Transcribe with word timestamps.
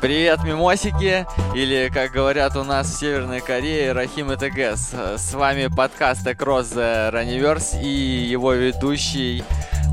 Привет, 0.00 0.44
мимосики, 0.44 1.26
или, 1.54 1.90
как 1.92 2.12
говорят 2.12 2.56
у 2.56 2.64
нас 2.64 2.88
в 2.88 2.98
Северной 2.98 3.42
Корее, 3.42 3.92
Рахим 3.92 4.32
и 4.32 4.36
ТГС. 4.36 4.94
С 5.18 5.34
вами 5.34 5.66
подкаст 5.66 6.26
Across 6.26 6.74
the 6.74 7.12
Runniverse 7.12 7.82
и 7.82 7.86
его 7.86 8.54
ведущий 8.54 9.44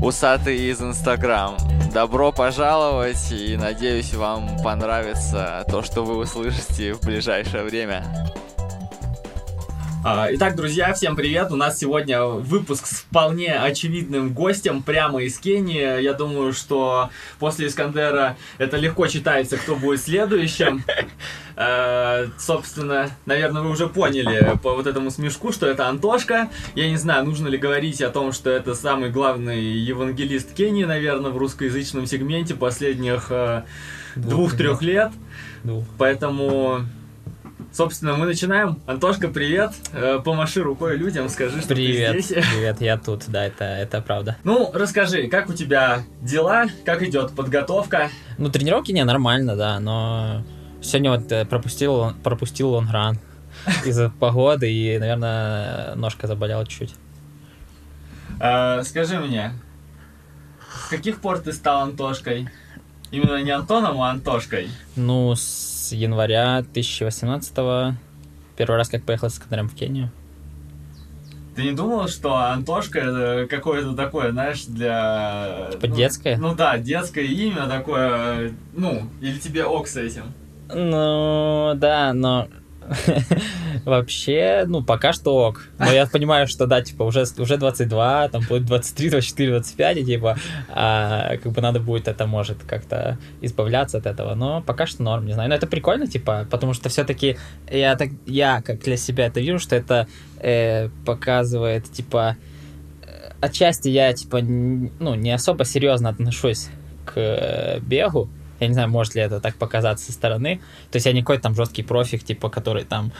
Усатый 0.02 0.70
из 0.70 0.80
Инстаграм. 0.80 1.58
Добро 1.92 2.32
пожаловать 2.32 3.30
и 3.30 3.58
надеюсь 3.58 4.14
вам 4.14 4.56
понравится 4.64 5.64
то, 5.68 5.82
что 5.82 6.04
вы 6.04 6.16
услышите 6.16 6.94
в 6.94 7.02
ближайшее 7.02 7.64
время. 7.64 8.02
А, 10.10 10.28
итак, 10.30 10.56
друзья, 10.56 10.94
всем 10.94 11.16
привет! 11.16 11.52
У 11.52 11.56
нас 11.56 11.78
сегодня 11.78 12.24
выпуск 12.24 12.86
с 12.86 13.00
вполне 13.00 13.52
очевидным 13.52 14.32
гостем 14.32 14.82
прямо 14.82 15.22
из 15.22 15.38
Кении. 15.38 16.00
Я 16.00 16.14
думаю, 16.14 16.54
что 16.54 17.10
после 17.38 17.66
Искандера 17.66 18.38
это 18.56 18.78
легко 18.78 19.06
читается, 19.06 19.58
кто 19.58 19.76
будет 19.76 20.00
следующим. 20.00 20.82
Э, 21.60 22.28
собственно, 22.38 23.10
наверное, 23.26 23.62
вы 23.62 23.70
уже 23.70 23.88
поняли 23.88 24.56
по 24.62 24.76
вот 24.76 24.86
этому 24.86 25.10
смешку, 25.10 25.50
что 25.50 25.66
это 25.66 25.88
Антошка. 25.88 26.48
Я 26.76 26.88
не 26.88 26.96
знаю, 26.96 27.24
нужно 27.24 27.48
ли 27.48 27.58
говорить 27.58 28.00
о 28.00 28.10
том, 28.10 28.30
что 28.30 28.48
это 28.48 28.76
самый 28.76 29.10
главный 29.10 29.60
евангелист 29.60 30.54
Кении, 30.54 30.84
наверное, 30.84 31.32
в 31.32 31.36
русскоязычном 31.36 32.06
сегменте 32.06 32.54
последних 32.54 33.26
э, 33.30 33.64
двух-трех 34.14 34.82
лет. 34.82 35.10
Поэтому 35.98 36.86
Собственно, 37.72 38.16
мы 38.16 38.26
начинаем. 38.26 38.80
Антошка, 38.86 39.28
привет. 39.28 39.72
Э, 39.92 40.20
помаши 40.24 40.62
рукой 40.62 40.96
людям, 40.96 41.28
скажи, 41.28 41.60
что 41.60 41.74
привет, 41.74 42.12
ты 42.12 42.22
здесь. 42.22 42.44
Привет, 42.52 42.80
я 42.80 42.96
тут, 42.96 43.24
да, 43.28 43.44
это, 43.44 43.64
это 43.64 44.00
правда. 44.00 44.36
Ну, 44.42 44.70
расскажи, 44.72 45.28
как 45.28 45.48
у 45.50 45.52
тебя 45.52 46.02
дела, 46.22 46.66
как 46.84 47.02
идет 47.02 47.32
подготовка? 47.32 48.08
Ну, 48.38 48.50
тренировки 48.50 48.90
не, 48.92 49.04
нормально, 49.04 49.54
да, 49.54 49.78
но 49.80 50.42
сегодня 50.80 51.10
вот 51.10 51.30
э, 51.30 51.44
пропустил, 51.44 52.14
пропустил 52.24 52.70
лонгран 52.70 53.18
из-за 53.84 54.10
погоды 54.10 54.72
и, 54.72 54.98
наверное, 54.98 55.94
ножка 55.94 56.26
заболела 56.26 56.66
чуть-чуть. 56.66 56.94
А, 58.40 58.82
скажи 58.82 59.18
мне, 59.20 59.52
с 60.86 60.88
каких 60.88 61.20
пор 61.20 61.38
ты 61.38 61.52
стал 61.52 61.82
Антошкой? 61.82 62.48
Именно 63.10 63.42
не 63.42 63.50
Антоном, 63.50 64.00
а 64.00 64.10
Антошкой? 64.10 64.68
Ну, 64.96 65.34
с 65.34 65.77
января 65.92 66.62
2018 66.62 67.96
первый 68.56 68.76
раз 68.76 68.88
как 68.88 69.04
поехал 69.04 69.30
с 69.30 69.34
Искандером 69.34 69.68
в 69.68 69.74
Кению. 69.74 70.10
Ты 71.54 71.62
не 71.64 71.72
думал, 71.72 72.06
что 72.06 72.36
Антошка 72.36 73.00
это 73.00 73.46
какое-то 73.48 73.94
такое, 73.94 74.30
знаешь, 74.30 74.64
для... 74.66 75.70
Типа 75.72 75.88
ну, 75.88 75.96
детское? 75.96 76.36
Ну 76.36 76.54
да, 76.54 76.78
детское 76.78 77.24
имя 77.24 77.66
такое, 77.66 78.52
ну, 78.74 79.08
или 79.20 79.38
тебе 79.38 79.64
ок 79.64 79.88
с 79.88 79.96
этим? 79.96 80.32
Ну, 80.72 81.72
да, 81.74 82.12
но 82.12 82.48
Вообще, 83.84 84.64
ну, 84.66 84.82
пока 84.82 85.12
что 85.12 85.36
ок. 85.36 85.66
Но 85.78 85.90
я 85.90 86.06
понимаю, 86.06 86.46
что, 86.46 86.66
да, 86.66 86.82
типа, 86.82 87.02
уже, 87.02 87.24
уже 87.38 87.56
22, 87.56 88.28
там 88.28 88.42
будет 88.48 88.64
23, 88.64 89.10
24, 89.10 89.50
25, 89.50 89.96
и, 89.98 90.04
типа, 90.04 90.36
а, 90.68 91.36
как 91.36 91.52
бы 91.52 91.60
надо 91.60 91.80
будет 91.80 92.08
это, 92.08 92.26
может, 92.26 92.62
как-то 92.64 93.18
избавляться 93.40 93.98
от 93.98 94.06
этого. 94.06 94.34
Но 94.34 94.62
пока 94.62 94.86
что 94.86 95.02
норм, 95.02 95.26
не 95.26 95.32
знаю. 95.32 95.48
Но 95.48 95.54
это 95.54 95.66
прикольно, 95.66 96.06
типа, 96.06 96.46
потому 96.50 96.74
что 96.74 96.88
все-таки 96.88 97.36
я, 97.70 97.96
так, 97.96 98.10
я 98.26 98.62
как 98.62 98.80
для 98.80 98.96
себя 98.96 99.26
это 99.26 99.40
вижу, 99.40 99.58
что 99.58 99.76
это 99.76 100.06
э, 100.40 100.88
показывает, 101.04 101.90
типа, 101.90 102.36
э, 103.02 103.32
отчасти 103.40 103.88
я, 103.88 104.12
типа, 104.12 104.40
ну, 104.40 105.14
не 105.14 105.32
особо 105.32 105.64
серьезно 105.64 106.08
отношусь 106.08 106.68
к 107.04 107.12
э, 107.16 107.80
бегу, 107.80 108.28
я 108.60 108.68
не 108.68 108.74
знаю, 108.74 108.88
может 108.88 109.14
ли 109.14 109.22
это 109.22 109.40
так 109.40 109.56
показаться 109.56 110.06
со 110.06 110.12
стороны. 110.12 110.60
То 110.90 110.96
есть 110.96 111.06
я 111.06 111.12
не 111.12 111.20
какой-то 111.20 111.44
там 111.44 111.54
жесткий 111.54 111.82
профик, 111.82 112.24
типа, 112.24 112.48
который 112.48 112.84
там, 112.84 113.12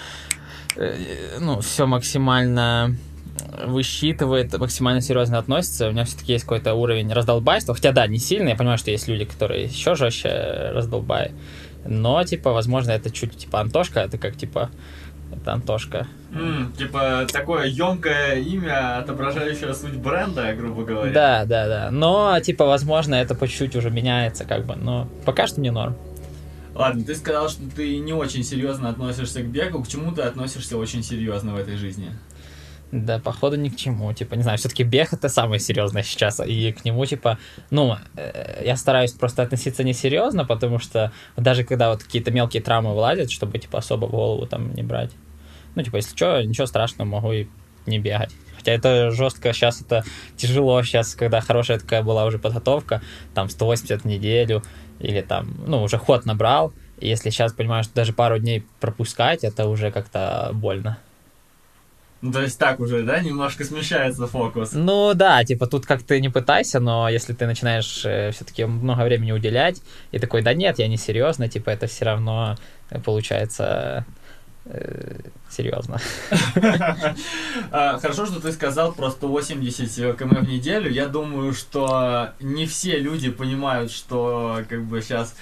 э, 0.77 1.39
ну, 1.41 1.61
все 1.61 1.87
максимально 1.87 2.97
высчитывает, 3.67 4.57
максимально 4.59 5.01
серьезно 5.01 5.39
относится. 5.39 5.89
У 5.89 5.93
меня 5.93 6.05
все-таки 6.05 6.33
есть 6.33 6.45
какой-то 6.45 6.75
уровень 6.75 7.13
раздолбайства. 7.13 7.75
Хотя, 7.75 7.93
да, 7.93 8.07
не 8.07 8.19
сильный. 8.19 8.51
Я 8.51 8.57
понимаю, 8.57 8.79
что 8.79 8.91
есть 8.91 9.09
люди, 9.09 9.25
которые 9.25 9.65
еще 9.65 9.95
жестче 9.95 10.71
раздолбай. 10.73 11.33
Но, 11.85 12.23
типа, 12.25 12.53
возможно, 12.53 12.91
это 12.91 13.11
чуть, 13.11 13.37
типа, 13.37 13.61
Антошка, 13.61 14.01
это 14.01 14.19
как, 14.19 14.37
типа, 14.37 14.71
это 15.33 15.53
Антошка. 15.53 16.07
Mm, 16.31 16.77
типа 16.77 17.27
такое 17.33 17.67
емкое 17.67 18.37
имя, 18.37 18.99
отображающее 18.99 19.73
суть 19.75 19.97
бренда, 19.97 20.53
грубо 20.55 20.85
говоря. 20.85 21.13
Да, 21.13 21.45
да, 21.45 21.67
да. 21.67 21.91
Но, 21.91 22.39
типа, 22.41 22.67
возможно, 22.67 23.15
это 23.15 23.35
по 23.35 23.49
чуть-чуть 23.49 23.77
уже 23.77 23.91
меняется, 23.91 24.45
как 24.45 24.67
бы. 24.67 24.77
Но 24.77 25.09
пока 25.25 25.47
что 25.47 25.61
не 25.61 25.71
норм. 25.71 25.97
Ладно, 26.75 27.03
ты 27.03 27.15
сказал, 27.17 27.49
что 27.49 27.63
ты 27.75 27.99
не 27.99 28.13
очень 28.13 28.45
серьезно 28.45 28.91
относишься 28.91 29.43
к 29.43 29.47
бегу. 29.47 29.83
К 29.83 29.89
чему 29.89 30.13
ты 30.13 30.23
относишься 30.23 30.77
очень 30.77 31.03
серьезно 31.03 31.55
в 31.55 31.59
этой 31.59 31.77
жизни? 31.77 32.13
Да, 32.91 33.19
походу 33.19 33.57
ни 33.57 33.69
к 33.69 33.77
чему. 33.77 34.13
Типа, 34.15 34.35
не 34.35 34.43
знаю, 34.43 34.57
все-таки 34.57 34.83
бег 34.83 35.13
это 35.13 35.29
самое 35.29 35.61
серьезное 35.61 36.03
сейчас. 36.03 36.41
И 36.41 36.73
к 36.73 36.85
нему, 36.87 37.05
типа, 37.05 37.39
ну, 37.71 37.97
э, 38.17 38.63
я 38.65 38.77
стараюсь 38.77 39.13
просто 39.13 39.43
относиться 39.43 39.85
несерьезно, 39.85 40.47
потому 40.47 40.79
что 40.79 41.13
даже 41.37 41.65
когда 41.65 41.91
вот 41.91 42.03
какие-то 42.03 42.31
мелкие 42.31 42.63
травмы 42.63 42.95
вылазят, 42.95 43.31
чтобы, 43.31 43.59
типа, 43.59 43.79
особо 43.79 44.09
голову 44.09 44.47
там 44.47 44.73
не 44.73 44.83
брать. 44.83 45.11
Ну, 45.75 45.83
типа, 45.83 45.97
если 45.97 46.17
что, 46.17 46.43
ничего 46.43 46.67
страшного, 46.67 47.07
могу 47.07 47.33
и 47.33 47.47
не 47.87 47.99
бегать. 47.99 48.31
Хотя 48.57 48.73
это 48.73 49.11
жестко, 49.11 49.53
сейчас 49.53 49.83
это 49.83 50.03
тяжело, 50.37 50.83
сейчас, 50.83 51.15
когда 51.15 51.41
хорошая 51.43 51.79
такая 51.79 52.03
была 52.03 52.25
уже 52.25 52.39
подготовка, 52.39 53.03
там 53.35 53.51
180 53.51 54.03
в 54.03 54.05
неделю, 54.07 54.63
или 54.99 55.21
там, 55.21 55.55
ну, 55.67 55.83
уже 55.83 55.99
ход 55.99 56.25
набрал, 56.25 56.73
если 57.01 57.31
сейчас 57.31 57.53
понимаешь, 57.53 57.85
что 57.85 57.95
даже 57.95 58.13
пару 58.13 58.39
дней 58.39 58.67
пропускать, 58.81 59.45
это 59.45 59.69
уже 59.69 59.93
как-то 59.93 60.51
больно. 60.55 60.99
Ну, 62.21 62.33
то 62.33 62.43
есть 62.43 62.59
так 62.59 62.81
уже, 62.81 63.05
да, 63.05 63.21
немножко 63.21 63.65
смещается 63.65 64.27
фокус. 64.27 64.71
Ну 64.73 65.15
да, 65.15 65.45
типа 65.45 65.69
тут 65.69 65.87
как 65.87 66.03
ты 66.03 66.21
не 66.21 66.29
пытайся, 66.29 66.81
но 66.81 67.09
если 67.09 67.33
ты 67.33 67.47
начинаешь 67.47 68.03
э, 68.05 68.33
все-таки 68.33 68.65
много 68.65 69.03
времени 69.03 69.31
уделять, 69.31 69.81
и 70.11 70.19
такой, 70.19 70.43
да 70.43 70.53
нет, 70.53 70.81
я 70.81 70.89
не 70.89 70.97
серьезно, 70.97 71.49
типа 71.49 71.71
это 71.71 71.87
все 71.87 72.07
равно 72.07 72.57
э, 72.91 72.99
получается 72.99 74.05
э, 74.65 75.21
серьезно. 75.49 76.01
А, 77.71 77.99
хорошо, 77.99 78.27
что 78.27 78.41
ты 78.41 78.53
сказал 78.53 78.93
про 78.93 79.11
180 79.11 80.17
км 80.19 80.41
в 80.41 80.49
неделю. 80.49 80.91
Я 80.91 81.07
думаю, 81.07 81.53
что 81.53 82.31
не 82.41 82.67
все 82.67 82.99
люди 82.99 83.31
понимают, 83.31 83.93
что 83.93 84.63
как 84.69 84.85
бы 84.85 85.03
сейчас 85.03 85.35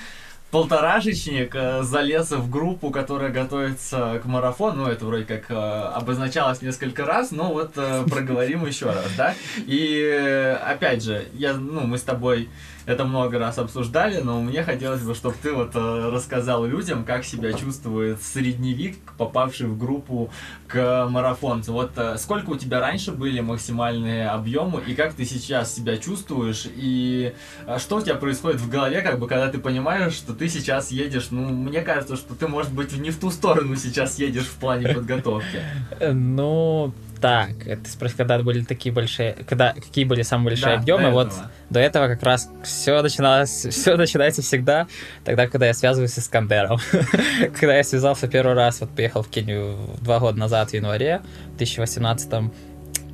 полторашечник 0.50 1.54
э, 1.54 1.82
залез 1.82 2.30
в 2.30 2.48
группу, 2.50 2.90
которая 2.90 3.30
готовится 3.30 4.20
к 4.22 4.26
марафону. 4.26 4.84
Ну, 4.84 4.90
это 4.90 5.04
вроде 5.04 5.24
как 5.24 5.50
э, 5.50 5.54
обозначалось 5.54 6.62
несколько 6.62 7.04
раз, 7.04 7.30
но 7.30 7.52
вот 7.52 7.72
э, 7.76 8.04
проговорим 8.08 8.66
еще 8.66 8.86
раз, 8.86 9.06
да? 9.16 9.34
И 9.66 10.58
опять 10.64 11.02
же, 11.02 11.26
я, 11.34 11.54
ну, 11.54 11.86
мы 11.86 11.98
с 11.98 12.02
тобой 12.02 12.48
это 12.86 13.04
много 13.04 13.38
раз 13.38 13.58
обсуждали, 13.58 14.20
но 14.20 14.40
мне 14.40 14.62
хотелось 14.62 15.02
бы, 15.02 15.14
чтобы 15.14 15.34
ты 15.42 15.52
вот 15.52 15.74
э, 15.74 16.10
рассказал 16.10 16.64
людям, 16.64 17.04
как 17.04 17.24
себя 17.24 17.52
чувствует 17.52 18.22
средневик, 18.22 18.96
попавший 19.18 19.66
в 19.66 19.76
группу 19.76 20.30
к 20.68 21.06
марафонцу. 21.10 21.72
Вот 21.72 21.92
э, 21.96 22.16
сколько 22.16 22.50
у 22.50 22.56
тебя 22.56 22.80
раньше 22.80 23.10
были 23.10 23.40
максимальные 23.40 24.28
объемы, 24.28 24.80
и 24.86 24.94
как 24.94 25.14
ты 25.14 25.24
сейчас 25.24 25.74
себя 25.74 25.96
чувствуешь, 25.96 26.66
и 26.76 27.34
э, 27.66 27.78
что 27.78 27.96
у 27.96 28.00
тебя 28.00 28.14
происходит 28.14 28.60
в 28.60 28.70
голове, 28.70 29.02
как 29.02 29.18
бы, 29.18 29.26
когда 29.26 29.48
ты 29.48 29.58
понимаешь, 29.58 30.12
что 30.12 30.32
ты 30.32 30.48
сейчас 30.48 30.92
едешь, 30.92 31.28
ну, 31.30 31.48
мне 31.48 31.82
кажется, 31.82 32.16
что 32.16 32.34
ты, 32.34 32.46
может 32.46 32.72
быть, 32.72 32.96
не 32.96 33.10
в 33.10 33.18
ту 33.18 33.30
сторону 33.30 33.74
сейчас 33.74 34.18
едешь 34.18 34.46
в 34.46 34.54
плане 34.54 34.88
подготовки. 34.88 35.60
Ну, 36.36 36.92
так, 37.20 37.66
это 37.66 37.88
спросил, 37.88 38.18
когда 38.18 38.38
были 38.38 38.62
такие 38.62 38.92
большие, 38.92 39.34
когда 39.48 39.72
какие 39.72 40.04
были 40.04 40.22
самые 40.22 40.48
большие 40.48 40.76
да, 40.76 40.80
объемы, 40.80 41.10
вот 41.10 41.32
до 41.70 41.80
этого 41.80 42.08
как 42.08 42.22
раз 42.22 42.50
все 42.64 43.00
начиналось, 43.02 43.66
все 43.70 43.96
начинается 43.96 44.42
всегда 44.42 44.86
тогда, 45.24 45.46
когда 45.46 45.66
я 45.66 45.74
связываюсь 45.74 46.12
с 46.12 46.18
Искандером. 46.18 46.78
когда 47.58 47.76
я 47.76 47.84
связался 47.84 48.28
первый 48.28 48.54
раз, 48.54 48.80
вот 48.80 48.90
приехал 48.90 49.22
в 49.22 49.28
Кению 49.28 49.76
два 50.00 50.20
года 50.20 50.38
назад 50.38 50.70
в 50.70 50.74
январе 50.74 51.22
2018 51.56 52.50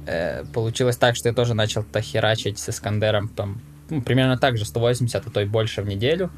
э, 0.07 0.45
получилось 0.53 0.97
так, 0.97 1.17
что 1.17 1.29
я 1.29 1.35
тоже 1.35 1.55
начал 1.55 1.85
херачить 2.01 2.59
с 2.59 2.69
Искандером 2.69 3.29
там, 3.29 3.61
ну, 3.91 4.03
примерно 4.03 4.39
так 4.39 4.59
же, 4.59 4.65
180, 4.65 5.27
а 5.27 5.31
то 5.31 5.41
и 5.41 5.45
больше 5.45 5.83
в 5.83 5.87
неделю. 5.87 6.31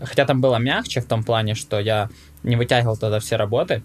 Хотя 0.00 0.24
там 0.24 0.40
было 0.40 0.56
мягче 0.56 1.00
в 1.00 1.06
том 1.06 1.22
плане, 1.22 1.54
что 1.54 1.78
я 1.78 2.08
не 2.42 2.56
вытягивал 2.56 2.96
тогда 2.96 3.20
все 3.20 3.36
работы, 3.36 3.82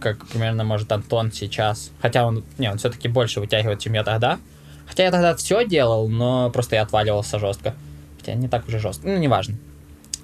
как 0.00 0.26
примерно 0.26 0.64
может 0.64 0.90
Антон 0.92 1.32
сейчас. 1.32 1.90
Хотя 2.00 2.26
он, 2.26 2.44
не, 2.58 2.70
он 2.70 2.78
все-таки 2.78 3.08
больше 3.08 3.40
вытягивает, 3.40 3.80
чем 3.80 3.94
я 3.94 4.04
тогда. 4.04 4.38
Хотя 4.86 5.04
я 5.04 5.10
тогда 5.10 5.34
все 5.34 5.66
делал, 5.66 6.08
но 6.08 6.50
просто 6.50 6.76
я 6.76 6.82
отваливался 6.82 7.38
жестко. 7.38 7.74
Хотя 8.18 8.34
не 8.34 8.48
так 8.48 8.66
уже 8.68 8.78
жестко, 8.78 9.06
ну, 9.06 9.16
неважно. 9.16 9.56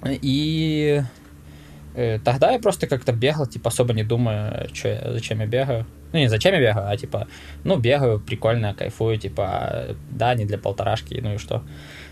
И 0.04 1.02
э, 1.94 2.18
тогда 2.24 2.52
я 2.52 2.58
просто 2.58 2.86
как-то 2.86 3.12
бегал, 3.12 3.46
типа, 3.46 3.68
особо 3.68 3.92
не 3.92 4.02
думая, 4.02 4.68
что 4.72 4.88
я, 4.88 5.12
зачем 5.12 5.40
я 5.40 5.46
бегаю. 5.46 5.86
Ну, 6.12 6.18
не 6.18 6.28
зачем 6.28 6.54
я 6.54 6.60
бегаю, 6.60 6.88
а 6.88 6.96
типа, 6.96 7.26
ну, 7.64 7.76
бегаю, 7.78 8.20
прикольно, 8.20 8.74
кайфую, 8.74 9.18
типа, 9.18 9.96
да, 10.10 10.34
не 10.34 10.44
для 10.44 10.58
полторашки, 10.58 11.18
ну 11.22 11.34
и 11.34 11.38
что. 11.38 11.62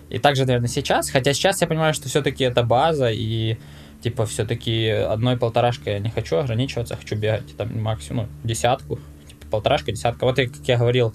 И 0.08 0.18
также, 0.18 0.44
наверное, 0.44 0.68
сейчас, 0.68 1.10
хотя 1.10 1.32
сейчас 1.32 1.60
я 1.60 1.66
понимаю, 1.66 1.94
что 1.94 2.08
все-таки 2.08 2.44
это 2.44 2.62
база, 2.62 3.10
и 3.10 3.58
типа, 4.02 4.26
все-таки 4.26 4.88
одной 4.88 5.36
полторашкой 5.36 5.94
я 5.94 5.98
не 5.98 6.10
хочу 6.10 6.36
ограничиваться, 6.36 6.96
хочу 6.96 7.16
бегать 7.16 7.56
там 7.56 7.80
максимум, 7.80 8.28
ну, 8.42 8.48
десятку, 8.48 8.98
типа, 9.28 9.46
полторашка, 9.50 9.92
десятка. 9.92 10.24
Вот, 10.24 10.36
как 10.36 10.50
я 10.64 10.76
говорил 10.76 11.14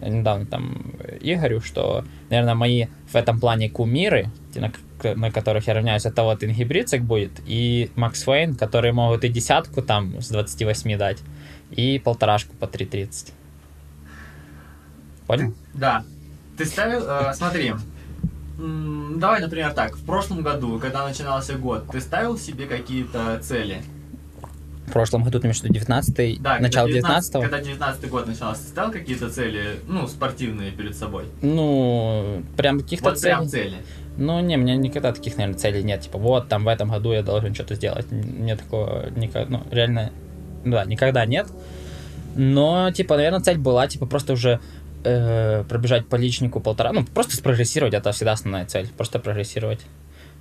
недавно 0.00 0.46
там 0.46 0.94
Игорю, 1.20 1.60
что, 1.60 2.04
наверное, 2.30 2.54
мои 2.54 2.86
в 3.10 3.14
этом 3.14 3.40
плане 3.40 3.70
кумиры, 3.70 4.30
на, 4.54 4.72
на 5.14 5.30
которых 5.30 5.66
я 5.66 5.74
равняюсь, 5.74 6.04
это 6.04 6.22
вот 6.22 6.42
Ингибрицик 6.42 7.02
будет 7.02 7.32
и 7.46 7.90
Макс 7.96 8.22
Фейн, 8.22 8.54
которые 8.54 8.92
могут 8.92 9.24
и 9.24 9.28
десятку 9.28 9.82
там 9.82 10.20
с 10.20 10.28
28 10.28 10.98
дать, 10.98 11.18
и 11.70 11.98
полторашку 11.98 12.54
по 12.56 12.64
3.30. 12.64 13.32
Понял? 15.26 15.54
Да. 15.72 16.04
Ты 16.58 16.66
ставил, 16.66 17.04
э, 17.06 17.32
смотри, 17.34 17.72
давай, 18.58 19.40
например, 19.40 19.72
так, 19.72 19.96
в 19.96 20.04
прошлом 20.04 20.42
году, 20.42 20.78
когда 20.78 21.06
начинался 21.06 21.54
год, 21.54 21.86
ты 21.90 22.00
ставил 22.00 22.38
себе 22.38 22.66
какие-то 22.66 23.38
цели? 23.42 23.82
В 24.86 24.92
прошлом 24.92 25.24
году, 25.24 25.40
ты 25.40 25.46
имеешь 25.46 25.60
в 25.60 25.64
виду 25.64 25.74
19 25.74 26.42
да, 26.42 26.58
начало 26.58 26.88
19 26.88 27.34
-го? 27.34 27.40
Когда 27.40 27.60
19 27.60 28.10
год 28.10 28.26
начался, 28.26 28.60
ты 28.60 28.68
ставил 28.68 28.92
какие-то 28.92 29.30
цели, 29.30 29.80
ну, 29.88 30.06
спортивные 30.06 30.72
перед 30.72 30.96
собой? 30.96 31.24
Ну, 31.42 32.42
прям 32.56 32.80
каких-то 32.80 33.10
вот 33.10 33.18
целей. 33.18 33.34
прям 33.34 33.48
цели. 33.48 33.76
Ну, 34.16 34.40
не, 34.40 34.56
у 34.56 34.60
меня 34.60 34.76
никогда 34.76 35.12
таких, 35.12 35.36
наверное, 35.36 35.58
целей 35.58 35.82
нет. 35.82 36.02
Типа, 36.02 36.18
вот, 36.18 36.48
там, 36.48 36.64
в 36.64 36.68
этом 36.68 36.90
году 36.90 37.12
я 37.12 37.22
должен 37.22 37.54
что-то 37.54 37.74
сделать. 37.74 38.10
Мне 38.12 38.56
такого 38.56 39.10
никогда, 39.16 39.50
ну, 39.50 39.62
реально, 39.70 40.12
да, 40.64 40.84
никогда 40.84 41.26
нет. 41.26 41.46
Но, 42.36 42.90
типа, 42.90 43.16
наверное, 43.16 43.40
цель 43.40 43.58
была, 43.58 43.88
типа, 43.88 44.06
просто 44.06 44.34
уже 44.34 44.60
э, 45.04 45.64
пробежать 45.68 46.08
по 46.08 46.16
личнику 46.16 46.60
полтора, 46.60 46.92
ну, 46.92 47.04
просто 47.04 47.36
спрогрессировать, 47.36 47.94
это 47.94 48.12
всегда 48.12 48.32
основная 48.32 48.66
цель, 48.66 48.88
просто 48.96 49.18
прогрессировать. 49.18 49.80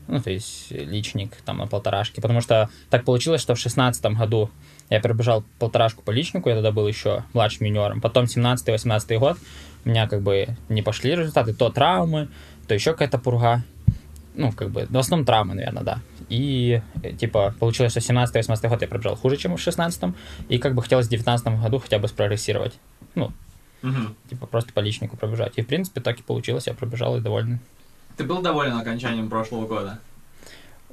Ну, 0.07 0.21
то 0.21 0.31
есть 0.31 0.71
личник 0.71 1.35
там 1.45 1.57
на 1.57 1.67
полторашке. 1.67 2.21
Потому 2.21 2.41
что 2.41 2.69
так 2.89 3.05
получилось, 3.05 3.41
что 3.41 3.55
в 3.55 3.59
шестнадцатом 3.59 4.15
году 4.15 4.49
я 4.89 4.99
пробежал 4.99 5.43
полторашку 5.59 6.03
по 6.03 6.11
личнику, 6.11 6.49
я 6.49 6.55
тогда 6.55 6.71
был 6.71 6.87
еще 6.87 7.23
младшим 7.33 7.67
юниором. 7.67 8.01
Потом 8.01 8.25
17-18 8.25 9.17
год 9.17 9.37
у 9.85 9.89
меня 9.89 10.07
как 10.07 10.21
бы 10.21 10.57
не 10.69 10.81
пошли 10.81 11.15
результаты, 11.15 11.53
то 11.53 11.69
травмы, 11.69 12.29
то 12.67 12.73
еще 12.73 12.91
какая-то 12.91 13.17
пурга. 13.17 13.63
Ну, 14.35 14.51
как 14.51 14.71
бы, 14.71 14.87
в 14.89 14.97
основном 14.97 15.25
травмы, 15.25 15.53
наверное, 15.53 15.83
да. 15.83 15.99
И, 16.27 16.81
типа, 17.19 17.53
получилось, 17.59 17.91
что 17.91 17.99
17-18 17.99 18.67
год 18.67 18.81
я 18.81 18.87
пробежал 18.87 19.15
хуже, 19.15 19.37
чем 19.37 19.55
в 19.55 19.61
16 19.61 20.15
и 20.49 20.57
как 20.57 20.73
бы 20.73 20.81
хотелось 20.81 21.05
в 21.05 21.09
19 21.09 21.61
году 21.61 21.79
хотя 21.79 21.99
бы 21.99 22.07
спрогрессировать. 22.07 22.73
Ну, 23.13 23.31
Угу. 23.83 24.15
Типа 24.29 24.47
просто 24.47 24.73
по 24.73 24.79
личнику 24.79 25.17
пробежать. 25.17 25.53
И, 25.57 25.61
в 25.61 25.67
принципе, 25.67 26.01
так 26.01 26.19
и 26.19 26.23
получилось. 26.23 26.67
Я 26.67 26.73
пробежал 26.73 27.17
и 27.17 27.19
доволен. 27.19 27.59
Ты 28.17 28.23
был 28.23 28.41
доволен 28.41 28.77
окончанием 28.77 29.29
прошлого 29.29 29.67
года? 29.67 29.99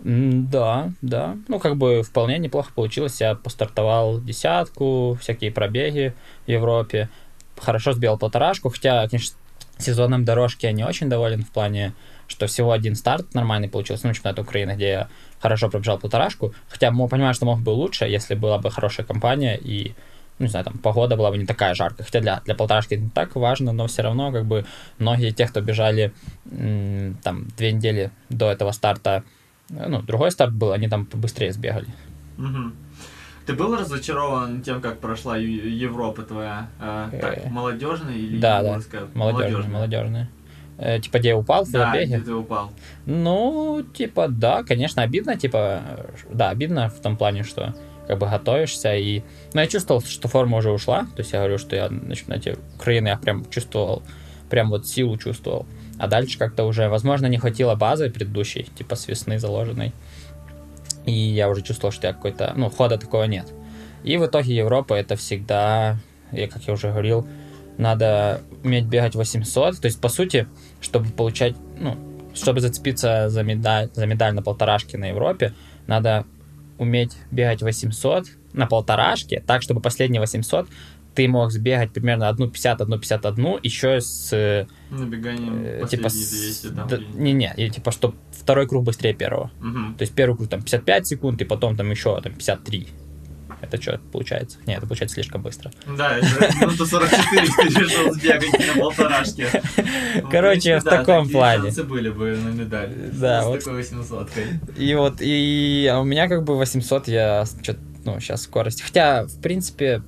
Да, 0.03 0.91
да. 1.03 1.37
Ну, 1.49 1.59
как 1.59 1.77
бы 1.77 2.03
вполне 2.03 2.39
неплохо 2.39 2.73
получилось. 2.75 3.21
Я 3.21 3.35
постартовал 3.35 4.21
десятку, 4.21 5.17
всякие 5.21 5.53
пробеги 5.53 6.15
в 6.47 6.51
Европе. 6.51 7.09
Хорошо 7.57 7.93
сбил 7.93 8.17
полторашку, 8.17 8.71
хотя, 8.71 9.07
конечно, 9.09 9.37
сезоном 9.79 10.25
дорожки 10.25 10.67
я 10.67 10.73
не 10.73 10.85
очень 10.85 11.09
доволен 11.09 11.45
в 11.45 11.51
плане, 11.51 11.93
что 12.27 12.47
всего 12.47 12.73
один 12.73 12.95
старт 12.95 13.35
нормальный 13.35 13.69
получился, 13.69 14.07
ну, 14.07 14.15
чемпионат 14.15 14.39
Украины, 14.39 14.73
где 14.73 14.89
я 14.89 15.09
хорошо 15.41 15.69
пробежал 15.69 15.99
полторашку, 15.99 16.55
хотя 16.69 16.91
понимаю, 16.91 17.35
что 17.35 17.45
мог 17.45 17.61
бы 17.61 17.71
лучше, 17.71 18.07
если 18.07 18.35
была 18.35 18.59
бы 18.59 18.71
хорошая 18.71 19.05
компания 19.05 19.59
и 19.59 19.95
ну, 20.41 20.47
не 20.47 20.51
знаю, 20.51 20.65
там, 20.65 20.79
погода 20.79 21.17
была 21.17 21.31
бы 21.31 21.37
не 21.37 21.45
такая 21.45 21.75
жаркая. 21.75 22.07
Хотя 22.07 22.21
для, 22.21 22.41
для 22.41 22.55
полторашки 22.55 22.95
это 22.95 23.05
не 23.05 23.11
так 23.11 23.37
важно, 23.37 23.73
но 23.73 23.87
все 23.87 24.01
равно, 24.01 24.33
как 24.33 24.47
бы, 24.47 24.65
многие 24.99 25.33
тех, 25.33 25.51
кто 25.51 25.61
бежали 25.61 26.13
там 27.23 27.47
две 27.59 27.73
недели 27.73 28.11
до 28.31 28.51
этого 28.51 28.73
старта, 28.73 29.23
ну, 29.69 30.01
другой 30.01 30.31
старт 30.31 30.55
был, 30.55 30.73
они 30.73 30.89
там 30.89 31.07
быстрее 31.13 31.53
сбегали. 31.53 31.87
Угу. 32.39 32.73
Ты 33.47 33.53
был 33.53 33.77
разочарован 33.77 34.63
тем, 34.63 34.81
как 34.81 34.99
прошла 34.99 35.37
Европа 35.37 36.23
твоя? 36.23 36.69
Э, 36.81 37.09
так, 37.21 37.39
э, 37.39 37.49
молодежная 37.51 38.15
или 38.15 38.39
да, 38.39 38.63
да, 38.63 38.81
молодежная, 39.15 39.69
молодежная. 39.69 40.31
Э, 40.79 41.01
типа, 41.01 41.19
где 41.19 41.29
я 41.31 41.37
упал 41.37 41.65
в 41.65 41.71
да, 41.71 42.03
где 42.03 42.19
ты 42.19 42.33
упал. 42.33 42.73
Ну, 43.05 43.85
типа, 43.93 44.29
да, 44.29 44.63
конечно, 44.63 45.03
обидно, 45.03 45.37
типа, 45.37 45.83
да, 46.33 46.49
обидно 46.49 46.89
в 46.89 47.01
том 47.01 47.19
плане, 47.19 47.43
что 47.43 47.75
как 48.11 48.19
бы 48.19 48.27
готовишься. 48.27 48.97
И... 48.97 49.23
Но 49.55 49.61
я 49.61 49.69
чувствовал, 49.69 50.03
что 50.03 50.27
форма 50.27 50.59
уже 50.59 50.73
ушла. 50.73 51.07
То 51.15 51.21
есть 51.21 51.33
я 51.33 51.39
говорю, 51.39 51.59
что 51.59 51.77
я 51.77 51.89
на 51.89 52.17
чемпионате 52.17 52.57
Украины 52.75 53.07
я 53.07 53.17
прям 53.17 53.49
чувствовал, 53.49 54.03
прям 54.49 54.71
вот 54.71 54.89
силу 54.89 55.17
чувствовал. 55.17 55.65
А 55.97 56.09
дальше 56.09 56.37
как-то 56.37 56.65
уже, 56.65 56.89
возможно, 56.89 57.27
не 57.27 57.39
хватило 57.39 57.77
базы 57.77 58.11
предыдущей, 58.11 58.65
типа 58.75 58.97
с 58.97 59.07
весны 59.07 59.39
заложенной. 59.39 59.93
И 61.07 61.13
я 61.13 61.49
уже 61.49 61.63
чувствовал, 61.63 61.93
что 61.93 62.09
я 62.09 62.13
какой-то, 62.13 62.53
ну, 62.57 62.69
хода 62.69 62.99
такого 62.99 63.23
нет. 63.25 63.47
И 64.03 64.17
в 64.17 64.27
итоге 64.27 64.57
Европа 64.57 64.95
это 64.95 65.15
всегда, 65.15 65.97
я, 66.33 66.49
как 66.49 66.65
я 66.65 66.73
уже 66.73 66.89
говорил, 66.89 67.29
надо 67.79 68.41
уметь 68.65 68.87
бегать 68.87 69.15
800. 69.15 69.81
То 69.81 69.87
есть, 69.87 70.01
по 70.01 70.09
сути, 70.09 70.49
чтобы 70.81 71.11
получать, 71.11 71.55
ну, 71.79 71.97
чтобы 72.35 72.61
зацепиться 72.61 73.29
за 73.29 73.45
медаль, 73.45 73.89
за 73.95 74.07
медаль 74.07 74.35
на 74.35 74.43
полторашке 74.43 74.99
на 74.99 75.11
Европе, 75.11 75.55
надо 75.87 76.25
уметь 76.81 77.17
бегать 77.31 77.63
800 77.63 78.27
на 78.55 78.67
полторашке, 78.67 79.43
так, 79.47 79.63
чтобы 79.63 79.81
последние 79.81 80.21
800 80.21 80.67
ты 81.15 81.29
мог 81.29 81.51
сбегать 81.51 81.93
примерно 81.93 82.25
1.50, 82.31 82.79
1.51, 82.79 83.61
еще 83.63 84.01
с... 84.01 84.33
Э, 84.33 84.67
Набеганием 84.91 85.61
э, 85.65 85.87
типа 85.91 86.09
с, 86.09 86.15
200, 86.15 86.67
там, 86.69 86.89
да, 86.89 86.99
не, 87.15 87.33
не, 87.33 87.53
и, 87.57 87.69
типа, 87.69 87.91
что 87.91 88.15
второй 88.31 88.69
круг 88.69 88.85
быстрее 88.85 89.13
первого. 89.13 89.51
Угу. 89.61 89.97
То 89.99 90.03
есть 90.03 90.15
первый 90.15 90.37
круг 90.37 90.49
там 90.49 90.63
55 90.63 91.07
секунд, 91.07 91.43
и 91.43 91.45
потом 91.45 91.77
там 91.77 91.91
еще 91.91 92.19
там 92.21 92.33
53. 92.33 92.89
Это 93.61 93.81
что 93.81 94.01
получается? 94.13 94.59
Нет, 94.67 94.79
это 94.79 94.87
получается 94.87 95.15
слишком 95.15 95.43
быстро. 95.43 95.71
Да, 95.87 96.17
это 96.17 96.27
минута 96.61 96.87
44 96.87 97.47
ты 97.47 97.81
решил 97.81 98.13
сбегать 98.13 98.75
на 98.75 98.81
полторашке. 98.81 99.63
Короче, 100.31 100.79
в 100.79 100.85
таком 100.85 101.29
плане. 101.29 101.71
были 101.85 102.11
бы 102.11 102.37
на 102.37 102.49
медаль. 102.49 102.91
Да, 103.13 103.45
вот. 103.45 103.59
Такой 103.59 103.75
800 103.75 104.31
И 104.77 104.95
вот, 104.95 105.17
и 105.21 105.89
а 105.93 106.01
у 106.01 106.05
меня 106.05 106.29
как 106.29 106.45
бы 106.45 106.57
800 106.57 107.09
я 107.09 107.45
что-то, 107.63 107.81
ну, 108.05 108.19
сейчас 108.21 108.43
скорость. 108.43 108.83
Хотя, 108.83 109.25
в 109.25 109.41
принципе, 109.41 110.03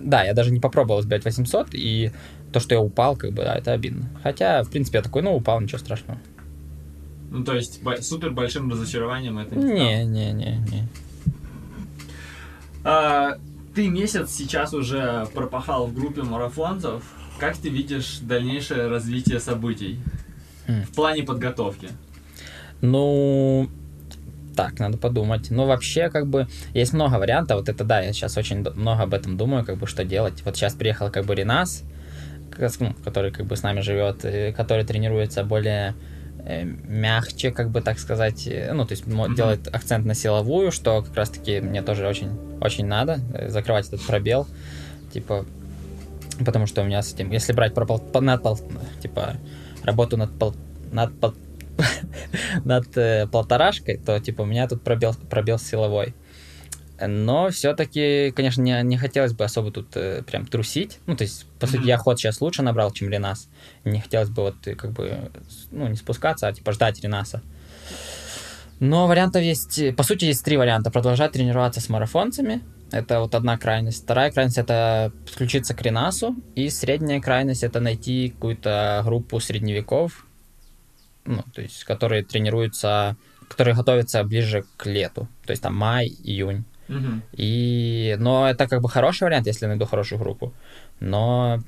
да, 0.00 0.24
я 0.24 0.34
даже 0.34 0.52
не 0.52 0.60
попробовал 0.60 1.02
сбивать 1.02 1.24
800, 1.24 1.74
и 1.74 2.12
то, 2.52 2.60
что 2.60 2.74
я 2.74 2.80
упал, 2.80 3.16
как 3.16 3.32
бы, 3.32 3.42
да, 3.42 3.56
это 3.56 3.72
обидно. 3.72 4.08
Хотя, 4.22 4.62
в 4.62 4.70
принципе, 4.70 4.98
я 4.98 5.02
такой, 5.02 5.22
ну, 5.22 5.34
упал, 5.34 5.60
ничего 5.60 5.78
страшного. 5.78 6.20
Ну, 7.30 7.44
то 7.44 7.54
есть, 7.54 7.80
супер 8.02 8.30
большим 8.30 8.70
разочарованием 8.70 9.38
это 9.38 9.56
не 9.56 9.72
Не, 9.72 10.04
не, 10.04 10.32
не, 10.32 10.56
не. 10.70 10.88
А, 12.88 13.38
ты 13.74 13.88
месяц 13.88 14.30
сейчас 14.30 14.72
уже 14.72 15.26
пропахал 15.34 15.88
в 15.88 15.94
группе 15.94 16.22
марафонцев. 16.22 17.02
Как 17.40 17.56
ты 17.56 17.68
видишь 17.68 18.18
дальнейшее 18.22 18.86
развитие 18.86 19.40
событий 19.40 19.98
хм. 20.68 20.82
в 20.84 20.94
плане 20.94 21.24
подготовки? 21.24 21.88
Ну, 22.80 23.68
так, 24.54 24.78
надо 24.78 24.98
подумать. 24.98 25.50
Ну, 25.50 25.66
вообще, 25.66 26.10
как 26.10 26.28
бы, 26.28 26.46
есть 26.74 26.92
много 26.92 27.16
вариантов. 27.16 27.58
Вот 27.58 27.68
это 27.68 27.82
да, 27.82 28.00
я 28.00 28.12
сейчас 28.12 28.36
очень 28.36 28.58
много 28.58 29.02
об 29.02 29.14
этом 29.14 29.36
думаю, 29.36 29.64
как 29.64 29.78
бы, 29.78 29.88
что 29.88 30.04
делать. 30.04 30.42
Вот 30.44 30.56
сейчас 30.56 30.74
приехал, 30.74 31.10
как 31.10 31.26
бы, 31.26 31.34
Ренас, 31.34 31.82
ну, 32.78 32.94
который, 33.04 33.32
как 33.32 33.46
бы, 33.46 33.56
с 33.56 33.64
нами 33.64 33.80
живет, 33.80 34.24
который 34.56 34.84
тренируется 34.84 35.42
более 35.42 35.96
Э, 36.48 36.62
мягче, 36.62 37.50
как 37.50 37.70
бы 37.70 37.80
так 37.80 37.98
сказать, 37.98 38.46
э, 38.46 38.72
ну, 38.72 38.86
то 38.86 38.92
есть 38.92 39.04
mm-hmm. 39.04 39.34
делает 39.34 39.66
акцент 39.74 40.06
на 40.06 40.14
силовую, 40.14 40.70
что 40.70 41.02
как 41.02 41.16
раз-таки 41.16 41.60
мне 41.60 41.82
тоже 41.82 42.06
очень, 42.06 42.30
очень 42.60 42.86
надо, 42.86 43.20
э, 43.34 43.48
закрывать 43.48 43.88
этот 43.88 44.02
пробел, 44.02 44.46
типа, 45.12 45.44
потому 46.44 46.66
что 46.66 46.82
у 46.82 46.84
меня 46.84 47.02
с 47.02 47.12
этим, 47.12 47.30
если 47.30 47.52
брать 47.52 47.74
про 47.74 47.86
пол, 47.86 48.02
над 48.20 48.42
пол, 48.42 48.58
типа, 49.00 49.36
работу 49.82 50.16
над 50.16 50.38
пол, 50.38 50.54
над 50.92 51.18
пол, 51.18 51.34
над 52.64 52.96
э, 52.96 53.26
полторашкой, 53.26 53.98
то, 53.98 54.18
типа, 54.20 54.42
у 54.42 54.46
меня 54.46 54.68
тут 54.68 54.82
пробел, 54.82 55.14
пробел 55.28 55.58
силовой. 55.58 56.14
Но 56.98 57.50
все-таки, 57.50 58.32
конечно, 58.34 58.62
не, 58.62 58.82
не 58.82 58.96
хотелось 58.96 59.34
бы 59.34 59.44
особо 59.44 59.70
тут 59.70 59.94
э, 59.96 60.22
прям 60.22 60.46
трусить. 60.46 60.98
Ну, 61.06 61.14
то 61.14 61.24
есть, 61.24 61.44
по 61.60 61.66
сути, 61.66 61.86
я 61.86 61.98
ход 61.98 62.18
сейчас 62.18 62.40
лучше 62.40 62.62
набрал, 62.62 62.90
чем 62.90 63.10
Ренас. 63.10 63.50
Не 63.84 64.00
хотелось 64.00 64.30
бы 64.30 64.42
вот 64.42 64.56
как 64.76 64.92
бы, 64.92 65.30
ну, 65.70 65.88
не 65.88 65.96
спускаться, 65.96 66.48
а 66.48 66.52
типа 66.54 66.72
ждать 66.72 67.00
Ренаса. 67.02 67.42
Но 68.78 69.06
вариантов 69.06 69.42
есть, 69.42 69.96
по 69.96 70.02
сути, 70.02 70.26
есть 70.26 70.44
три 70.44 70.56
варианта. 70.56 70.90
Продолжать 70.90 71.32
тренироваться 71.32 71.80
с 71.80 71.88
марафонцами. 71.88 72.62
Это 72.92 73.20
вот 73.20 73.34
одна 73.34 73.58
крайность. 73.58 74.04
Вторая 74.04 74.30
крайность— 74.30 74.58
это 74.58 75.12
подключиться 75.24 75.74
к 75.74 75.82
Ренасу. 75.82 76.36
И 76.54 76.68
средняя 76.68 77.20
крайность— 77.20 77.62
это 77.64 77.80
найти 77.80 78.30
какую-то 78.30 79.02
группу 79.04 79.40
средневеков, 79.40 80.26
ну, 81.26 81.42
то 81.52 81.62
есть, 81.62 81.84
которые 81.84 82.22
тренируются, 82.22 83.16
которые 83.48 83.74
готовятся 83.74 84.22
ближе 84.24 84.64
к 84.76 84.86
лету. 84.86 85.28
То 85.44 85.50
есть 85.50 85.62
там 85.62 85.74
май, 85.74 86.06
июнь. 86.06 86.64
Угу. 86.88 87.22
И, 87.32 88.16
но 88.20 88.48
это 88.48 88.68
как 88.68 88.80
бы 88.80 88.88
хороший 88.88 89.24
вариант, 89.24 89.46
если 89.46 89.66
найду 89.66 89.86
хорошую 89.86 90.20
группу. 90.20 90.52
Но 91.00 91.60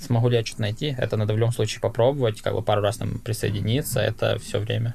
смогу 0.00 0.30
ли 0.30 0.36
я 0.36 0.44
что-то 0.44 0.62
найти? 0.62 0.94
Это 0.98 1.16
надо 1.16 1.34
в 1.34 1.38
любом 1.38 1.52
случае 1.52 1.80
попробовать, 1.80 2.40
как 2.40 2.54
бы 2.54 2.62
пару 2.62 2.80
раз 2.80 2.96
там 2.96 3.18
присоединиться, 3.18 4.00
это 4.00 4.38
все 4.38 4.58
время. 4.58 4.94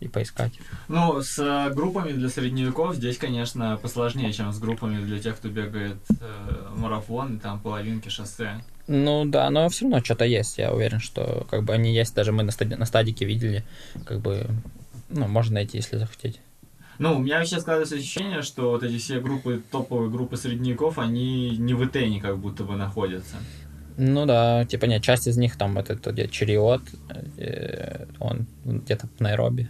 И 0.00 0.08
поискать. 0.08 0.52
Ну, 0.88 1.22
с 1.22 1.38
э, 1.38 1.72
группами 1.72 2.12
для 2.12 2.28
средневеков 2.28 2.96
здесь, 2.96 3.16
конечно, 3.16 3.78
посложнее, 3.80 4.32
чем 4.32 4.52
с 4.52 4.58
группами 4.58 5.02
для 5.04 5.18
тех, 5.18 5.36
кто 5.36 5.48
бегает 5.48 5.96
э, 6.20 6.68
марафон, 6.76 7.38
там 7.38 7.60
половинки 7.60 8.08
шоссе. 8.08 8.62
Ну 8.86 9.24
да, 9.24 9.50
но 9.50 9.68
все 9.68 9.84
равно 9.84 10.04
что-то 10.04 10.24
есть. 10.24 10.58
Я 10.58 10.72
уверен, 10.72 11.00
что 11.00 11.46
как 11.50 11.64
бы 11.64 11.72
они 11.72 11.94
есть. 11.94 12.14
Даже 12.14 12.32
мы 12.32 12.42
на, 12.42 12.50
стади- 12.50 12.76
на 12.76 12.86
стадике 12.86 13.24
видели, 13.24 13.64
как 14.04 14.20
бы, 14.20 14.46
ну, 15.08 15.26
можно 15.26 15.54
найти, 15.54 15.78
если 15.78 15.96
захотеть. 15.96 16.40
Ну, 16.98 17.16
у 17.16 17.18
меня 17.18 17.38
вообще 17.38 17.60
складывается 17.60 17.96
ощущение, 17.96 18.42
что 18.42 18.70
вот 18.70 18.82
эти 18.82 18.98
все 18.98 19.20
группы, 19.20 19.62
топовые 19.70 20.10
группы 20.10 20.36
средневеков, 20.36 20.98
они 20.98 21.56
не 21.56 21.74
в 21.74 21.84
Итене 21.84 22.20
как 22.20 22.38
будто 22.38 22.64
бы 22.64 22.76
находятся. 22.76 23.36
Ну 23.98 24.26
да, 24.26 24.64
типа 24.64 24.84
нет, 24.84 25.02
часть 25.02 25.26
из 25.26 25.36
них 25.36 25.56
там, 25.56 25.78
это, 25.78 25.94
где 25.94 26.28
Чериот, 26.28 26.82
э, 27.38 28.06
он 28.18 28.46
где-то 28.64 29.08
в 29.08 29.20
Найроби. 29.20 29.68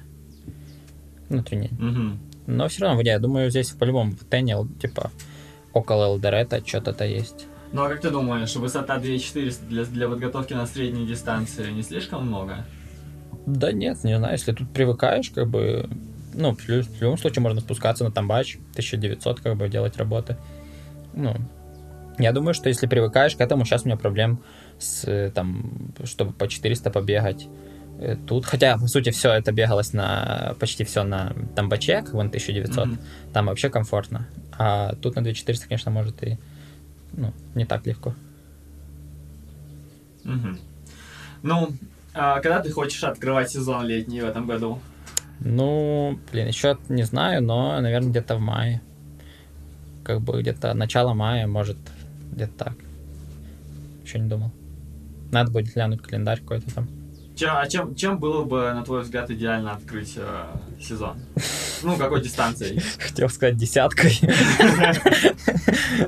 Внутренний. 1.28 1.70
Угу. 1.78 2.18
Но 2.46 2.68
все 2.68 2.82
равно, 2.82 3.02
я 3.02 3.18
думаю, 3.18 3.50
здесь 3.50 3.70
по-любому 3.70 4.12
в 4.12 4.28
Тене, 4.28 4.56
типа, 4.80 5.10
около 5.72 6.04
Элдорета 6.04 6.62
что-то-то 6.64 7.04
есть. 7.04 7.46
Ну 7.72 7.84
а 7.84 7.88
как 7.88 8.00
ты 8.00 8.10
думаешь, 8.10 8.54
высота 8.56 8.98
2400 8.98 9.66
для, 9.66 9.84
для 9.84 10.08
подготовки 10.08 10.54
на 10.54 10.66
средней 10.66 11.06
дистанции 11.06 11.70
не 11.72 11.82
слишком 11.82 12.26
много? 12.26 12.64
Да 13.46 13.72
нет, 13.72 14.02
не 14.04 14.16
знаю, 14.16 14.32
если 14.32 14.52
тут 14.52 14.70
привыкаешь, 14.70 15.30
как 15.30 15.48
бы, 15.48 15.88
ну, 16.34 16.54
в, 16.54 16.66
в 16.66 17.02
любом 17.02 17.18
случае 17.18 17.42
можно 17.42 17.60
спускаться 17.60 18.04
на 18.04 18.10
тамбач, 18.10 18.56
1900, 18.72 19.40
как 19.40 19.56
бы, 19.56 19.68
делать 19.68 19.96
работы. 19.96 20.36
Ну, 21.12 21.34
я 22.18 22.32
думаю, 22.32 22.54
что 22.54 22.68
если 22.68 22.86
привыкаешь 22.86 23.36
к 23.36 23.40
этому, 23.40 23.64
сейчас 23.64 23.82
у 23.84 23.86
меня 23.86 23.96
проблем 23.96 24.40
с, 24.78 25.30
там, 25.34 25.92
чтобы 26.04 26.32
по 26.32 26.48
400 26.48 26.90
побегать 26.90 27.46
э, 27.46 27.75
тут. 28.26 28.46
Хотя, 28.46 28.78
по 28.78 28.86
сути, 28.86 29.10
все 29.10 29.32
это 29.32 29.52
бегалось 29.52 29.92
на, 29.92 30.54
почти 30.58 30.84
все 30.84 31.02
на 31.02 31.32
тамбаче, 31.54 32.02
как 32.02 32.14
вон 32.14 32.26
1900. 32.26 32.86
Mm-hmm. 32.86 32.98
Там 33.32 33.46
вообще 33.46 33.70
комфортно. 33.70 34.26
А 34.58 34.94
тут 34.96 35.16
на 35.16 35.22
2400, 35.22 35.68
конечно, 35.68 35.90
может 35.90 36.22
и 36.22 36.38
ну, 37.12 37.32
не 37.54 37.64
так 37.64 37.86
легко. 37.86 38.14
Угу. 40.24 40.58
Ну, 41.42 41.72
а 42.14 42.40
когда 42.40 42.60
ты 42.60 42.70
хочешь 42.70 43.04
открывать 43.04 43.50
сезон 43.50 43.86
летний 43.86 44.20
в 44.20 44.24
этом 44.24 44.46
году? 44.46 44.80
Ну, 45.40 46.18
блин, 46.32 46.48
еще 46.48 46.78
не 46.88 47.02
знаю, 47.02 47.42
но, 47.42 47.80
наверное, 47.80 48.10
где-то 48.10 48.36
в 48.36 48.40
мае. 48.40 48.80
Как 50.02 50.20
бы 50.20 50.40
где-то 50.40 50.72
начало 50.74 51.14
мая, 51.14 51.46
может, 51.46 51.76
где-то 52.32 52.52
так. 52.64 52.74
Еще 54.04 54.18
не 54.18 54.28
думал. 54.28 54.50
Надо 55.32 55.50
будет 55.50 55.72
глянуть 55.72 56.02
календарь 56.02 56.40
какой-то 56.40 56.74
там. 56.74 56.88
Чем, 57.36 57.50
а 57.54 57.66
чем, 57.68 57.94
чем 57.94 58.18
было 58.18 58.44
бы, 58.44 58.72
на 58.72 58.82
твой 58.82 59.02
взгляд, 59.02 59.30
идеально 59.30 59.72
открыть 59.72 60.14
э, 60.16 60.46
сезон? 60.80 61.18
Ну, 61.82 61.96
какой 61.98 62.22
дистанцией? 62.22 62.80
Хотел 62.98 63.28
сказать 63.28 63.56
десяткой. 63.56 64.18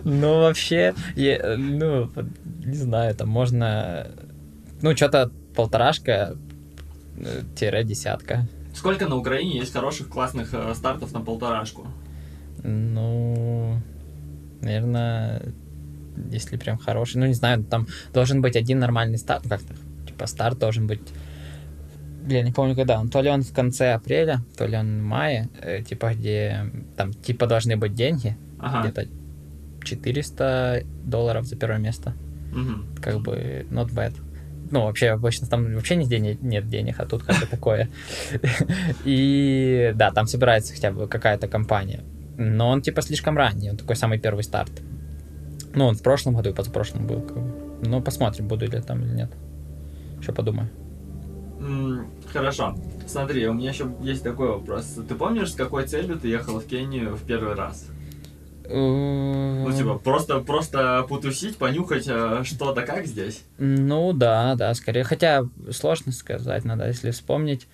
Ну, 0.04 0.40
вообще, 0.40 0.94
ну, 1.16 2.11
не 2.64 2.76
знаю, 2.76 3.14
там 3.14 3.28
можно, 3.28 4.08
ну, 4.82 4.97
что-то 4.97 5.30
полторашка 5.54 6.37
э, 7.16 7.42
тире 7.56 7.85
десятка. 7.85 8.47
Сколько 8.75 9.06
на 9.06 9.16
Украине 9.16 9.58
есть 9.58 9.73
хороших, 9.73 10.08
классных 10.08 10.52
э, 10.52 10.75
стартов 10.75 11.12
на 11.12 11.20
полторашку? 11.20 11.87
Ну, 12.62 13.80
наверное, 14.61 15.42
если 16.30 16.56
прям 16.56 16.78
хороший, 16.78 17.18
ну, 17.18 17.26
не 17.26 17.35
знаю, 17.35 17.64
там 17.64 17.87
должен 18.12 18.40
быть 18.40 18.56
один 18.56 18.78
нормальный 18.78 19.18
старт, 19.18 19.44
ну, 19.44 19.50
как-то, 19.50 19.75
типа, 20.18 20.26
старт 20.26 20.58
должен 20.58 20.87
быть 20.87 21.00
я 22.26 22.42
не 22.42 22.52
помню 22.52 22.75
когда 22.75 23.00
он, 23.00 23.08
то 23.08 23.22
ли 23.22 23.30
он 23.30 23.42
в 23.42 23.52
конце 23.54 23.94
апреля, 23.94 24.40
то 24.56 24.66
ли 24.66 24.76
он 24.76 25.00
в 25.00 25.02
мае, 25.02 25.48
э, 25.62 25.82
типа 25.82 26.12
где 26.14 26.66
там 26.96 27.12
типа 27.12 27.46
должны 27.46 27.76
быть 27.76 27.94
деньги, 27.94 28.37
ага. 28.58 28.82
где-то 28.82 29.06
400 29.82 30.82
долларов 31.04 31.46
за 31.46 31.56
первое 31.56 31.78
место, 31.78 32.12
угу. 32.52 32.84
как 33.00 33.20
бы 33.20 33.66
not 33.70 33.94
bad. 33.94 34.14
Ну, 34.70 34.82
вообще, 34.82 35.08
обычно 35.08 35.46
там 35.46 35.75
вообще 35.75 35.96
нигде 35.96 36.18
нет, 36.18 36.42
нет 36.42 36.68
денег, 36.68 37.00
а 37.00 37.06
тут 37.06 37.22
как-то 37.22 37.48
такое. 37.48 37.88
И 39.06 39.92
да, 39.94 40.10
там 40.10 40.26
собирается 40.26 40.75
хотя 40.75 40.90
бы 40.92 41.08
какая-то 41.08 41.48
компания. 41.48 42.00
Но 42.37 42.68
он 42.68 42.82
типа 42.82 43.00
слишком 43.00 43.38
ранний, 43.38 43.70
он 43.70 43.78
такой 43.78 43.96
самый 43.96 44.18
первый 44.18 44.44
старт. 44.44 44.72
Ну, 45.75 45.87
он 45.87 45.94
в 45.94 46.02
прошлом 46.02 46.34
году 46.34 46.50
и 46.50 46.52
позапрошлом 46.52 47.06
был. 47.06 47.25
Ну, 47.82 48.02
посмотрим, 48.02 48.48
буду 48.48 48.66
ли 48.66 48.80
там 48.82 49.02
или 49.02 49.14
нет. 49.14 49.30
Еще 50.20 50.32
подумаю. 50.32 50.68
Хорошо. 52.32 52.76
Смотри, 53.06 53.46
у 53.48 53.54
меня 53.54 53.70
еще 53.70 53.90
есть 54.00 54.22
такой 54.22 54.48
вопрос. 54.48 54.96
Ты 55.08 55.14
помнишь, 55.14 55.52
с 55.52 55.54
какой 55.54 55.87
целью 55.87 56.18
ты 56.18 56.28
ехала 56.28 56.60
в 56.60 56.66
Кению 56.66 57.16
в 57.16 57.25
первый 57.25 57.54
раз? 57.54 57.87
Ну, 58.70 59.72
типа, 59.75 59.94
просто, 59.94 60.40
просто 60.40 61.06
потусить, 61.08 61.56
понюхать 61.56 62.06
э, 62.06 62.42
что 62.44 62.75
то 62.75 62.82
как 62.82 63.06
здесь? 63.06 63.42
Ну, 63.56 64.12
да, 64.12 64.56
да, 64.56 64.75
скорее. 64.75 65.04
Хотя, 65.04 65.44
сложно 65.70 66.12
сказать, 66.12 66.66
надо, 66.66 66.87
если 66.87 67.10
вспомнить. 67.10 67.66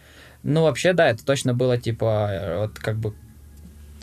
Ну, 0.44 0.62
вообще, 0.62 0.92
да, 0.92 1.08
это 1.08 1.24
точно 1.24 1.52
было, 1.52 1.78
типа, 1.78 2.60
вот 2.60 2.78
как 2.78 2.96
бы 2.96 3.12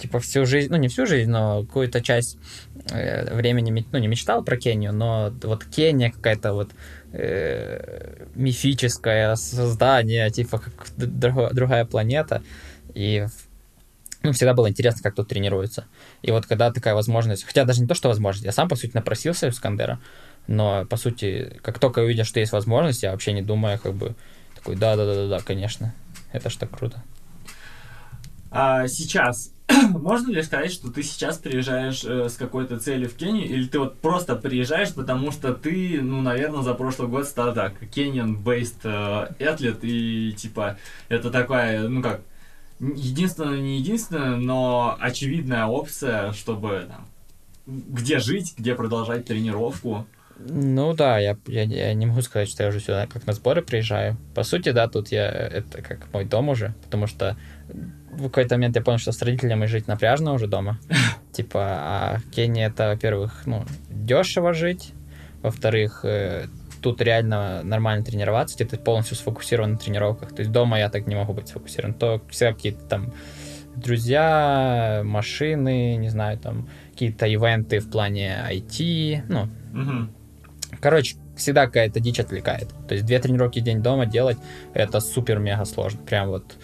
типа 0.02 0.20
всю 0.20 0.46
жизнь, 0.46 0.72
ну 0.72 0.78
не 0.78 0.88
всю 0.88 1.06
жизнь, 1.06 1.30
но 1.30 1.62
какую-то 1.62 2.02
часть 2.02 2.38
э, 2.90 3.36
времени, 3.36 3.86
ну 3.92 4.00
не 4.00 4.08
мечтал 4.08 4.44
про 4.44 4.58
Кению, 4.58 4.94
но 4.94 5.32
вот 5.44 5.64
Кения 5.66 6.12
какая-то 6.12 6.54
вот 6.54 6.72
э, 7.14 8.26
мифическое 8.36 9.36
создание, 9.36 10.30
типа 10.30 10.60
как 10.60 10.88
друг, 10.98 11.54
другая 11.54 11.86
планета, 11.86 12.42
и 12.94 13.26
ну, 14.24 14.34
всегда 14.34 14.54
было 14.54 14.70
интересно, 14.70 15.02
как 15.02 15.16
тут 15.16 15.28
тренируются. 15.28 15.86
И 16.22 16.32
вот 16.32 16.46
когда 16.46 16.72
такая 16.72 16.94
возможность, 16.94 17.44
хотя 17.44 17.66
даже 17.66 17.82
не 17.82 17.88
то, 17.88 17.96
что 17.96 18.10
возможность, 18.10 18.46
я 18.46 18.52
сам, 18.52 18.70
по 18.70 18.76
сути, 18.76 18.92
напросился 18.94 19.50
в 19.50 19.56
Скандера, 19.56 20.00
но, 20.48 20.86
по 20.86 20.98
сути, 20.98 21.58
как 21.62 21.80
только 21.80 22.00
увидел, 22.00 22.24
что 22.24 22.40
есть 22.40 22.52
возможность, 22.52 23.04
я 23.04 23.12
вообще 23.12 23.34
не 23.34 23.42
думаю, 23.42 23.80
как 23.80 23.94
бы, 23.94 24.16
такой, 24.56 24.76
да-да-да-да, 24.76 25.40
конечно, 25.40 25.94
это 26.32 26.56
так 26.58 26.70
круто. 26.70 27.02
А 28.52 28.88
сейчас 28.88 29.54
можно 29.90 30.32
ли 30.32 30.44
сказать, 30.44 30.72
что 30.72 30.92
ты 30.92 31.04
сейчас 31.04 31.38
приезжаешь 31.38 32.04
э, 32.04 32.28
с 32.28 32.36
какой-то 32.36 32.80
целью 32.80 33.10
в 33.10 33.16
Кению, 33.16 33.46
или 33.46 33.66
ты 33.66 33.80
вот 33.80 34.00
просто 34.00 34.36
приезжаешь, 34.36 34.94
потому 34.94 35.32
что 35.32 35.54
ты, 35.54 36.02
ну, 36.02 36.22
наверное, 36.22 36.62
за 36.62 36.74
прошлый 36.74 37.08
год 37.08 37.26
стал 37.26 37.54
так, 37.54 37.82
Kenyan-based 37.82 39.34
э, 39.40 39.78
и, 39.84 40.34
типа, 40.34 40.78
это 41.08 41.32
такая, 41.32 41.88
ну, 41.88 42.02
как, 42.02 42.22
единственная, 42.80 43.62
не 43.62 43.78
единственная, 43.78 44.36
но 44.36 44.98
очевидная 45.00 45.66
опция, 45.66 46.34
чтобы, 46.34 46.88
там, 46.90 47.08
где 47.66 48.20
жить, 48.20 48.54
где 48.58 48.76
продолжать 48.76 49.26
тренировку. 49.26 50.06
Ну 50.40 50.94
да, 50.94 51.20
я, 51.20 51.38
я, 51.46 51.64
я 51.64 51.94
не 51.94 52.08
могу 52.08 52.22
сказать, 52.22 52.50
что 52.50 52.64
я 52.64 52.70
уже 52.70 52.80
сюда 52.80 53.06
как 53.06 53.28
на 53.28 53.34
сборы 53.34 53.62
приезжаю. 53.62 54.18
По 54.34 54.44
сути, 54.44 54.72
да, 54.72 54.88
тут 54.88 55.10
я 55.10 55.30
это 55.30 55.84
как 55.84 56.12
мой 56.12 56.26
дом 56.26 56.50
уже, 56.50 56.74
потому 56.84 57.06
что 57.06 57.38
в 58.12 58.24
какой-то 58.24 58.56
момент 58.56 58.76
я 58.76 58.82
понял, 58.82 59.00
что 59.00 59.12
с 59.12 59.22
родителями 59.22 59.66
жить 59.66 59.88
напряжно 59.88 60.34
уже 60.34 60.48
дома. 60.48 60.78
Типа, 61.32 61.60
а 61.64 62.18
Кения 62.32 62.68
это, 62.68 62.90
во-первых, 62.90 63.44
ну, 63.46 63.64
дешево 63.90 64.54
жить, 64.54 64.94
во-вторых, 65.42 66.02
э, 66.04 66.48
тут 66.82 67.02
реально 67.02 67.62
нормально 67.64 68.04
тренироваться, 68.04 68.58
ты 68.58 68.78
полностью 68.78 69.16
сфокусирован 69.16 69.74
на 69.74 69.78
тренировках. 69.78 70.34
То 70.36 70.42
есть 70.42 70.52
дома 70.52 70.80
я 70.80 70.90
так 70.90 71.08
не 71.08 71.16
могу 71.16 71.34
быть 71.34 71.48
сфокусирован. 71.48 71.94
То 71.94 72.22
все 72.30 72.54
какие-то 72.54 72.84
там 72.86 73.14
друзья, 73.76 75.02
машины, 75.06 75.96
не 75.96 76.10
знаю, 76.10 76.38
там 76.38 76.68
какие-то 76.92 77.26
ивенты 77.26 77.80
в 77.80 77.90
плане 77.90 78.46
IT, 78.50 79.24
ну, 79.30 79.44
угу. 79.74 80.10
короче, 80.82 81.16
всегда 81.36 81.66
какая-то 81.66 82.00
дичь 82.00 82.20
отвлекает. 82.20 82.70
То 82.88 82.96
есть 82.96 83.06
две 83.06 83.20
тренировки 83.20 83.60
в 83.60 83.64
день 83.64 83.82
дома 83.82 84.06
делать, 84.06 84.38
это 84.74 85.00
супер-мега 85.00 85.66
сложно. 85.66 86.02
Прям 86.02 86.30
вот 86.30 86.58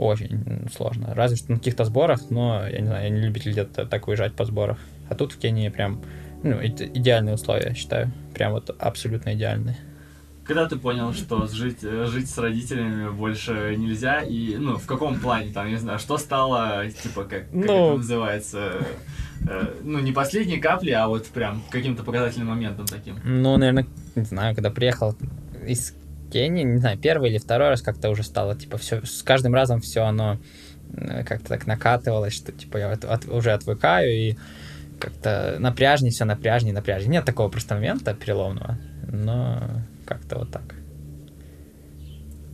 очень 0.00 0.68
сложно. 0.74 1.14
Разве 1.14 1.36
что 1.36 1.52
на 1.52 1.58
каких-то 1.58 1.84
сборах, 1.84 2.30
но 2.30 2.66
я 2.66 2.80
не 2.80 2.86
знаю, 2.86 3.04
я 3.04 3.10
не 3.10 3.20
любитель 3.20 3.52
где-то 3.52 3.86
так 3.86 4.08
уезжать 4.08 4.34
по 4.34 4.44
сборах. 4.44 4.78
А 5.08 5.14
тут 5.14 5.32
в 5.32 5.38
Кении 5.38 5.68
прям 5.68 6.02
ну, 6.42 6.56
идеальные 6.62 7.34
условия, 7.34 7.68
я 7.68 7.74
считаю. 7.74 8.10
Прям 8.34 8.52
вот 8.52 8.74
абсолютно 8.78 9.34
идеальные. 9.34 9.76
Когда 10.44 10.66
ты 10.66 10.76
понял, 10.76 11.12
что 11.12 11.46
жить, 11.46 11.82
жить 11.82 12.30
с 12.30 12.38
родителями 12.38 13.10
больше 13.10 13.74
нельзя, 13.76 14.20
и, 14.22 14.56
ну, 14.56 14.78
в 14.78 14.86
каком 14.86 15.20
плане, 15.20 15.52
там, 15.52 15.68
не 15.68 15.76
знаю, 15.76 15.98
что 15.98 16.18
стало, 16.18 16.88
типа, 16.90 17.24
как, 17.24 17.44
как 17.44 17.52
ну, 17.52 17.62
это 17.62 17.96
называется, 17.98 18.86
э, 19.48 19.74
ну, 19.84 20.00
не 20.00 20.12
последней 20.12 20.58
капли, 20.58 20.90
а 20.90 21.06
вот 21.06 21.26
прям 21.26 21.62
каким-то 21.70 22.02
показательным 22.02 22.48
моментом 22.48 22.86
таким? 22.86 23.16
Ну, 23.22 23.56
наверное, 23.58 23.86
не 24.16 24.24
знаю, 24.24 24.56
когда 24.56 24.70
приехал 24.70 25.14
из 25.64 25.94
Кении, 26.30 26.64
не 26.64 26.78
знаю, 26.78 26.98
первый 26.98 27.30
или 27.30 27.38
второй 27.38 27.68
раз 27.68 27.82
как-то 27.82 28.10
уже 28.10 28.22
стало, 28.22 28.54
типа, 28.56 28.78
все, 28.78 29.04
с 29.04 29.22
каждым 29.22 29.54
разом 29.54 29.80
все 29.80 30.02
оно 30.02 30.38
э, 30.94 31.24
как-то 31.24 31.48
так 31.48 31.66
накатывалось, 31.66 32.34
что, 32.34 32.52
типа, 32.52 32.78
я 32.78 32.92
от, 32.92 33.04
от, 33.04 33.26
уже 33.26 33.52
отвыкаю, 33.52 34.10
и 34.10 34.36
как-то 34.98 35.56
напряжнее, 35.58 36.12
все 36.12 36.24
напряжнее, 36.24 36.74
напряжнее. 36.74 37.10
Нет 37.10 37.24
такого 37.24 37.48
просто 37.48 37.74
момента 37.74 38.14
переломного, 38.14 38.78
но 39.08 39.82
как-то 40.06 40.38
вот 40.38 40.50
так. 40.50 40.79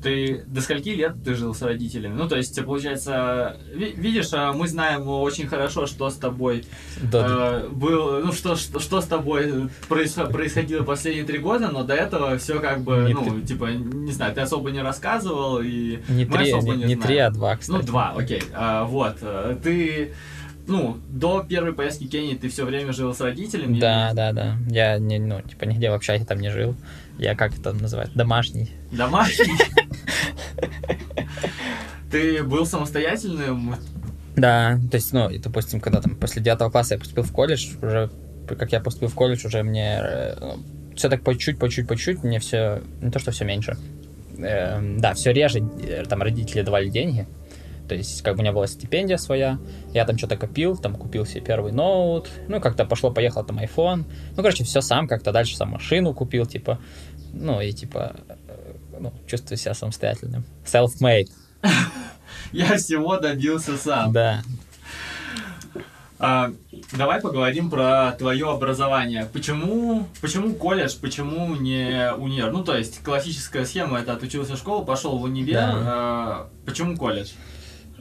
Ты 0.06 0.44
до 0.46 0.60
скольки 0.60 0.90
лет 0.90 1.16
ты 1.24 1.34
жил 1.34 1.52
с 1.52 1.62
родителями? 1.62 2.14
Ну, 2.14 2.28
то 2.28 2.36
есть, 2.36 2.64
получается, 2.64 3.56
видишь, 3.74 4.28
а 4.32 4.52
мы 4.52 4.68
знаем 4.68 5.08
очень 5.08 5.48
хорошо, 5.48 5.88
что 5.88 6.08
с 6.10 6.14
тобой 6.14 6.64
да. 7.02 7.64
э, 7.64 7.68
был, 7.70 8.24
ну, 8.24 8.30
что, 8.30 8.54
что, 8.54 8.78
что 8.78 9.00
с 9.00 9.06
тобой 9.06 9.68
происходило 9.88 10.84
последние 10.84 11.24
три 11.24 11.38
года, 11.38 11.70
но 11.72 11.82
до 11.82 11.94
этого 11.94 12.38
все 12.38 12.60
как 12.60 12.82
бы, 12.82 13.02
не 13.08 13.14
ну, 13.14 13.24
три. 13.24 13.42
типа, 13.42 13.64
не 13.72 14.12
знаю, 14.12 14.32
ты 14.32 14.42
особо 14.42 14.70
не 14.70 14.80
рассказывал, 14.80 15.58
и 15.58 15.98
не 16.08 16.24
мы 16.24 16.38
три, 16.38 16.52
особо 16.52 16.76
не, 16.76 16.84
не, 16.84 16.94
не 16.94 16.96
три, 16.96 17.16
а 17.16 17.30
два, 17.30 17.56
кстати. 17.56 17.76
Ну, 17.76 17.82
два, 17.82 18.14
окей. 18.16 18.44
А, 18.54 18.84
вот, 18.84 19.16
э, 19.22 19.56
ты 19.60 20.14
ну, 20.68 20.98
до 21.08 21.44
первой 21.48 21.72
поездки 21.72 22.04
в 22.04 22.10
Кении 22.10 22.34
ты 22.34 22.48
все 22.48 22.64
время 22.64 22.92
жил 22.92 23.12
с 23.12 23.20
родителями? 23.20 23.80
Да, 23.80 24.10
или... 24.10 24.16
да, 24.16 24.32
да. 24.32 24.56
Я 24.68 24.98
не, 24.98 25.18
ну, 25.18 25.42
типа, 25.42 25.64
нигде 25.64 25.90
в 25.90 25.94
общаге 25.94 26.24
там 26.24 26.38
не 26.38 26.52
жил. 26.52 26.76
Я 27.18 27.34
как 27.34 27.58
это 27.58 27.72
называют? 27.72 28.12
Домашний. 28.14 28.70
Домашний? 28.92 29.56
Ты 32.10 32.42
был 32.42 32.66
самостоятельным? 32.66 33.76
Да, 34.36 34.78
то 34.90 34.96
есть, 34.96 35.12
ну, 35.12 35.30
допустим, 35.38 35.80
когда 35.80 36.00
там 36.00 36.14
после 36.14 36.42
девятого 36.42 36.70
класса 36.70 36.94
я 36.94 36.98
поступил 37.00 37.24
в 37.24 37.32
колледж, 37.32 37.76
уже, 37.80 38.10
как 38.46 38.72
я 38.72 38.80
поступил 38.80 39.08
в 39.08 39.14
колледж, 39.14 39.46
уже 39.46 39.62
мне 39.62 39.98
э, 40.02 40.36
ну, 40.38 40.58
все 40.94 41.08
так 41.08 41.22
по 41.22 41.34
чуть, 41.36 41.58
по 41.58 41.68
чуть, 41.70 41.88
по 41.88 41.96
чуть, 41.96 42.22
мне 42.22 42.38
все, 42.38 42.82
не 43.00 43.10
то, 43.10 43.18
что 43.18 43.30
все 43.30 43.44
меньше. 43.44 43.76
Э, 44.38 44.78
да, 44.98 45.14
все 45.14 45.32
реже, 45.32 45.62
там 46.08 46.22
родители 46.22 46.60
давали 46.60 46.90
деньги, 46.90 47.26
то 47.88 47.94
есть, 47.94 48.22
как 48.22 48.34
бы 48.34 48.40
у 48.40 48.42
меня 48.42 48.52
была 48.52 48.66
стипендия 48.66 49.16
своя, 49.16 49.58
я 49.92 50.04
там 50.04 50.18
что-то 50.18 50.36
копил, 50.36 50.76
там 50.76 50.96
купил 50.96 51.24
себе 51.24 51.40
первый 51.40 51.72
ноут, 51.72 52.28
ну, 52.48 52.60
как-то 52.60 52.84
пошло-поехало 52.84 53.44
там 53.44 53.58
iPhone. 53.58 54.04
Ну, 54.30 54.36
короче, 54.36 54.64
все 54.64 54.80
сам, 54.80 55.06
как-то 55.06 55.32
дальше 55.32 55.56
сам 55.56 55.70
машину 55.70 56.12
купил, 56.12 56.46
типа, 56.46 56.80
ну, 57.32 57.60
и 57.60 57.72
типа, 57.72 58.16
ну, 59.00 59.12
чувствую 59.26 59.58
себя 59.58 59.74
самостоятельным. 59.74 60.44
Self-made. 60.64 61.30
Я 62.52 62.76
всего 62.76 63.18
добился 63.18 63.76
сам. 63.76 64.12
Да. 64.12 64.42
А, 66.18 66.50
давай 66.92 67.20
поговорим 67.20 67.68
про 67.68 68.12
твое 68.12 68.50
образование. 68.50 69.28
Почему, 69.32 70.06
почему 70.20 70.54
колледж, 70.54 70.96
почему 71.00 71.54
не 71.56 72.12
универ? 72.14 72.52
Ну, 72.52 72.64
то 72.64 72.76
есть, 72.76 73.02
классическая 73.02 73.66
схема 73.66 73.98
это 73.98 74.14
отучился 74.14 74.54
в 74.54 74.58
школу, 74.58 74.84
пошел 74.84 75.18
в 75.18 75.22
универ. 75.22 75.60
Да. 75.60 75.72
А, 75.74 76.50
почему 76.64 76.96
колледж? 76.96 77.32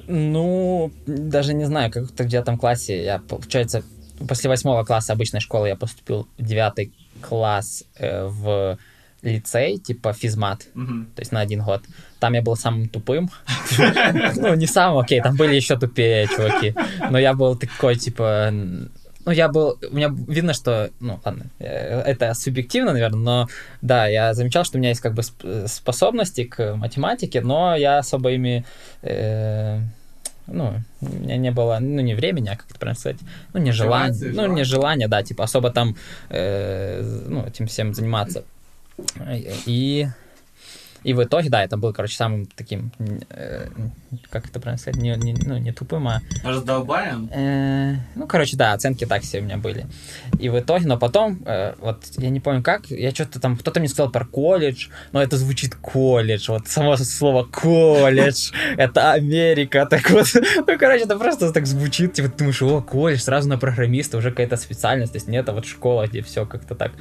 Ну, 0.07 0.91
даже 1.07 1.53
не 1.53 1.65
знаю, 1.65 1.91
как 1.91 2.03
в 2.05 2.27
девятом 2.27 2.57
классе 2.57 3.03
я, 3.03 3.19
получается, 3.19 3.83
после 4.27 4.49
восьмого 4.49 4.83
класса 4.83 5.13
обычной 5.13 5.41
школы 5.41 5.67
я 5.67 5.75
поступил 5.75 6.27
в 6.37 6.43
девятый 6.43 6.93
класс 7.21 7.83
э, 7.95 8.25
в 8.25 8.77
лицей, 9.25 9.77
типа 9.77 10.13
физмат, 10.13 10.67
mm-hmm. 10.75 11.05
то 11.15 11.21
есть 11.21 11.31
на 11.31 11.41
один 11.41 11.61
год. 11.61 11.83
Там 12.19 12.33
я 12.33 12.41
был 12.41 12.55
самым 12.55 12.87
тупым. 12.87 13.29
Ну, 14.35 14.55
не 14.55 14.67
самым, 14.67 14.99
окей, 14.99 15.21
там 15.21 15.35
были 15.35 15.55
еще 15.55 15.77
тупее 15.77 16.27
чуваки. 16.27 16.73
Но 17.09 17.17
я 17.17 17.33
был 17.33 17.55
такой, 17.55 17.95
типа, 17.95 18.51
ну, 19.25 19.31
я 19.31 19.47
был, 19.47 19.77
у 19.91 19.95
меня 19.95 20.13
видно, 20.27 20.53
что, 20.53 20.91
ну, 20.99 21.19
ладно, 21.25 21.45
э, 21.59 22.01
это 22.01 22.33
субъективно, 22.35 22.93
наверное, 22.93 23.19
но, 23.19 23.47
да, 23.81 24.07
я 24.07 24.33
замечал, 24.33 24.65
что 24.65 24.77
у 24.77 24.79
меня 24.79 24.89
есть 24.89 25.01
как 25.01 25.13
бы 25.13 25.23
способности 25.67 26.43
к 26.43 26.75
математике, 26.75 27.41
но 27.41 27.75
я 27.75 27.97
особо 27.97 28.31
ими, 28.31 28.65
э, 29.01 29.79
ну, 30.47 30.73
у 31.01 31.05
меня 31.05 31.37
не 31.37 31.51
было, 31.51 31.79
ну, 31.81 32.01
не 32.01 32.13
времени, 32.13 32.49
а 32.49 32.55
как 32.55 32.69
это 32.69 32.79
правильно 32.79 32.99
сказать, 32.99 33.19
ну, 33.53 33.59
не 33.59 33.71
желания, 33.71 34.15
ну, 34.33 34.45
не 34.45 34.63
желания, 34.63 35.07
да, 35.07 35.23
типа, 35.23 35.43
особо 35.43 35.71
там, 35.71 35.95
э, 36.29 37.01
ну, 37.27 37.45
этим 37.45 37.65
всем 37.65 37.95
заниматься. 37.95 38.43
И 39.65 40.07
и 41.05 41.13
в 41.13 41.23
итоге, 41.23 41.49
да, 41.49 41.63
это 41.63 41.77
был, 41.77 41.93
короче, 41.93 42.15
самым 42.15 42.47
таким, 42.47 42.91
э, 43.29 43.67
как 44.31 44.47
это 44.47 44.59
правильно 44.59 44.79
сказать, 44.79 44.99
не, 44.99 45.15
не, 45.15 45.35
ну, 45.45 45.59
не 45.59 45.71
тупым, 45.71 46.07
а... 46.07 46.19
Раздолбаем? 46.43 47.29
Э, 47.31 47.97
ну, 48.15 48.25
короче, 48.25 48.57
да, 48.57 48.73
оценки 48.73 49.05
так 49.05 49.21
все 49.21 49.39
у 49.39 49.43
меня 49.43 49.57
были. 49.57 49.85
И 50.39 50.49
в 50.49 50.59
итоге, 50.59 50.87
но 50.87 50.97
потом, 50.97 51.43
э, 51.45 51.75
вот, 51.77 52.05
я 52.17 52.31
не 52.31 52.39
помню 52.39 52.63
как, 52.63 52.89
я 52.89 53.11
что-то 53.11 53.39
там, 53.39 53.55
кто-то 53.55 53.79
мне 53.79 53.87
сказал 53.87 54.11
про 54.11 54.25
колледж, 54.25 54.87
но 55.11 55.21
это 55.21 55.37
звучит 55.37 55.75
колледж, 55.75 56.49
вот 56.49 56.67
само 56.69 56.97
слово 56.97 57.43
колледж, 57.43 58.51
это 58.77 59.11
Америка, 59.11 59.85
так 59.85 60.09
вот, 60.09 60.25
ну, 60.33 60.79
короче, 60.79 61.03
это 61.03 61.19
просто 61.19 61.53
так 61.53 61.67
звучит, 61.67 62.13
типа, 62.13 62.29
ты 62.29 62.37
думаешь, 62.39 62.63
о, 62.63 62.81
колледж, 62.81 63.19
сразу 63.19 63.47
на 63.47 63.59
программиста, 63.59 64.17
уже 64.17 64.31
какая-то 64.31 64.57
специальность, 64.57 65.11
то 65.11 65.17
есть 65.17 65.27
нет, 65.27 65.47
а 65.47 65.53
вот 65.53 65.67
школа, 65.67 66.07
где 66.07 66.23
все 66.23 66.47
как-то 66.47 66.73
так, 66.73 66.93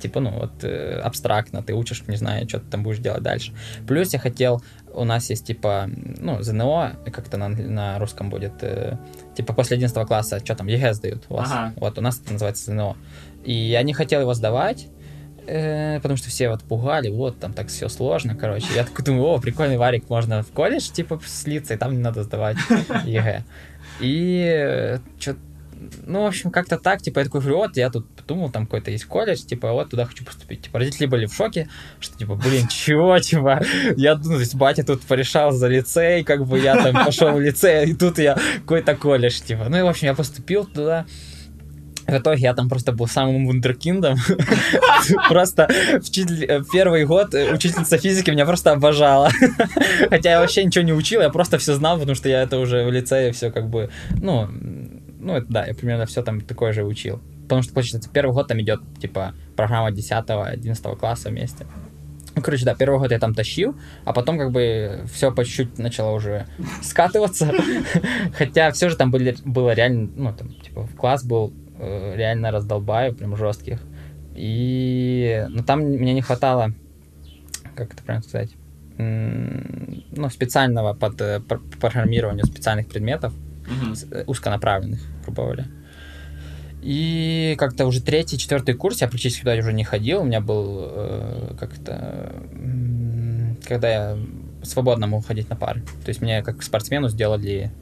типа, 0.00 0.20
ну, 0.20 0.30
вот, 0.30 0.64
э, 0.64 1.00
абстрактно, 1.00 1.62
ты 1.62 1.74
учишь, 1.74 2.02
не 2.06 2.16
знаю, 2.16 2.48
что 2.48 2.60
ты 2.60 2.70
там 2.70 2.82
будешь 2.82 2.98
делать 2.98 3.22
дальше. 3.22 3.52
Плюс 3.86 4.12
я 4.12 4.18
хотел, 4.18 4.62
у 4.92 5.04
нас 5.04 5.30
есть 5.30 5.46
типа, 5.46 5.88
ну, 5.88 6.42
ЗНО, 6.42 6.96
как-то 7.12 7.36
на, 7.36 7.48
на 7.48 7.98
русском 7.98 8.30
будет, 8.30 8.62
э, 8.62 8.96
типа 9.36 9.52
после 9.52 9.76
11 9.76 10.06
класса, 10.06 10.40
что 10.40 10.54
там, 10.54 10.66
ЕГЭ 10.66 10.94
сдают 10.94 11.24
у 11.28 11.34
вас. 11.34 11.50
Ага. 11.50 11.74
Вот, 11.76 11.98
у 11.98 12.00
нас 12.00 12.20
это 12.20 12.32
называется 12.32 12.64
ЗНО. 12.70 12.96
И 13.44 13.52
я 13.52 13.82
не 13.82 13.92
хотел 13.92 14.20
его 14.20 14.34
сдавать, 14.34 14.88
э, 15.46 15.96
потому 15.96 16.16
что 16.16 16.30
все 16.30 16.48
вот 16.48 16.62
пугали, 16.62 17.10
вот, 17.10 17.38
там 17.38 17.52
так 17.52 17.68
все 17.68 17.88
сложно, 17.88 18.34
короче. 18.34 18.66
Я 18.74 18.84
такой 18.84 19.04
думаю, 19.04 19.24
о, 19.24 19.38
прикольный 19.38 19.76
варик, 19.76 20.08
можно 20.08 20.42
в 20.42 20.50
колледж, 20.50 20.90
типа, 20.90 21.20
слиться, 21.26 21.74
и 21.74 21.76
там 21.76 21.92
не 21.92 21.98
надо 21.98 22.22
сдавать 22.22 22.56
ЕГЭ. 23.04 23.44
И 24.00 24.98
что 25.18 25.36
ну, 26.06 26.22
в 26.22 26.26
общем, 26.26 26.50
как-то 26.50 26.78
так, 26.78 27.02
типа, 27.02 27.20
я 27.20 27.24
такой 27.24 27.40
говорю, 27.40 27.58
вот, 27.58 27.76
я 27.76 27.90
тут 27.90 28.06
подумал, 28.26 28.50
там 28.50 28.66
какой-то 28.66 28.90
есть 28.90 29.04
колледж, 29.04 29.40
типа, 29.40 29.72
вот, 29.72 29.90
туда 29.90 30.06
хочу 30.06 30.24
поступить. 30.24 30.62
Типа, 30.62 30.78
родители 30.78 31.06
были 31.06 31.26
в 31.26 31.34
шоке, 31.34 31.68
что, 32.00 32.16
типа, 32.16 32.34
блин, 32.34 32.68
чего, 32.68 33.18
типа, 33.18 33.62
я, 33.96 34.16
ну, 34.16 34.34
то 34.34 34.40
есть, 34.40 34.54
батя 34.54 34.84
тут 34.84 35.02
порешал 35.02 35.52
за 35.52 35.68
лицей, 35.68 36.24
как 36.24 36.46
бы 36.46 36.58
я 36.58 36.82
там 36.82 37.04
пошел 37.04 37.32
в 37.32 37.40
лицей, 37.40 37.90
и 37.90 37.94
тут 37.94 38.18
я 38.18 38.36
какой-то 38.60 38.96
колледж, 38.96 39.40
типа. 39.40 39.66
Ну, 39.68 39.78
и, 39.78 39.82
в 39.82 39.86
общем, 39.86 40.08
я 40.08 40.14
поступил 40.14 40.64
туда, 40.64 41.06
в 42.06 42.18
итоге 42.18 42.42
я 42.42 42.54
там 42.54 42.68
просто 42.68 42.92
был 42.92 43.06
самым 43.06 43.46
вундеркиндом. 43.46 44.18
Просто 45.28 45.68
в 45.68 46.70
первый 46.70 47.06
год 47.06 47.34
учительница 47.34 47.96
физики 47.96 48.30
меня 48.30 48.44
просто 48.44 48.72
обожала. 48.72 49.30
Хотя 50.10 50.32
я 50.32 50.40
вообще 50.40 50.64
ничего 50.64 50.84
не 50.84 50.92
учил, 50.92 51.22
я 51.22 51.30
просто 51.30 51.56
все 51.58 51.74
знал, 51.74 51.98
потому 51.98 52.14
что 52.14 52.28
я 52.28 52.42
это 52.42 52.58
уже 52.58 52.84
в 52.84 52.92
лицее 52.92 53.32
все 53.32 53.50
как 53.50 53.68
бы, 53.68 53.90
ну, 54.20 54.48
ну, 55.18 55.34
это, 55.36 55.46
да, 55.48 55.64
я 55.64 55.74
примерно 55.74 56.04
все 56.04 56.22
там 56.22 56.40
такое 56.42 56.72
же 56.72 56.84
учил. 56.84 57.20
Потому 57.44 57.62
что, 57.62 57.72
получается, 57.72 58.10
первый 58.12 58.32
год 58.32 58.48
там 58.48 58.60
идет, 58.60 58.80
типа, 59.00 59.34
программа 59.56 59.90
10-11 59.90 60.96
класса 60.96 61.28
вместе. 61.28 61.66
Ну, 62.34 62.42
короче, 62.42 62.64
да, 62.64 62.74
первый 62.74 62.98
год 62.98 63.12
я 63.12 63.18
там 63.18 63.32
тащил, 63.32 63.76
а 64.04 64.12
потом 64.12 64.38
как 64.38 64.50
бы 64.50 65.04
все 65.12 65.32
по 65.32 65.44
чуть-чуть 65.44 65.78
начало 65.78 66.12
уже 66.12 66.46
скатываться. 66.82 67.52
Хотя 68.36 68.72
все 68.72 68.88
же 68.88 68.96
там 68.96 69.10
были, 69.10 69.36
было 69.44 69.72
реально, 69.72 70.10
ну, 70.16 70.32
там, 70.32 70.52
типа, 70.54 70.88
класс 70.96 71.24
был 71.24 71.52
э, 71.78 72.14
реально 72.16 72.50
раздолбаю, 72.50 73.14
прям 73.14 73.36
жестких. 73.36 73.80
И, 74.34 75.46
ну, 75.48 75.62
там 75.62 75.80
мне 75.80 76.12
не 76.12 76.22
хватало, 76.22 76.72
как 77.76 77.92
это 77.92 78.02
правильно 78.02 78.26
сказать, 78.26 78.50
ну, 78.96 80.30
специального 80.30 80.94
под 80.94 81.20
э, 81.20 81.40
программированию 81.80 82.46
специальных 82.46 82.88
предметов, 82.88 83.32
угу. 83.62 84.30
узконаправленных, 84.30 85.00
грубо 85.24 85.44
говоря. 85.44 85.66
И 86.84 87.56
как-то 87.58 87.86
уже 87.86 88.02
третий, 88.02 88.36
четвертый 88.36 88.74
курс 88.74 89.00
я 89.00 89.08
практически 89.08 89.40
туда 89.40 89.54
уже 89.54 89.72
не 89.72 89.84
ходил. 89.84 90.20
У 90.20 90.24
меня 90.24 90.42
был 90.42 90.80
э, 90.82 91.56
как-то... 91.58 92.30
Когда 93.66 93.88
я 93.88 94.18
свободно 94.62 95.06
мог 95.06 95.26
ходить 95.26 95.48
на 95.48 95.56
пары. 95.56 95.80
То 96.04 96.08
есть 96.10 96.20
мне 96.20 96.42
как 96.42 96.62
спортсмену 96.62 97.08
сделали 97.08 97.72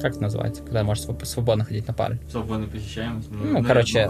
как 0.00 0.12
это 0.12 0.22
называется, 0.22 0.62
когда 0.62 0.84
можешь 0.84 1.04
свободно 1.24 1.64
ходить 1.64 1.86
на 1.86 1.94
пары? 1.94 2.20
Свободная 2.30 2.68
посещаемость? 2.68 3.30
Ну, 3.30 3.58
ну 3.58 3.64
короче, 3.64 4.08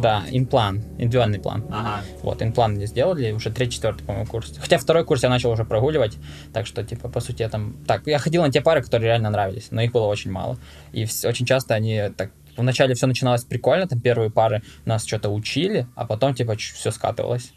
да, 0.00 0.22
инплан, 0.30 0.82
индивидуальный 0.98 1.40
план. 1.40 1.64
Ага. 1.70 2.02
Вот, 2.22 2.42
инплан 2.42 2.74
мне 2.74 2.86
сделали, 2.86 3.32
уже 3.32 3.50
третий, 3.50 3.74
четвертый, 3.74 4.04
по-моему, 4.04 4.26
курс. 4.26 4.54
Хотя 4.58 4.78
второй 4.78 5.04
курс 5.04 5.22
я 5.22 5.28
начал 5.28 5.50
уже 5.50 5.64
прогуливать, 5.64 6.16
так 6.52 6.66
что, 6.66 6.84
типа, 6.84 7.08
по 7.08 7.20
сути, 7.20 7.42
я 7.42 7.48
там... 7.48 7.76
Так, 7.86 8.06
я 8.06 8.18
ходил 8.18 8.42
на 8.42 8.50
те 8.50 8.60
пары, 8.60 8.82
которые 8.82 9.08
реально 9.08 9.30
нравились, 9.30 9.68
но 9.70 9.82
их 9.82 9.92
было 9.92 10.06
очень 10.06 10.30
мало. 10.30 10.56
И 10.92 11.04
очень 11.24 11.46
часто 11.46 11.74
они 11.74 12.10
так 12.16 12.30
Вначале 12.56 12.94
все 12.94 13.06
начиналось 13.06 13.44
прикольно, 13.44 13.86
там 13.86 14.00
первые 14.00 14.30
пары 14.30 14.62
нас 14.84 15.04
что-то 15.04 15.30
учили, 15.30 15.86
а 15.94 16.06
потом, 16.06 16.34
типа, 16.34 16.56
все 16.56 16.90
скатывалось. 16.90 17.52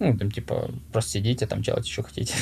Ну, 0.00 0.16
там, 0.18 0.30
типа, 0.30 0.70
просто 0.92 1.12
сидите, 1.12 1.46
там, 1.46 1.62
делать 1.62 1.86
что 1.86 2.02
хотите. 2.02 2.34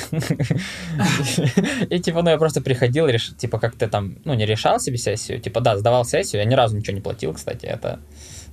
И, 1.90 2.00
типа, 2.00 2.22
ну, 2.22 2.30
я 2.30 2.38
просто 2.38 2.62
приходил, 2.62 3.08
типа, 3.36 3.58
как-то 3.58 3.88
там, 3.88 4.16
ну, 4.24 4.34
не 4.34 4.46
решал 4.46 4.80
себе 4.80 4.96
сессию. 4.96 5.38
Типа, 5.40 5.60
да, 5.60 5.76
сдавал 5.76 6.04
сессию, 6.04 6.40
я 6.40 6.48
ни 6.48 6.54
разу 6.54 6.76
ничего 6.76 6.94
не 6.94 7.02
платил, 7.02 7.34
кстати, 7.34 7.66
это... 7.66 8.00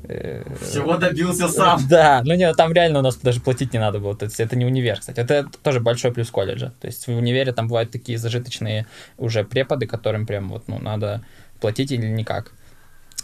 Э, 0.04 0.44
Всего 0.62 0.98
добился 0.98 1.48
сам. 1.48 1.80
Да, 1.90 2.22
ну 2.24 2.34
нет, 2.34 2.56
там 2.56 2.72
реально 2.72 3.00
у 3.00 3.02
нас 3.02 3.18
даже 3.18 3.42
платить 3.42 3.74
не 3.74 3.80
надо 3.80 4.00
было. 4.00 4.16
То 4.16 4.26
есть 4.26 4.40
это 4.40 4.56
не 4.56 4.66
универ, 4.66 5.00
кстати. 5.00 5.20
Это 5.20 5.48
тоже 5.62 5.82
большой 5.82 6.14
плюс 6.14 6.30
колледжа. 6.32 6.74
То 6.80 6.88
есть 6.88 7.06
в 7.08 7.10
универе 7.10 7.52
там 7.52 7.68
бывают 7.68 7.92
такие 7.92 8.18
зажиточные 8.18 8.88
уже 9.18 9.44
преподы, 9.44 9.88
которым 9.88 10.26
прям 10.26 10.50
вот, 10.50 10.68
ну, 10.68 10.80
надо 10.80 11.22
платить 11.60 11.92
или 11.92 12.08
никак. 12.08 12.54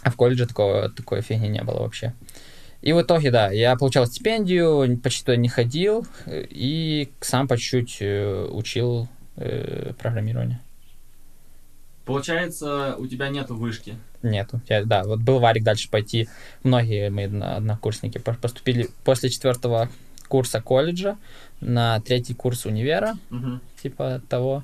А 0.06 0.10
в 0.10 0.14
колледже 0.14 0.46
такого, 0.46 0.88
такой 0.88 1.20
фигни 1.20 1.48
не 1.48 1.64
было 1.64 1.80
вообще. 1.80 2.14
И 2.80 2.92
в 2.92 3.02
итоге, 3.02 3.32
да, 3.32 3.50
я 3.50 3.74
получал 3.74 4.06
стипендию, 4.06 5.00
почти 5.00 5.24
туда 5.24 5.36
не 5.36 5.48
ходил, 5.48 6.06
и 6.28 7.10
сам 7.20 7.48
по 7.48 7.56
чуть-чуть 7.56 7.96
э, 8.02 8.48
учил 8.52 9.08
э, 9.34 9.94
программирование. 9.98 10.60
Получается, 12.04 12.94
у 12.98 13.08
тебя 13.08 13.30
нету 13.30 13.56
вышки? 13.56 13.96
Нету. 14.22 14.60
Я, 14.68 14.84
да, 14.84 15.02
вот 15.02 15.18
был 15.18 15.40
варик 15.40 15.64
дальше 15.64 15.90
пойти. 15.90 16.28
Многие 16.62 17.10
мои 17.10 17.24
однокурсники 17.26 18.18
поступили 18.18 18.88
после 19.02 19.28
четвертого 19.28 19.88
курса 20.28 20.60
колледжа 20.60 21.16
на 21.60 21.98
третий 21.98 22.34
курс 22.34 22.64
универа, 22.64 23.16
угу. 23.32 23.58
типа 23.82 24.22
того. 24.28 24.62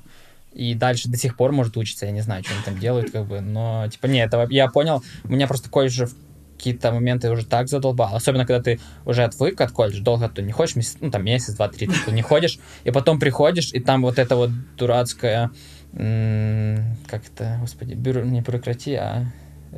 И 0.53 0.75
дальше 0.75 1.09
до 1.09 1.17
сих 1.17 1.35
пор 1.35 1.51
может 1.51 1.77
учиться, 1.77 2.05
я 2.05 2.11
не 2.11 2.21
знаю, 2.21 2.43
что 2.43 2.53
они 2.53 2.63
там 2.63 2.79
делают, 2.79 3.11
как 3.11 3.25
бы, 3.25 3.41
но, 3.41 3.87
типа, 3.91 4.05
нет, 4.05 4.27
это, 4.27 4.47
я 4.51 4.67
понял, 4.67 5.03
у 5.23 5.31
меня 5.31 5.47
просто 5.47 5.69
колледж 5.69 6.05
в 6.05 6.13
какие-то 6.57 6.91
моменты 6.91 7.29
уже 7.29 7.45
так 7.45 7.67
задолбал. 7.67 8.15
Особенно, 8.15 8.45
когда 8.45 8.61
ты 8.61 8.79
уже 9.05 9.23
отвык 9.23 9.59
от 9.59 9.71
колледжа, 9.71 10.01
долго 10.01 10.29
ты 10.29 10.43
не 10.43 10.51
ходишь, 10.51 10.75
месяц, 10.75 10.97
ну, 11.01 11.11
там, 11.11 11.25
месяц, 11.25 11.55
два, 11.55 11.67
три, 11.67 11.87
ты 11.87 12.11
не 12.11 12.21
ходишь, 12.21 12.59
и 12.83 12.91
потом 12.91 13.19
приходишь, 13.19 13.73
и 13.73 13.79
там 13.79 14.01
вот 14.03 14.19
это 14.19 14.35
вот 14.35 14.51
дурацкая 14.77 15.51
как 15.93 17.21
это, 17.27 17.57
господи, 17.61 17.93
бюро, 17.93 18.21
не 18.23 18.41
бюрократия, 18.41 18.99
а 18.99 19.25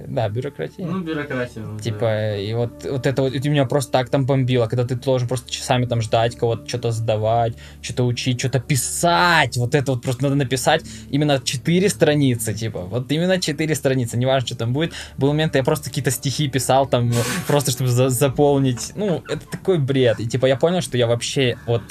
да, 0.08 0.29
бюрократия. 0.29 0.86
Ну, 0.86 1.01
бюрократия. 1.01 1.62
Ну, 1.62 1.79
типа, 1.79 1.99
да. 1.99 2.38
и 2.38 2.53
вот, 2.53 2.86
вот 2.86 3.05
это 3.05 3.21
вот, 3.21 3.34
и 3.34 3.49
меня 3.49 3.65
просто 3.65 3.91
так 3.91 4.10
там 4.10 4.25
бомбило, 4.25 4.67
когда 4.67 4.86
ты 4.86 4.95
должен 4.95 5.27
просто 5.27 5.51
часами 5.51 5.86
там 5.86 6.01
ждать 6.01 6.36
кого-то, 6.36 6.67
что-то 6.67 6.91
сдавать, 6.91 7.53
что-то 7.81 8.03
учить, 8.03 8.39
что-то 8.39 8.60
писать. 8.60 9.58
Вот 9.58 9.75
это 9.75 9.93
вот 9.93 10.01
просто 10.01 10.23
надо 10.23 10.36
написать 10.36 10.84
именно 11.10 11.39
четыре 11.39 11.89
страницы, 11.89 12.53
типа, 12.53 12.81
вот 12.81 13.12
именно 13.12 13.39
четыре 13.39 13.75
страницы, 13.75 14.17
неважно, 14.17 14.47
что 14.47 14.58
там 14.58 14.73
будет. 14.73 14.93
Был 15.17 15.29
момент, 15.29 15.55
я 15.55 15.63
просто 15.63 15.89
какие-то 15.89 16.12
стихи 16.12 16.47
писал 16.47 16.88
там, 16.88 17.12
просто 17.47 17.71
чтобы 17.71 17.89
за 17.89 18.10
заполнить. 18.10 18.91
Ну, 18.95 19.23
это 19.29 19.45
такой 19.47 19.77
бред. 19.79 20.19
И 20.19 20.27
типа 20.27 20.45
я 20.45 20.58
понял, 20.58 20.81
что 20.81 20.97
я 20.97 21.08
вообще, 21.08 21.58
вот, 21.65 21.84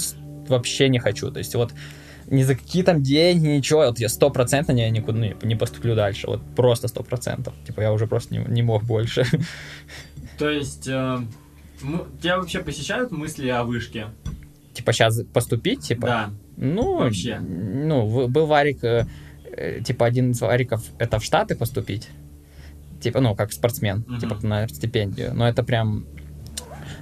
вообще 0.49 0.89
не 0.89 0.99
хочу. 0.99 1.31
То 1.31 1.39
есть 1.39 1.55
вот 1.55 1.73
ни 2.27 2.43
за 2.43 2.55
какие 2.55 2.83
там 2.83 3.03
деньги, 3.03 3.47
ничего. 3.47 3.81
Вот 3.87 3.99
я 3.99 4.09
стопроцентно 4.09 4.73
не, 4.73 4.89
никуда 4.91 5.19
не, 5.19 5.37
не 5.43 5.57
поступлю 5.57 5.95
дальше. 5.95 6.27
Вот 6.27 6.43
просто 6.57 6.89
сто 6.89 7.03
процентов. 7.03 7.55
Типа 7.67 7.81
я 7.81 7.93
уже 7.93 8.07
просто 8.07 8.35
не, 8.35 8.45
не 8.49 8.63
мог 8.63 8.85
больше. 8.85 9.25
То 10.39 10.51
есть 10.51 10.89
э, 10.89 11.19
тебя 12.21 12.39
вообще 12.39 12.61
посещают 12.61 13.11
мысли 13.11 13.49
о 13.49 13.65
вышке? 13.65 14.07
Типа 14.73 14.93
сейчас 14.93 15.23
поступить, 15.33 15.81
типа? 15.81 16.07
Да. 16.07 16.31
Ну, 16.57 16.99
вообще. 16.99 17.39
Ну, 17.39 18.29
был 18.29 18.47
варик, 18.47 18.83
э, 18.83 19.07
э, 19.57 19.81
типа 19.85 20.07
один 20.07 20.33
из 20.33 20.41
вариков, 20.41 20.83
это 20.99 21.19
в 21.19 21.25
Штаты 21.25 21.55
поступить. 21.55 22.09
Типа, 23.01 23.21
ну, 23.21 23.35
как 23.35 23.53
спортсмен, 23.53 24.05
угу. 24.09 24.19
типа 24.19 24.39
на 24.43 24.67
стипендию. 24.69 25.33
Но 25.35 25.47
это 25.49 25.63
прям... 25.63 26.07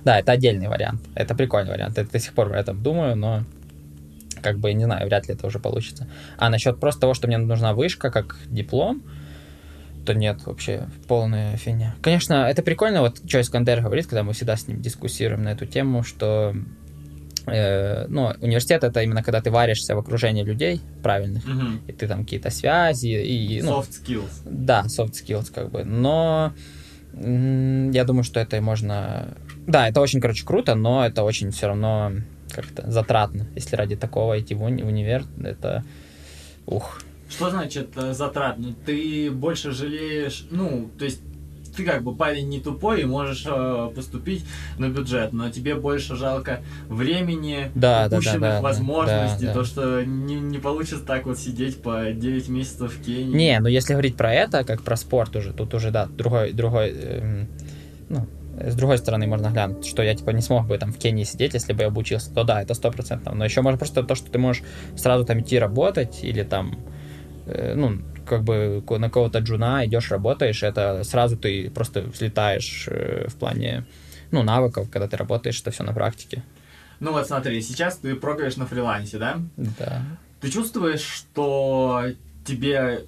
Да, 0.04 0.18
это 0.18 0.32
отдельный 0.32 0.68
вариант. 0.68 1.00
Это 1.14 1.34
прикольный 1.34 1.70
вариант. 1.70 1.96
Я 1.96 2.04
до 2.04 2.18
сих 2.18 2.32
пор 2.34 2.48
об 2.48 2.54
этом 2.54 2.82
думаю, 2.82 3.16
но 3.16 3.44
как 4.42 4.58
бы, 4.58 4.72
не 4.72 4.84
знаю, 4.84 5.06
вряд 5.06 5.28
ли 5.28 5.34
это 5.34 5.46
уже 5.46 5.58
получится. 5.58 6.08
А 6.36 6.50
насчет 6.50 6.78
просто 6.78 7.02
того, 7.02 7.14
что 7.14 7.26
мне 7.28 7.38
нужна 7.38 7.72
вышка 7.74 8.10
как 8.10 8.36
диплом, 8.46 9.02
то 10.04 10.14
нет, 10.14 10.40
вообще 10.44 10.88
полная 11.08 11.56
фигня. 11.56 11.94
Конечно, 12.02 12.34
это 12.48 12.62
прикольно, 12.62 13.00
вот 13.00 13.20
что 13.26 13.40
Искандер 13.40 13.80
говорит, 13.80 14.06
когда 14.06 14.22
мы 14.22 14.32
всегда 14.32 14.56
с 14.56 14.66
ним 14.66 14.80
дискуссируем 14.80 15.44
на 15.44 15.50
эту 15.50 15.64
тему, 15.66 16.02
что 16.02 16.54
э, 17.46 18.06
ну, 18.08 18.32
университет 18.40 18.84
это 18.84 19.02
именно 19.02 19.22
когда 19.22 19.40
ты 19.40 19.50
варишься 19.50 19.94
в 19.94 19.98
окружении 19.98 20.42
людей 20.42 20.80
правильных, 21.02 21.46
mm-hmm. 21.46 21.80
и 21.86 21.92
ты 21.92 22.08
там 22.08 22.24
какие-то 22.24 22.50
связи 22.50 23.06
и... 23.06 23.62
Ну, 23.62 23.80
soft 23.80 23.90
skills. 24.04 24.30
Да, 24.44 24.84
soft 24.86 25.12
skills 25.12 25.52
как 25.54 25.70
бы, 25.70 25.84
но 25.84 26.52
я 27.14 28.04
думаю, 28.04 28.24
что 28.24 28.40
это 28.40 28.60
можно... 28.60 29.36
Да, 29.66 29.88
это 29.88 30.00
очень, 30.00 30.20
короче, 30.20 30.44
круто, 30.44 30.74
но 30.74 31.04
это 31.06 31.22
очень 31.22 31.50
все 31.50 31.68
равно 31.68 32.12
как-то 32.52 32.90
затратно. 32.90 33.46
Если 33.54 33.76
ради 33.76 33.96
такого 33.96 34.38
идти 34.38 34.54
в, 34.54 34.62
уни- 34.62 34.82
универ, 34.82 35.24
это 35.42 35.84
ух. 36.66 37.00
Что 37.28 37.50
значит 37.50 37.90
э, 37.96 38.12
затратно? 38.12 38.74
Ты 38.84 39.30
больше 39.30 39.72
жалеешь, 39.72 40.46
ну, 40.50 40.90
то 40.98 41.04
есть 41.04 41.20
ты 41.76 41.84
как 41.84 42.02
бы 42.02 42.14
парень 42.14 42.48
не 42.48 42.60
тупой 42.60 43.02
и 43.02 43.04
можешь 43.04 43.44
э, 43.46 43.90
поступить 43.94 44.44
на 44.78 44.88
бюджет, 44.88 45.32
но 45.32 45.50
тебе 45.50 45.74
больше 45.74 46.16
жалко 46.16 46.62
времени, 46.88 47.70
да, 47.74 48.06
упущенных 48.06 48.40
да, 48.40 48.56
да, 48.56 48.60
возможностей, 48.60 49.46
да, 49.46 49.54
то, 49.54 49.64
что 49.64 50.04
не, 50.04 50.34
не 50.34 50.58
получится 50.58 51.04
так 51.04 51.26
вот 51.26 51.38
сидеть 51.38 51.80
по 51.82 52.12
9 52.12 52.48
месяцев 52.48 52.92
в 52.92 53.02
Кении. 53.02 53.34
Не, 53.34 53.60
ну 53.60 53.68
если 53.68 53.92
говорить 53.92 54.16
про 54.16 54.32
это, 54.32 54.64
как 54.64 54.82
про 54.82 54.96
спорт 54.96 55.34
уже, 55.36 55.52
тут 55.52 55.74
уже, 55.74 55.90
да, 55.90 56.06
другой, 56.06 56.52
другой, 56.52 56.92
э, 56.94 57.46
ну, 58.08 58.26
с 58.70 58.74
другой 58.74 58.98
стороны 58.98 59.26
можно 59.26 59.50
глянуть, 59.50 59.86
что 59.86 60.02
я 60.02 60.14
типа 60.14 60.30
не 60.30 60.42
смог 60.42 60.66
бы 60.66 60.78
там 60.78 60.92
в 60.92 60.98
Кении 60.98 61.24
сидеть, 61.24 61.54
если 61.54 61.72
бы 61.72 61.82
я 61.82 61.88
обучился, 61.88 62.32
то 62.32 62.44
да, 62.44 62.62
это 62.62 62.74
стопроцентно. 62.74 63.32
Но 63.34 63.44
еще 63.44 63.62
можно 63.62 63.78
просто 63.78 64.02
то, 64.02 64.14
что 64.14 64.30
ты 64.30 64.38
можешь 64.38 64.62
сразу 64.96 65.24
там 65.24 65.40
идти 65.40 65.58
работать 65.58 66.20
или 66.22 66.42
там, 66.42 66.78
э, 67.46 67.74
ну, 67.74 68.02
как 68.26 68.44
бы 68.44 68.82
на 68.88 69.10
кого-то 69.10 69.40
джуна 69.40 69.84
идешь, 69.86 70.10
работаешь, 70.10 70.62
это 70.62 71.02
сразу 71.04 71.36
ты 71.36 71.70
просто 71.70 72.02
взлетаешь 72.02 72.86
э, 72.88 73.26
в 73.28 73.34
плане, 73.36 73.84
ну, 74.30 74.42
навыков, 74.42 74.88
когда 74.90 75.08
ты 75.08 75.16
работаешь, 75.16 75.60
это 75.60 75.70
все 75.70 75.82
на 75.82 75.92
практике. 75.92 76.42
Ну 77.00 77.12
вот 77.12 77.26
смотри, 77.26 77.60
сейчас 77.62 77.96
ты 77.96 78.14
прогаешь 78.14 78.56
на 78.56 78.66
фрилансе, 78.66 79.18
да? 79.18 79.40
Да. 79.56 80.02
Ты 80.40 80.50
чувствуешь, 80.50 81.00
что 81.00 82.04
тебе 82.44 83.04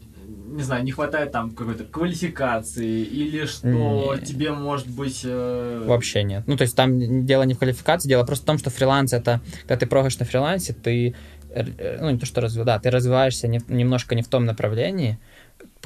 не 0.54 0.62
знаю, 0.62 0.84
не 0.84 0.92
хватает 0.92 1.32
там 1.32 1.50
какой-то 1.50 1.84
квалификации 1.84 3.02
или 3.02 3.46
что 3.46 4.14
не. 4.14 4.20
тебе 4.24 4.52
может 4.52 4.88
быть... 4.88 5.22
Э... 5.24 5.84
Вообще 5.86 6.22
нет. 6.22 6.44
Ну, 6.46 6.56
то 6.56 6.62
есть 6.62 6.76
там 6.76 7.26
дело 7.26 7.42
не 7.42 7.54
в 7.54 7.58
квалификации, 7.58 8.08
дело 8.08 8.24
просто 8.24 8.44
в 8.44 8.46
том, 8.46 8.58
что 8.58 8.70
фриланс 8.70 9.12
это, 9.12 9.40
когда 9.62 9.76
ты 9.76 9.86
прогаешь 9.86 10.18
на 10.18 10.24
фрилансе, 10.24 10.72
ты, 10.72 11.14
э, 11.50 11.98
ну, 12.00 12.10
не 12.10 12.18
то, 12.18 12.26
что 12.26 12.40
развиваешь, 12.40 12.66
да, 12.66 12.78
ты 12.78 12.90
развиваешься 12.90 13.48
не, 13.48 13.60
немножко 13.68 14.14
не 14.14 14.22
в 14.22 14.28
том 14.28 14.44
направлении, 14.44 15.18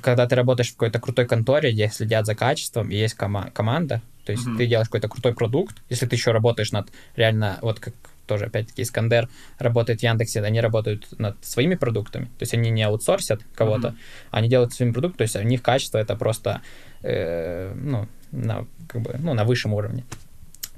когда 0.01 0.27
ты 0.27 0.35
работаешь 0.35 0.71
в 0.71 0.73
какой-то 0.73 1.01
крутой 1.01 1.27
конторе, 1.27 1.73
где 1.73 1.89
следят 1.89 2.27
за 2.27 2.35
качеством, 2.35 2.91
и 2.91 2.97
есть 2.97 3.17
кома- 3.17 3.51
команда, 3.53 4.03
то 4.25 4.33
есть 4.33 4.47
mm-hmm. 4.47 4.57
ты 4.59 4.67
делаешь 4.67 4.89
какой-то 4.89 5.09
крутой 5.09 5.35
продукт, 5.35 5.77
если 5.89 6.07
ты 6.07 6.17
еще 6.17 6.33
работаешь 6.33 6.73
над 6.73 6.89
реально, 7.17 7.59
вот 7.63 7.81
как 7.81 7.95
тоже, 8.29 8.45
опять-таки, 8.45 8.83
Искандер 8.83 9.29
работает 9.59 10.01
в 10.01 10.03
Яндексе, 10.03 10.41
они 10.43 10.61
работают 10.61 11.09
над 11.19 11.45
своими 11.45 11.75
продуктами, 11.75 12.27
то 12.27 12.43
есть 12.43 12.55
они 12.55 12.71
не 12.71 12.83
аутсорсят 12.85 13.41
кого-то, 13.55 13.89
mm-hmm. 13.89 14.29
они 14.31 14.49
делают 14.49 14.73
своими 14.73 14.93
продуктами, 14.93 15.19
то 15.19 15.23
есть 15.23 15.37
у 15.37 15.43
них 15.43 15.63
качество 15.63 15.99
это 15.99 16.15
просто, 16.15 16.61
э, 17.03 17.73
ну, 17.75 18.07
на, 18.31 18.67
как 18.87 19.03
бы, 19.03 19.17
ну, 19.19 19.35
на 19.35 19.45
высшем 19.45 19.75
уровне. 19.75 20.05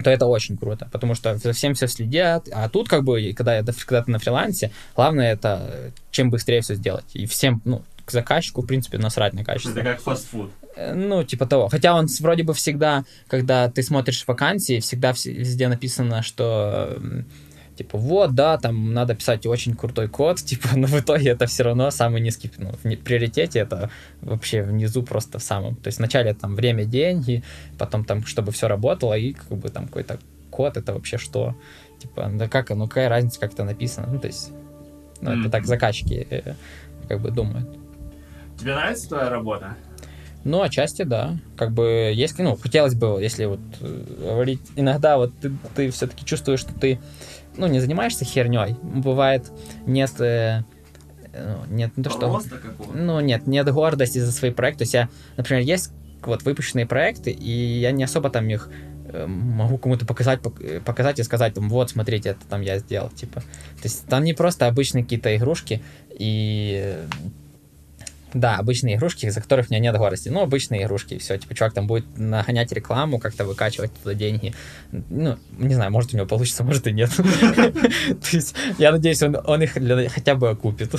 То 0.02 0.10
это 0.10 0.26
очень 0.26 0.56
круто, 0.56 0.88
потому 0.90 1.14
что 1.14 1.36
за 1.36 1.52
всем 1.52 1.74
все 1.74 1.86
следят, 1.86 2.48
а 2.52 2.68
тут 2.70 2.88
как 2.88 3.04
бы, 3.04 3.34
когда, 3.36 3.62
когда 3.62 4.02
ты 4.02 4.10
на 4.10 4.18
фрилансе, 4.18 4.70
главное 4.96 5.32
это 5.32 5.92
чем 6.10 6.30
быстрее 6.30 6.62
все 6.62 6.74
сделать, 6.74 7.04
и 7.12 7.26
всем, 7.26 7.60
ну, 7.64 7.82
к 8.10 8.12
заказчику, 8.12 8.62
в 8.62 8.66
принципе, 8.66 8.98
насрать 8.98 9.32
на 9.32 9.44
качество. 9.44 9.70
Это 9.70 9.82
как 9.82 10.00
фастфуд. 10.00 10.50
Э, 10.76 10.94
ну, 10.94 11.24
типа 11.24 11.46
того. 11.46 11.68
Хотя 11.68 11.94
он 11.94 12.06
вроде 12.20 12.42
бы 12.42 12.52
всегда, 12.54 13.04
когда 13.28 13.70
ты 13.70 13.82
смотришь 13.82 14.24
вакансии, 14.26 14.80
всегда 14.80 15.14
везде 15.24 15.68
написано, 15.68 16.22
что 16.22 16.98
типа, 17.76 17.96
вот, 17.96 18.34
да, 18.34 18.58
там 18.58 18.92
надо 18.92 19.14
писать 19.14 19.46
очень 19.46 19.74
крутой 19.74 20.08
код, 20.08 20.36
типа, 20.44 20.68
но 20.76 20.86
в 20.86 21.00
итоге 21.00 21.30
это 21.30 21.46
все 21.46 21.62
равно 21.62 21.90
самый 21.90 22.20
низкий, 22.20 22.50
ну, 22.58 22.72
в 22.72 22.96
приоритете 22.96 23.60
это 23.60 23.90
вообще 24.20 24.62
внизу 24.62 25.02
просто 25.02 25.38
в 25.38 25.42
самом. 25.42 25.76
То 25.76 25.88
есть 25.88 25.98
вначале 25.98 26.34
там 26.34 26.54
время, 26.54 26.84
деньги, 26.84 27.42
потом 27.78 28.04
там, 28.04 28.26
чтобы 28.26 28.52
все 28.52 28.68
работало, 28.68 29.14
и 29.14 29.32
как 29.32 29.58
бы 29.58 29.70
там 29.70 29.86
какой-то 29.86 30.18
код, 30.50 30.76
это 30.76 30.92
вообще 30.92 31.16
что? 31.16 31.54
Типа, 31.98 32.30
да 32.34 32.48
как, 32.48 32.70
ну 32.70 32.86
какая 32.86 33.08
разница, 33.08 33.40
как 33.40 33.54
это 33.54 33.64
написано? 33.64 34.08
Ну, 34.12 34.18
то 34.18 34.26
есть, 34.26 34.50
ну, 35.22 35.30
mm-hmm. 35.30 35.40
это 35.40 35.50
так 35.50 35.66
заказчики 35.66 36.26
э, 36.30 36.54
как 37.08 37.20
бы 37.20 37.30
думают. 37.30 37.68
Тебе 38.60 38.74
нравится 38.74 39.08
твоя 39.08 39.30
работа? 39.30 39.76
Ну, 40.44 40.62
отчасти, 40.62 41.02
да. 41.02 41.36
Как 41.56 41.72
бы, 41.72 42.12
есть, 42.14 42.38
ну, 42.38 42.56
хотелось 42.56 42.94
бы, 42.94 43.18
если 43.20 43.44
вот 43.44 43.60
э, 43.80 44.04
говорить, 44.20 44.60
иногда 44.76 45.18
вот 45.18 45.32
ты, 45.38 45.52
ты 45.74 45.90
все-таки 45.90 46.24
чувствуешь, 46.24 46.60
что 46.60 46.72
ты, 46.72 46.98
ну, 47.56 47.66
не 47.66 47.80
занимаешься 47.80 48.24
херней. 48.24 48.76
Бывает, 48.82 49.50
нет, 49.86 50.18
э, 50.20 50.62
ну, 51.32 51.74
нет, 51.74 51.96
не 51.96 52.04
то, 52.04 52.10
что... 52.10 52.40
Ну, 52.94 53.20
нет, 53.20 53.46
нет 53.46 53.70
гордости 53.70 54.18
за 54.18 54.32
свои 54.32 54.50
проекты. 54.50 54.78
То 54.78 54.82
есть 54.84 54.94
я, 54.94 55.08
например, 55.36 55.62
есть 55.62 55.92
вот 56.22 56.42
выпущенные 56.42 56.86
проекты, 56.86 57.30
и 57.30 57.78
я 57.80 57.92
не 57.92 58.04
особо 58.04 58.30
там 58.30 58.48
их 58.48 58.70
э, 59.08 59.26
могу 59.26 59.76
кому-то 59.76 60.06
показать, 60.06 60.40
показать 60.84 61.18
и 61.18 61.22
сказать, 61.22 61.54
там, 61.54 61.68
вот, 61.68 61.90
смотрите, 61.90 62.30
это 62.30 62.46
там 62.48 62.62
я 62.62 62.78
сделал, 62.78 63.10
типа. 63.10 63.40
То 63.40 63.84
есть 63.84 64.06
там 64.06 64.24
не 64.24 64.32
просто 64.32 64.66
обычные 64.66 65.04
какие-то 65.04 65.34
игрушки, 65.36 65.82
и 66.10 66.96
Да, 68.32 68.56
обычные 68.56 68.96
игрушки, 68.96 69.26
из-за 69.26 69.40
которых 69.40 69.66
у 69.68 69.72
меня 69.72 69.80
нет 69.80 69.96
гордости. 69.96 70.28
Ну, 70.28 70.40
обычные 70.40 70.84
игрушки, 70.84 71.18
все. 71.18 71.36
Типа, 71.36 71.54
чувак 71.54 71.74
там 71.74 71.86
будет 71.86 72.04
нагонять 72.16 72.70
рекламу, 72.72 73.18
как-то 73.18 73.44
выкачивать 73.44 73.92
туда 74.02 74.14
деньги. 74.14 74.54
Ну, 74.92 75.36
не 75.58 75.74
знаю, 75.74 75.90
может 75.90 76.14
у 76.14 76.16
него 76.16 76.26
получится, 76.26 76.62
может 76.62 76.86
и 76.86 76.92
нет. 76.92 77.10
То 77.16 78.30
есть, 78.30 78.54
я 78.78 78.92
надеюсь, 78.92 79.22
он, 79.22 79.36
он 79.44 79.62
их 79.62 79.72
хотя 80.12 80.34
бы 80.34 80.50
окупит. 80.50 80.92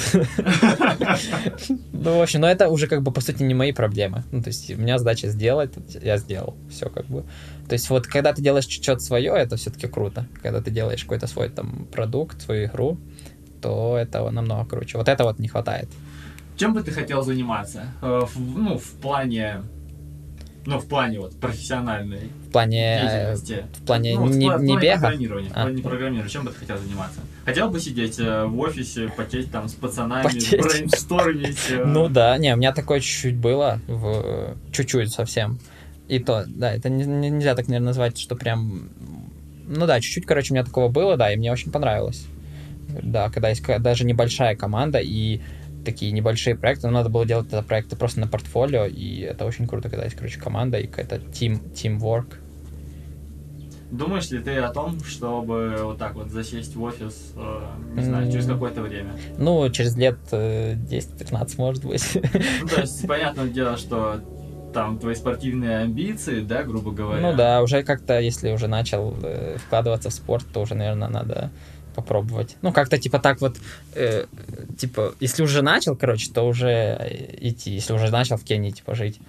Ну, 1.93 2.17
в 2.17 2.21
общем, 2.21 2.41
но 2.41 2.49
это 2.49 2.69
уже 2.69 2.87
как 2.87 3.01
бы, 3.01 3.11
по 3.11 3.21
сути, 3.21 3.43
не 3.43 3.53
мои 3.53 3.71
проблемы. 3.71 4.23
Ну, 4.31 4.41
то 4.41 4.49
есть, 4.49 4.71
у 4.71 4.77
меня 4.77 4.97
задача 4.97 5.27
сделать, 5.29 5.71
я 6.01 6.17
сделал. 6.17 6.57
Все 6.69 6.89
как 6.89 7.05
бы. 7.05 7.23
То 7.69 7.73
есть, 7.73 7.89
вот, 7.89 8.07
когда 8.07 8.33
ты 8.33 8.41
делаешь 8.41 8.67
что-то 8.67 8.99
свое, 8.99 9.33
это 9.33 9.55
все-таки 9.55 9.87
круто. 9.87 10.27
Когда 10.41 10.61
ты 10.61 10.71
делаешь 10.71 11.03
какой-то 11.03 11.27
свой 11.27 11.49
там 11.49 11.87
продукт, 11.91 12.41
свою 12.41 12.67
игру, 12.67 12.97
то 13.61 13.97
это 13.97 14.29
намного 14.29 14.65
круче. 14.69 14.97
Вот 14.97 15.07
это 15.07 15.23
вот 15.23 15.39
не 15.39 15.47
хватает. 15.47 15.87
Чем 16.57 16.73
бы 16.73 16.83
ты 16.83 16.91
хотел 16.91 17.21
заниматься? 17.23 17.85
Э, 18.01 18.21
ну, 18.35 18.77
в 18.77 18.91
плане 19.01 19.61
ну, 20.65 20.79
в 20.79 20.85
плане 20.85 21.19
вот 21.19 21.39
профессиональной 21.39 22.29
в 22.47 22.51
плане, 22.51 22.99
деятельности. 23.01 23.65
В 23.73 23.85
плане 23.85 24.15
ну, 24.15 24.27
не, 24.27 24.49
в, 24.49 24.61
не 24.61 24.77
бега? 24.77 24.99
Программирования. 24.99 25.49
А. 25.53 25.61
В 25.61 25.63
плане 25.63 25.81
программирования. 25.81 26.29
Чем 26.29 26.45
бы 26.45 26.51
ты 26.51 26.57
хотел 26.57 26.77
заниматься? 26.77 27.21
Хотел 27.45 27.69
бы 27.69 27.79
сидеть 27.79 28.19
э, 28.19 28.45
в 28.45 28.59
офисе, 28.59 29.11
потеть 29.15 29.51
там 29.51 29.67
с 29.67 29.73
пацанами, 29.73 30.23
потеть. 30.23 30.51
брейнштормить? 30.51 31.57
Э... 31.71 31.83
Ну 31.85 32.09
да, 32.09 32.37
не, 32.37 32.53
у 32.53 32.57
меня 32.57 32.73
такое 32.73 32.99
чуть-чуть 32.99 33.37
было, 33.37 33.79
в... 33.87 34.55
чуть-чуть 34.71 35.11
совсем. 35.11 35.59
И 36.07 36.19
то, 36.19 36.45
да, 36.47 36.73
это 36.73 36.89
не, 36.89 37.05
нельзя 37.05 37.55
так, 37.55 37.67
наверное, 37.67 37.87
назвать, 37.87 38.19
что 38.19 38.35
прям... 38.35 38.89
Ну 39.65 39.87
да, 39.87 39.99
чуть-чуть, 39.99 40.25
короче, 40.25 40.53
у 40.53 40.55
меня 40.55 40.65
такого 40.65 40.89
было, 40.89 41.17
да, 41.17 41.33
и 41.33 41.37
мне 41.37 41.51
очень 41.51 41.71
понравилось. 41.71 42.27
Да, 43.01 43.29
когда 43.29 43.49
есть 43.49 43.65
даже 43.79 44.05
небольшая 44.05 44.55
команда, 44.55 44.99
и 44.99 45.41
такие 45.83 46.11
небольшие 46.11 46.55
проекты, 46.55 46.87
но 46.87 46.93
надо 46.93 47.09
было 47.09 47.25
делать 47.25 47.47
это 47.47 47.61
проекты 47.63 47.95
просто 47.95 48.19
на 48.19 48.27
портфолио, 48.27 48.85
и 48.85 49.19
это 49.19 49.45
очень 49.45 49.67
круто, 49.67 49.89
когда 49.89 50.05
есть, 50.05 50.15
короче, 50.15 50.39
команда 50.39 50.79
и 50.79 50.87
какая-то 50.87 51.17
team, 51.17 51.59
teamwork. 51.73 52.35
Думаешь 53.91 54.29
ли 54.31 54.39
ты 54.39 54.55
о 54.57 54.71
том, 54.71 55.01
чтобы 55.03 55.79
вот 55.83 55.97
так 55.97 56.15
вот 56.15 56.29
засесть 56.29 56.75
в 56.75 56.81
офис, 56.81 57.33
э, 57.35 57.61
не 57.95 58.03
знаю, 58.03 58.31
через 58.31 58.45
какое-то 58.45 58.81
время? 58.81 59.11
Ну, 59.37 59.69
через 59.69 59.97
лет 59.97 60.17
э, 60.31 60.75
10-15, 60.75 61.55
может 61.57 61.83
быть. 61.83 62.17
Ну, 62.61 62.67
то 62.69 62.81
есть, 62.81 63.05
понятное 63.05 63.49
дело, 63.49 63.75
что 63.75 64.21
там 64.73 64.97
твои 64.97 65.15
спортивные 65.15 65.79
амбиции, 65.79 66.39
да, 66.39 66.63
грубо 66.63 66.91
говоря. 66.91 67.21
Ну 67.21 67.35
да, 67.35 67.61
уже 67.61 67.83
как-то, 67.83 68.19
если 68.19 68.51
уже 68.51 68.67
начал 68.67 69.13
э, 69.21 69.57
вкладываться 69.57 70.09
в 70.09 70.13
спорт, 70.13 70.45
то 70.53 70.61
уже, 70.61 70.73
наверное, 70.73 71.09
надо 71.09 71.51
попробовать. 71.95 72.57
Ну, 72.61 72.71
как-то 72.71 72.97
типа 72.97 73.19
так 73.19 73.41
вот, 73.41 73.57
э, 73.95 74.25
типа, 74.77 75.13
если 75.19 75.43
уже 75.43 75.61
начал, 75.61 75.95
короче, 75.95 76.31
то 76.31 76.43
уже 76.43 76.97
идти. 77.39 77.71
Если 77.71 77.93
уже 77.93 78.11
начал 78.11 78.37
в 78.37 78.43
Кении, 78.43 78.71
типа, 78.71 78.95
жить, 78.95 79.19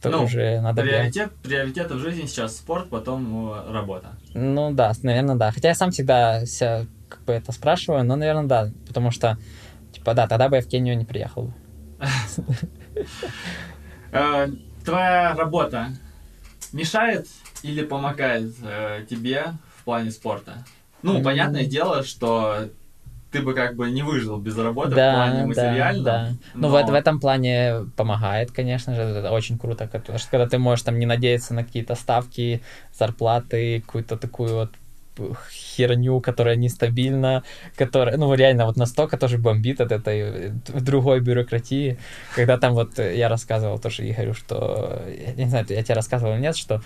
то 0.00 0.10
ну, 0.10 0.24
уже 0.24 0.60
надо... 0.60 0.82
Приоритет, 0.82 1.32
приоритет 1.42 1.90
в 1.90 1.98
жизни 1.98 2.26
сейчас 2.26 2.56
спорт, 2.56 2.88
потом 2.88 3.24
ну, 3.24 3.72
работа. 3.72 4.16
Ну 4.34 4.72
да, 4.72 4.92
наверное, 5.02 5.36
да. 5.36 5.50
Хотя 5.50 5.68
я 5.68 5.74
сам 5.74 5.90
всегда 5.90 6.44
себя 6.46 6.86
как 7.08 7.22
бы 7.22 7.32
это 7.32 7.52
спрашиваю, 7.52 8.04
но, 8.04 8.16
наверное, 8.16 8.44
да. 8.44 8.70
Потому 8.86 9.10
что, 9.10 9.38
типа, 9.92 10.14
да, 10.14 10.26
тогда 10.26 10.48
бы 10.48 10.56
я 10.56 10.62
в 10.62 10.66
Кению 10.66 10.96
не 10.96 11.04
приехал. 11.04 11.52
Э, 14.12 14.48
твоя 14.82 15.34
работа 15.34 15.88
мешает 16.72 17.26
или 17.62 17.84
помогает 17.84 18.54
э, 18.62 19.04
тебе 19.10 19.52
в 19.76 19.84
плане 19.84 20.10
спорта? 20.10 20.64
Ну, 21.06 21.22
понятное 21.22 21.64
дело, 21.64 22.02
что 22.02 22.68
ты 23.30 23.42
бы 23.42 23.54
как 23.54 23.74
бы 23.76 23.90
не 23.90 24.02
выжил 24.02 24.38
без 24.38 24.56
работы 24.56 24.94
да, 24.94 25.12
в 25.12 25.14
плане 25.14 25.46
материальном. 25.46 26.04
Да, 26.04 26.28
да. 26.28 26.32
Но... 26.54 26.68
Ну, 26.68 26.86
в, 26.86 26.90
в 26.90 26.94
этом 26.94 27.20
плане 27.20 27.86
помогает, 27.96 28.50
конечно 28.50 28.94
же, 28.94 29.02
это 29.02 29.30
очень 29.30 29.58
круто, 29.58 29.88
потому 29.92 30.18
что 30.18 30.30
когда 30.30 30.46
ты 30.46 30.58
можешь 30.58 30.84
там 30.84 30.98
не 30.98 31.06
надеяться 31.06 31.54
на 31.54 31.64
какие-то 31.64 31.94
ставки, 31.94 32.62
зарплаты, 32.98 33.80
какую-то 33.80 34.16
такую 34.16 34.54
вот 34.54 34.70
херню, 35.50 36.20
которая 36.20 36.56
нестабильна, 36.56 37.42
которая, 37.74 38.16
ну, 38.16 38.32
реально 38.34 38.66
вот 38.66 38.76
настолько 38.76 39.16
тоже 39.16 39.38
бомбит 39.38 39.80
от 39.80 39.92
этой 39.92 40.52
другой 40.68 41.20
бюрократии, 41.20 41.98
когда 42.34 42.58
там 42.58 42.74
вот 42.74 42.98
я 42.98 43.28
рассказывал 43.28 43.78
тоже 43.78 44.08
Игорю, 44.08 44.34
что, 44.34 45.02
я 45.08 45.44
не 45.44 45.48
знаю, 45.48 45.66
я 45.68 45.82
тебе 45.82 45.94
рассказывал 45.94 46.34
или 46.34 46.42
нет, 46.42 46.56
что 46.56 46.82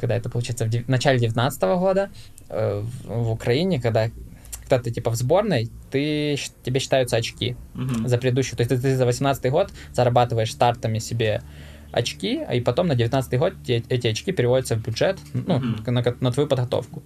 когда 0.00 0.16
это 0.16 0.30
получается 0.30 0.64
в, 0.64 0.70
в 0.70 0.88
начале 0.88 1.18
19 1.18 1.62
года 1.62 2.10
э, 2.48 2.80
в, 2.80 3.24
в 3.24 3.30
Украине, 3.30 3.80
когда 3.80 4.10
когда 4.70 4.84
ты 4.84 4.90
типа 4.92 5.10
в 5.10 5.16
сборной, 5.16 5.68
ты, 5.90 6.38
тебе 6.62 6.78
считаются 6.78 7.16
очки 7.16 7.56
uh-huh. 7.74 8.06
за 8.06 8.18
предыдущую. 8.18 8.56
То 8.56 8.62
есть 8.62 8.70
ты, 8.70 8.78
ты 8.80 8.96
за 8.96 9.04
18 9.04 9.50
год 9.50 9.72
зарабатываешь 9.92 10.52
стартами 10.52 11.00
себе 11.00 11.42
очки, 11.90 12.40
а 12.46 12.54
и 12.54 12.60
потом 12.60 12.86
на 12.86 12.94
19 12.94 13.36
год 13.36 13.54
те, 13.66 13.82
эти 13.88 14.06
очки 14.06 14.30
переводятся 14.30 14.76
в 14.76 14.82
бюджет, 14.82 15.18
ну, 15.34 15.58
uh-huh. 15.58 15.90
на, 15.90 16.16
на 16.20 16.32
твою 16.32 16.48
подготовку. 16.48 17.02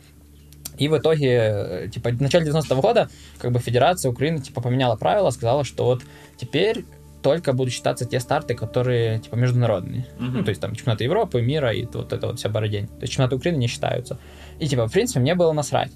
И 0.77 0.89
в 0.89 0.99
итоге, 0.99 1.29
э, 1.29 1.89
типа, 1.91 2.11
в 2.11 2.21
начале 2.21 2.51
90-го 2.51 2.83
года, 2.83 3.09
как 3.39 3.53
бы 3.53 3.61
Федерация 3.61 4.11
Украины, 4.11 4.41
типа, 4.41 4.61
поменяла 4.61 4.97
правила, 4.97 5.31
сказала, 5.31 5.65
что 5.65 5.85
вот 5.85 6.03
теперь 6.37 6.85
только 7.25 7.55
будут 7.55 7.73
считаться 7.73 8.05
те 8.05 8.21
старты, 8.21 8.55
которые, 8.55 9.19
типа, 9.19 9.37
международные. 9.37 10.03
Uh-huh. 10.19 10.31
Ну, 10.35 10.45
то 10.45 10.51
есть, 10.51 10.61
там, 10.61 10.75
чемпионаты 10.75 11.05
Европы, 11.05 11.41
мира 11.41 11.73
и 11.73 11.87
вот 11.87 12.13
это 12.13 12.27
вот 12.27 12.39
вся 12.39 12.51
бородень. 12.51 12.87
То 12.87 13.01
есть, 13.01 13.13
чемпионаты 13.15 13.37
Украины 13.37 13.57
не 13.57 13.67
считаются. 13.67 14.19
И, 14.61 14.67
типа, 14.67 14.87
в 14.87 14.93
принципе, 14.93 15.21
мне 15.21 15.35
было 15.35 15.53
насрать. 15.53 15.91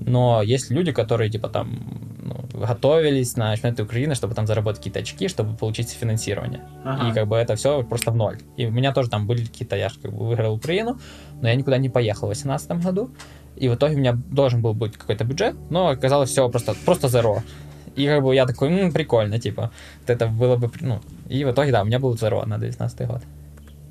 Но 0.00 0.42
есть 0.42 0.70
люди, 0.70 0.90
которые, 0.90 1.30
типа, 1.30 1.48
там, 1.48 1.78
ну, 2.20 2.66
готовились 2.66 3.36
на 3.36 3.54
чемпионаты 3.54 3.84
Украины, 3.84 4.16
чтобы 4.16 4.34
там 4.34 4.46
заработать 4.48 4.78
какие-то 4.78 4.98
очки, 4.98 5.28
чтобы 5.28 5.56
получить 5.56 5.90
финансирование. 5.90 6.62
Ага. 6.84 7.10
И, 7.10 7.12
как 7.14 7.28
бы, 7.28 7.36
это 7.36 7.54
все 7.54 7.84
просто 7.84 8.10
в 8.10 8.16
ноль. 8.16 8.38
И 8.56 8.66
у 8.66 8.72
меня 8.72 8.92
тоже 8.92 9.08
там 9.08 9.28
были 9.28 9.44
какие-то, 9.44 9.76
я 9.76 9.88
же, 9.88 10.00
как 10.02 10.12
бы, 10.12 10.26
выиграл 10.26 10.54
Украину, 10.54 10.98
но 11.40 11.48
я 11.48 11.54
никуда 11.54 11.78
не 11.78 11.90
поехал 11.90 12.26
в 12.26 12.32
2018 12.32 12.84
году. 12.84 13.10
И 13.54 13.68
в 13.68 13.74
итоге 13.74 13.94
у 13.94 13.98
меня 13.98 14.18
должен 14.30 14.62
был 14.62 14.74
быть 14.74 14.96
какой-то 14.96 15.22
бюджет, 15.22 15.54
но 15.70 15.90
оказалось 15.90 16.30
все 16.30 16.48
просто, 16.48 16.74
просто 16.84 17.06
zero. 17.06 17.40
И 17.96 18.06
как 18.06 18.22
бы 18.22 18.34
я 18.34 18.46
такой, 18.46 18.70
ну, 18.70 18.90
прикольно, 18.90 19.38
типа, 19.38 19.70
вот 20.00 20.10
это 20.10 20.26
было 20.26 20.56
бы, 20.56 20.70
ну, 20.80 21.00
и 21.28 21.44
в 21.44 21.50
итоге, 21.50 21.72
да, 21.72 21.82
у 21.82 21.84
меня 21.84 21.98
был 21.98 22.14
zero 22.14 22.46
на 22.46 22.58
19 22.58 23.06
год. 23.06 23.22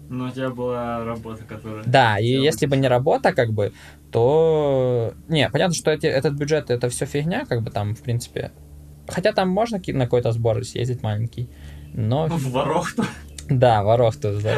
Но 0.10 0.26
у 0.28 0.30
тебя 0.30 0.50
была 0.50 1.06
работа, 1.06 1.44
которая... 1.46 1.84
Да, 1.86 2.20
и 2.20 2.28
если 2.28 2.66
бы 2.66 2.76
не 2.76 2.88
работа, 2.88 3.32
как 3.32 3.54
бы, 3.54 3.72
то... 4.12 5.14
Не, 5.30 5.50
понятно, 5.50 5.74
что 5.74 5.92
эти, 5.92 6.06
этот 6.06 6.34
бюджет, 6.34 6.70
это 6.70 6.90
все 6.90 7.06
фигня, 7.06 7.46
как 7.46 7.62
бы 7.62 7.72
там, 7.72 7.96
в 7.96 8.02
принципе... 8.02 8.52
Хотя 9.08 9.32
там 9.32 9.50
можно 9.50 9.80
на 9.88 10.04
какой-то 10.06 10.32
сбор 10.32 10.66
съездить 10.66 11.02
маленький, 11.04 11.50
но... 11.94 12.28
В 12.30 12.52
Ворохту? 12.52 13.04
Да, 13.52 13.84
Ворохту 13.84 14.40
за, 14.40 14.56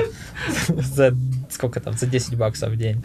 за 0.67 1.17
сколько 1.49 1.79
там, 1.79 1.93
за 1.93 2.06
10 2.06 2.38
баксов 2.38 2.69
в 2.69 2.77
день. 2.77 3.01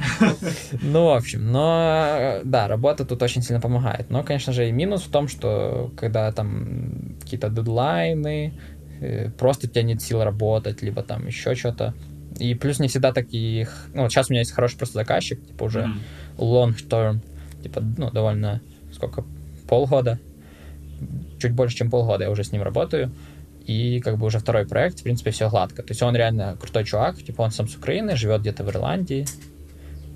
Ну, 0.83 1.07
в 1.07 1.17
общем, 1.17 1.51
но 1.51 2.41
да, 2.45 2.69
работа 2.69 3.07
тут 3.07 3.23
очень 3.23 3.43
сильно 3.43 3.61
помогает. 3.61 4.11
Но, 4.11 4.23
конечно 4.23 4.53
же, 4.53 4.69
и 4.69 4.73
минус 4.73 5.03
в 5.03 5.11
том, 5.11 5.29
что 5.29 5.91
когда 5.97 6.31
там 6.33 7.17
какие-то 7.23 7.49
дедлайны, 7.49 8.53
э, 9.01 9.31
просто 9.31 9.67
тебя 9.67 9.83
нет 9.83 10.03
сил 10.03 10.23
работать, 10.23 10.83
либо 10.83 11.03
там 11.03 11.27
еще 11.27 11.55
что-то, 11.55 11.95
и 12.39 12.55
плюс 12.55 12.81
не 12.81 12.89
всегда 12.89 13.13
таких... 13.13 13.89
Ну, 13.95 14.03
вот 14.03 14.13
сейчас 14.13 14.29
у 14.29 14.33
меня 14.33 14.41
есть 14.41 14.53
хороший 14.53 14.77
просто 14.77 14.95
заказчик, 14.97 15.45
типа 15.45 15.65
уже 15.65 15.81
mm-hmm. 15.81 16.39
long 16.39 16.89
term, 16.89 17.21
типа, 17.63 17.83
ну, 17.97 18.11
довольно... 18.11 18.61
Сколько? 18.93 19.25
Полгода. 19.69 20.19
Чуть 21.39 21.53
больше, 21.53 21.77
чем 21.77 21.91
полгода 21.91 22.25
я 22.25 22.31
уже 22.31 22.45
с 22.45 22.53
ним 22.53 22.63
работаю. 22.63 23.11
И 23.69 24.01
как 24.01 24.17
бы 24.17 24.27
уже 24.27 24.39
второй 24.39 24.67
проект, 24.67 25.01
в 25.01 25.03
принципе, 25.03 25.31
все 25.31 25.51
гладко. 25.51 25.83
То 25.83 25.91
есть 25.91 26.03
он 26.03 26.17
реально 26.17 26.57
крутой 26.59 26.85
чувак, 26.85 27.23
типа 27.23 27.43
он 27.43 27.51
сам 27.51 27.69
с 27.69 27.77
Украины, 27.77 28.17
живет 28.17 28.41
где-то 28.41 28.65
в 28.65 28.71
Ирландии, 28.71 29.27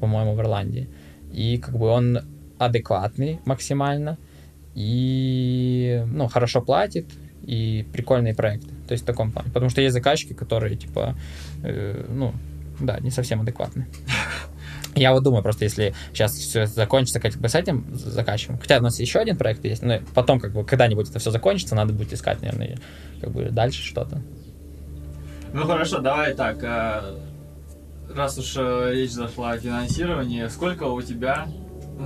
по-моему, 0.01 0.35
в 0.35 0.41
Ирландии. 0.41 0.89
И 1.31 1.59
как 1.59 1.77
бы 1.77 1.87
он 1.87 2.21
адекватный 2.59 3.41
максимально, 3.45 4.17
и, 4.75 6.03
ну, 6.07 6.29
хорошо 6.29 6.63
платит, 6.63 7.07
и 7.43 7.85
прикольные 7.93 8.35
проекты. 8.35 8.69
То 8.89 8.93
есть 8.93 9.05
в 9.05 9.07
таком 9.07 9.31
плане. 9.31 9.51
Потому 9.53 9.69
что 9.69 9.83
есть 9.83 9.93
заказчики, 9.93 10.33
которые, 10.33 10.77
типа, 10.77 11.15
э, 11.63 12.07
ну, 12.09 12.33
да, 12.81 13.01
не 13.01 13.11
совсем 13.11 13.43
адекватны. 13.43 13.87
Я 14.95 15.13
вот 15.13 15.23
думаю, 15.23 15.43
просто 15.43 15.65
если 15.65 15.95
сейчас 16.13 16.35
все 16.35 16.67
закончится 16.67 17.21
как 17.21 17.33
бы 17.35 17.49
с 17.49 17.55
этим 17.55 17.87
заказчиком, 17.95 18.59
хотя 18.59 18.79
у 18.79 18.83
нас 18.83 19.01
еще 19.01 19.21
один 19.21 19.37
проект 19.37 19.65
есть, 19.65 19.83
но 19.83 20.01
потом 20.15 20.39
как 20.39 20.53
бы 20.53 20.65
когда-нибудь 20.65 21.09
это 21.09 21.19
все 21.19 21.31
закончится, 21.31 21.75
надо 21.75 21.93
будет 21.93 22.13
искать, 22.13 22.43
наверное, 22.43 22.79
как 23.21 23.31
бы 23.31 23.45
дальше 23.45 23.83
что-то. 23.83 24.21
Ну 25.55 25.67
хорошо, 25.67 25.99
давай 25.99 26.35
так, 26.35 26.63
э, 26.63 27.01
раз 28.15 28.39
уж 28.39 28.55
э, 28.57 28.91
речь 28.93 29.11
зашла 29.11 29.53
о 29.53 29.59
финансировании, 29.59 30.47
сколько 30.49 30.85
у 30.85 31.03
тебя 31.03 31.47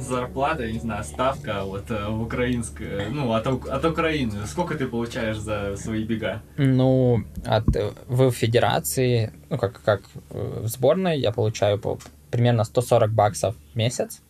зарплата, 0.00 0.70
не 0.70 0.78
знаю, 0.78 1.04
ставка 1.04 1.62
вот 1.64 1.90
э, 1.90 2.08
в 2.08 2.22
украинской, 2.22 3.08
ну, 3.10 3.32
от, 3.32 3.46
от 3.46 3.84
Украины. 3.84 4.46
Сколько 4.46 4.76
ты 4.76 4.86
получаешь 4.86 5.38
за 5.38 5.76
свои 5.76 6.04
бега? 6.04 6.42
Ну, 6.56 7.24
от, 7.44 7.66
в 8.08 8.30
федерации, 8.32 9.32
ну, 9.48 9.58
как, 9.58 9.80
как 9.82 10.02
в 10.30 10.66
сборной, 10.66 11.18
я 11.18 11.32
получаю 11.32 11.78
по 11.78 11.98
примерно 12.30 12.64
140 12.64 13.10
баксов 13.12 13.54
в 13.72 13.76
месяц. 13.76 14.20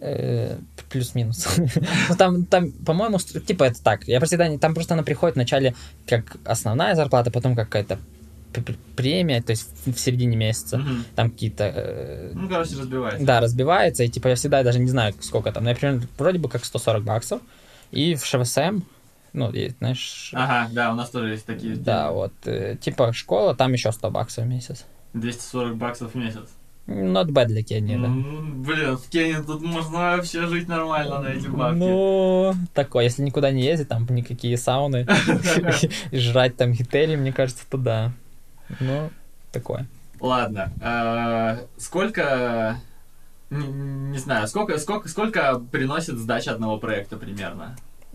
Э, 0.00 0.58
плюс-минус. 0.90 1.46
ну, 2.08 2.16
там, 2.16 2.44
там, 2.44 2.72
по-моему, 2.72 3.18
типа 3.18 3.64
это 3.64 3.82
так. 3.82 4.06
Я 4.08 4.18
просто 4.18 4.58
там 4.58 4.74
просто 4.74 4.94
она 4.94 5.02
приходит 5.02 5.36
вначале 5.36 5.74
как 6.06 6.36
основная 6.44 6.94
зарплата, 6.94 7.30
потом 7.30 7.54
какая-то 7.54 7.98
премия, 8.96 9.42
то 9.42 9.50
есть 9.50 9.68
в 9.84 9.98
середине 9.98 10.36
месяца, 10.36 10.78
Мгм. 10.78 11.04
там 11.16 11.30
какие-то... 11.30 11.64
э, 11.74 12.30
Ну, 12.34 12.48
короче, 12.48 12.76
разбивается. 12.76 13.26
да, 13.26 13.40
разбивается, 13.40 14.04
и 14.04 14.08
типа 14.08 14.28
я 14.28 14.34
всегда 14.36 14.62
даже 14.62 14.78
не 14.78 14.88
знаю, 14.90 15.14
сколько 15.20 15.50
там. 15.52 15.64
Например, 15.64 16.00
вроде 16.18 16.38
бы 16.38 16.48
как 16.48 16.64
140 16.64 17.02
баксов. 17.02 17.40
И 17.90 18.14
в 18.14 18.24
ШВСМ, 18.24 18.80
ну, 19.32 19.52
есть, 19.52 19.78
знаешь... 19.78 20.30
Ага, 20.34 20.68
да, 20.72 20.92
у 20.92 20.94
нас 20.94 21.10
тоже 21.10 21.30
есть 21.30 21.46
такие. 21.46 21.76
Да, 21.76 22.12
вот, 22.12 22.32
э, 22.44 22.76
типа 22.80 23.12
школа, 23.12 23.54
там 23.54 23.72
еще 23.72 23.90
100 23.92 24.10
баксов 24.10 24.44
в 24.44 24.48
месяц. 24.48 24.84
240 25.14 25.76
баксов 25.76 26.12
в 26.12 26.16
месяц. 26.16 26.48
Not 26.86 27.28
bad 27.28 27.46
для 27.46 27.62
Кении, 27.62 27.96
да. 27.96 28.06
М, 28.06 28.62
Блин, 28.62 28.96
в 28.96 29.08
Кении 29.08 29.40
тут 29.42 29.62
можно 29.62 30.16
вообще 30.16 30.46
жить 30.46 30.68
нормально 30.68 31.20
на 31.20 31.28
эти 31.28 31.46
бабки. 31.46 31.78
Ну, 31.78 32.54
такое, 32.74 33.04
если 33.04 33.22
никуда 33.22 33.50
не 33.50 33.62
ездить, 33.62 33.88
там 33.88 34.06
никакие 34.10 34.58
сауны, 34.58 35.06
жрать 36.12 36.56
там 36.56 36.72
гители, 36.72 37.16
мне 37.16 37.32
кажется, 37.32 37.64
то 37.70 37.78
да. 37.78 38.12
Ну, 38.80 39.10
такое. 39.50 39.86
Ладно, 40.20 40.72
а, 40.82 41.58
сколько, 41.78 42.78
не, 43.50 44.18
знаю, 44.18 44.46
сколько, 44.48 44.78
сколько, 44.78 45.08
сколько 45.08 45.58
приносит 45.70 46.16
сдача 46.18 46.52
одного 46.52 46.78
проекта 46.78 47.16
примерно? 47.16 47.76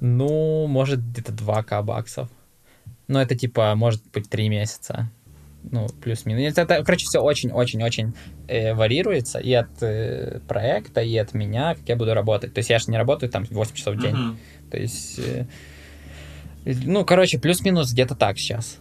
Ну, 0.00 0.66
может, 0.66 1.00
где-то 1.00 1.32
2к 1.32 1.82
баксов. 1.82 2.28
Но 3.06 3.20
это 3.20 3.34
типа, 3.34 3.74
может 3.74 4.02
быть, 4.12 4.30
3 4.30 4.48
месяца. 4.48 5.10
Ну, 5.70 5.86
плюс-минус. 6.02 6.56
Это, 6.56 6.82
короче, 6.82 7.06
все 7.06 7.20
очень-очень-очень 7.20 8.14
э, 8.46 8.74
варьируется 8.74 9.38
и 9.38 9.52
от 9.52 9.82
э, 9.82 10.40
проекта, 10.48 11.00
и 11.00 11.16
от 11.16 11.34
меня, 11.34 11.74
как 11.74 11.88
я 11.88 11.96
буду 11.96 12.14
работать. 12.14 12.54
То 12.54 12.58
есть 12.58 12.70
я 12.70 12.78
же 12.78 12.90
не 12.90 12.96
работаю 12.96 13.30
там 13.30 13.44
8 13.50 13.74
часов 13.74 13.96
в 13.96 14.00
день. 14.00 14.14
Мгм. 14.14 14.38
То 14.70 14.78
есть, 14.78 15.18
э, 15.18 15.46
ну, 16.64 17.04
короче, 17.04 17.38
плюс-минус 17.38 17.92
где-то 17.92 18.14
так 18.14 18.38
сейчас. 18.38 18.78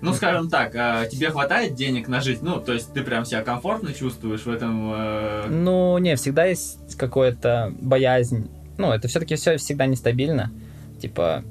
Ну, 0.00 0.14
скажем 0.14 0.48
так, 0.48 0.74
а 0.76 1.04
тебе 1.06 1.30
хватает 1.30 1.74
денег 1.74 2.08
на 2.08 2.20
жизнь? 2.20 2.40
Ну, 2.42 2.58
то 2.60 2.72
есть 2.72 2.92
ты 2.94 3.02
прям 3.02 3.24
себя 3.26 3.42
комфортно 3.42 3.92
чувствуешь 3.92 4.42
в 4.46 4.50
этом... 4.50 4.92
э, 4.94 5.46
Ну, 5.50 5.98
не, 5.98 6.16
всегда 6.16 6.46
есть 6.46 6.96
какая-то 6.96 7.74
боязнь. 7.80 8.48
Ну, 8.78 8.92
это 8.92 9.08
все-таки 9.08 9.34
все 9.36 9.58
всегда 9.58 9.84
нестабильно. 9.86 10.50
Типа, 11.02 11.44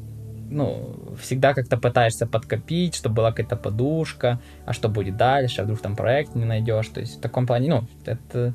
ну, 0.49 1.15
всегда 1.21 1.53
как-то 1.53 1.77
пытаешься 1.77 2.25
подкопить, 2.25 2.95
чтобы 2.95 3.15
была 3.15 3.31
какая-то 3.31 3.55
подушка, 3.55 4.39
а 4.65 4.73
что 4.73 4.89
будет 4.89 5.17
дальше, 5.17 5.62
а 5.62 5.63
вдруг 5.63 5.79
там 5.79 5.95
проект 5.95 6.35
не 6.35 6.45
найдешь. 6.45 6.88
То 6.88 6.99
есть 6.99 7.17
в 7.17 7.21
таком 7.21 7.47
плане, 7.47 7.69
ну, 7.69 7.88
это... 8.05 8.53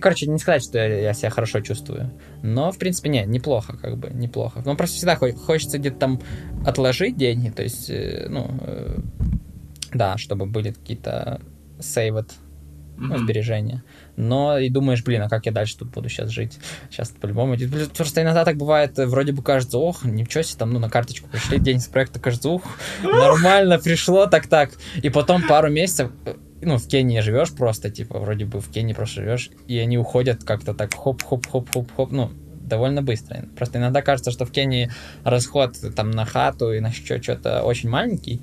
Короче, 0.00 0.26
не 0.26 0.38
сказать, 0.38 0.62
что 0.62 0.78
я, 0.78 1.12
себя 1.14 1.30
хорошо 1.30 1.60
чувствую. 1.60 2.12
Но, 2.42 2.70
в 2.70 2.78
принципе, 2.78 3.08
не, 3.08 3.24
неплохо, 3.24 3.76
как 3.76 3.96
бы, 3.98 4.10
неплохо. 4.10 4.62
Но 4.64 4.76
просто 4.76 4.96
всегда 4.96 5.16
хо- 5.16 5.32
хочется 5.32 5.78
где-то 5.78 5.98
там 5.98 6.20
отложить 6.64 7.16
деньги, 7.16 7.50
то 7.50 7.62
есть, 7.62 7.90
э, 7.90 8.26
ну, 8.28 8.46
э, 8.60 9.00
да, 9.92 10.16
чтобы 10.16 10.46
были 10.46 10.70
какие-то 10.70 11.40
ну, 13.00 13.18
сбережения. 13.18 13.82
Но 14.16 14.58
и 14.58 14.68
думаешь, 14.68 15.02
блин, 15.02 15.22
а 15.22 15.28
как 15.28 15.46
я 15.46 15.52
дальше 15.52 15.78
тут 15.78 15.90
буду 15.90 16.08
сейчас 16.08 16.30
жить? 16.30 16.58
Сейчас 16.90 17.10
по-любому. 17.10 17.56
Просто 17.96 18.22
иногда 18.22 18.44
так 18.44 18.56
бывает, 18.56 18.98
э, 18.98 19.06
вроде 19.06 19.32
бы 19.32 19.42
кажется, 19.42 19.78
ох, 19.78 20.04
ничего 20.04 20.42
себе, 20.42 20.58
там, 20.58 20.70
ну, 20.72 20.78
на 20.78 20.90
карточку 20.90 21.28
пришли, 21.28 21.58
деньги 21.58 21.80
с 21.80 21.88
проекта, 21.88 22.20
кажется, 22.20 22.50
ух, 22.50 22.62
нормально 23.02 23.78
пришло, 23.78 24.26
так-так. 24.26 24.70
И 25.02 25.08
потом 25.10 25.46
пару 25.46 25.70
месяцев, 25.70 26.10
э, 26.26 26.34
ну, 26.62 26.76
в 26.76 26.86
Кении 26.86 27.20
живешь 27.20 27.52
просто, 27.52 27.90
типа, 27.90 28.18
вроде 28.18 28.44
бы 28.44 28.60
в 28.60 28.70
Кении 28.70 28.92
просто 28.92 29.22
живешь, 29.22 29.50
и 29.66 29.78
они 29.78 29.98
уходят 29.98 30.44
как-то 30.44 30.74
так 30.74 30.94
хоп-хоп-хоп-хоп-хоп, 30.94 32.12
ну, 32.12 32.30
довольно 32.70 33.02
быстро. 33.02 33.44
Просто 33.56 33.78
иногда 33.78 34.02
кажется, 34.02 34.30
что 34.30 34.44
в 34.44 34.52
Кении 34.52 34.90
расход 35.24 35.76
там 35.96 36.10
на 36.10 36.24
хату 36.24 36.72
и 36.72 36.80
на 36.80 36.88
еще 36.88 37.20
что-то 37.20 37.62
очень 37.62 37.88
маленький, 37.88 38.40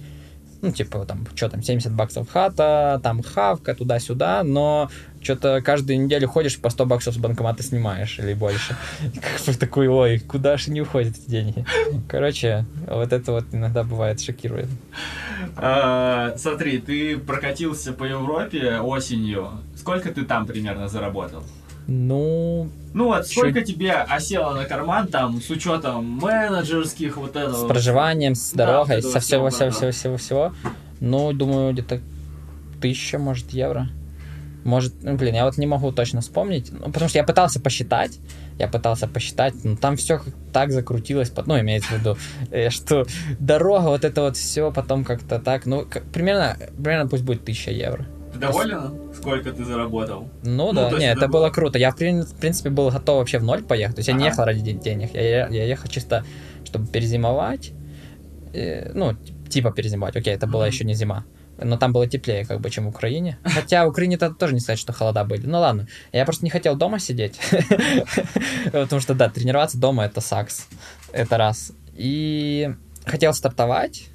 ну, 0.62 0.72
типа, 0.72 1.06
там, 1.06 1.26
что 1.36 1.50
там, 1.50 1.62
70 1.62 1.92
баксов 1.94 2.30
хата, 2.30 3.00
там 3.04 3.22
хавка, 3.22 3.76
туда-сюда, 3.76 4.44
но 4.44 4.90
что-то 5.22 5.62
каждую 5.62 6.04
неделю 6.04 6.28
ходишь, 6.28 6.60
по 6.60 6.70
100 6.70 6.86
баксов 6.86 7.14
с 7.14 7.18
банкомата 7.18 7.64
снимаешь 7.64 8.20
или 8.20 8.34
больше. 8.34 8.76
Как 9.22 9.46
бы 9.46 9.54
такой, 9.54 9.88
ой, 9.88 10.20
куда 10.20 10.58
же 10.58 10.72
не 10.72 10.82
уходят 10.82 11.16
эти 11.18 11.30
деньги? 11.30 11.66
Короче, 12.08 12.66
вот 12.88 13.14
это 13.14 13.32
вот 13.32 13.46
иногда 13.52 13.84
бывает 13.84 14.22
шокирует. 14.22 14.70
А, 15.56 16.34
Смотри, 16.38 16.80
ты 16.80 17.18
прокатился 17.18 17.94
по 17.94 18.04
Европе 18.04 18.80
осенью. 18.80 19.50
Сколько 19.76 20.12
ты 20.12 20.24
там 20.24 20.46
примерно 20.46 20.88
заработал? 20.88 21.44
Ну, 21.88 22.70
Ну 22.94 23.06
вот, 23.06 23.28
сколько 23.28 23.62
тебе 23.62 23.94
осело 23.94 24.54
на 24.54 24.66
карман 24.66 25.08
там 25.08 25.42
с 25.42 25.50
учетом 25.50 26.06
менеджерских 26.06 27.16
вот 27.18 27.36
этого? 27.36 27.54
с 27.66 27.68
проживанием, 27.68 28.36
с 28.36 28.52
Да, 28.52 28.66
дорогой, 28.66 28.98
этого 28.98 29.12
со 29.12 29.20
всего, 29.22 29.50
всего, 29.50 29.70
всего, 29.72 29.86
да, 29.88 29.92
всего, 29.92 30.18
всего. 30.18 30.54
Ну, 31.00 31.32
думаю, 31.32 31.72
где-то 31.74 32.02
тысяча, 32.82 33.18
может, 33.20 33.52
евро. 33.52 33.88
Может, 34.66 35.02
ну, 35.02 35.16
блин, 35.16 35.34
я 35.36 35.46
вот 35.46 35.58
не 35.58 35.66
могу 35.66 35.94
точно 35.94 36.20
вспомнить, 36.20 36.74
ну, 36.74 36.92
потому 36.92 37.08
что 37.08 37.18
я 37.20 37.24
пытался 37.24 37.62
посчитать, 37.62 38.20
я 38.60 38.68
пытался 38.68 39.08
посчитать, 39.08 39.54
но 39.64 39.78
там 39.78 39.96
все 39.96 40.20
так 40.52 40.72
закрутилось, 40.74 41.32
ну, 41.46 41.58
имеется 41.62 41.94
в 41.94 42.00
виду, 42.00 42.18
э, 42.52 42.70
что 42.70 43.06
дорога, 43.40 43.86
вот 43.86 44.04
это 44.04 44.24
вот 44.24 44.36
все 44.36 44.70
потом 44.74 45.06
как-то 45.06 45.40
так, 45.40 45.66
ну, 45.68 45.86
как- 45.90 46.04
примерно, 46.12 46.58
примерно 46.84 47.08
пусть 47.08 47.24
будет 47.24 47.46
тысяча 47.46 47.72
евро. 47.72 48.06
Ты 48.34 48.40
доволен, 48.40 49.07
сколько 49.18 49.52
ты 49.52 49.66
заработал? 49.66 50.30
Ну, 50.44 50.72
Ну, 50.72 50.90
да, 50.90 50.98
не, 50.98 51.06
это 51.12 51.28
было 51.28 51.50
круто. 51.50 51.78
Я, 51.80 51.92
в 51.92 51.96
прин- 52.00 52.24
в 52.24 52.36
принципе, 52.40 52.70
был 52.70 52.90
готов 52.92 53.18
вообще 53.18 53.40
в 53.40 53.44
ноль 53.44 53.62
поехать. 53.64 53.96
То 53.96 54.00
есть 54.00 54.08
я 54.10 54.14
не 54.16 54.24
Ага. 54.24 54.30
ехал 54.32 54.46
ради 54.46 54.62
ден- 54.62 54.80
денег. 54.80 55.14
Я, 55.14 55.22
я, 55.22 55.48
я 55.48 55.64
ехал 55.66 55.90
чисто, 55.90 56.24
чтобы 56.66 56.88
перезимовать. 56.88 57.72
Э, 58.54 58.92
ну, 58.94 59.14
типа 59.50 59.72
перезимовать. 59.72 60.16
Окей, 60.16 60.34
это 60.36 60.48
была 60.48 60.66
Мгм. 60.66 60.74
еще 60.74 60.86
не 60.86 60.94
зима. 60.96 61.24
Но 61.60 61.76
там 61.78 61.92
было 61.92 62.08
теплее, 62.08 62.46
как 62.46 62.62
бы, 62.62 62.70
чем 62.70 62.86
в 62.86 62.90
Украине. 62.90 63.38
Хотя 63.44 63.86
в 63.86 63.90
Украине 63.90 64.16
-то 64.16 64.34
тоже 64.34 64.54
не 64.54 64.60
сказать, 64.60 64.80
что 64.80 64.94
холода 64.94 65.24
были. 65.24 65.48
Ну 65.48 65.60
ладно. 65.60 65.88
Я 66.14 66.24
просто 66.26 66.46
не 66.46 66.52
хотел 66.52 66.76
дома 66.76 67.00
сидеть. 67.00 67.40
Потому 68.72 69.02
что, 69.02 69.14
да, 69.16 69.30
тренироваться 69.30 69.78
дома 69.80 70.06
это 70.06 70.22
сакс. 70.22 70.68
Это 71.12 71.38
раз. 71.38 71.72
И 71.96 72.70
хотел 73.06 73.34
стартовать. 73.34 74.08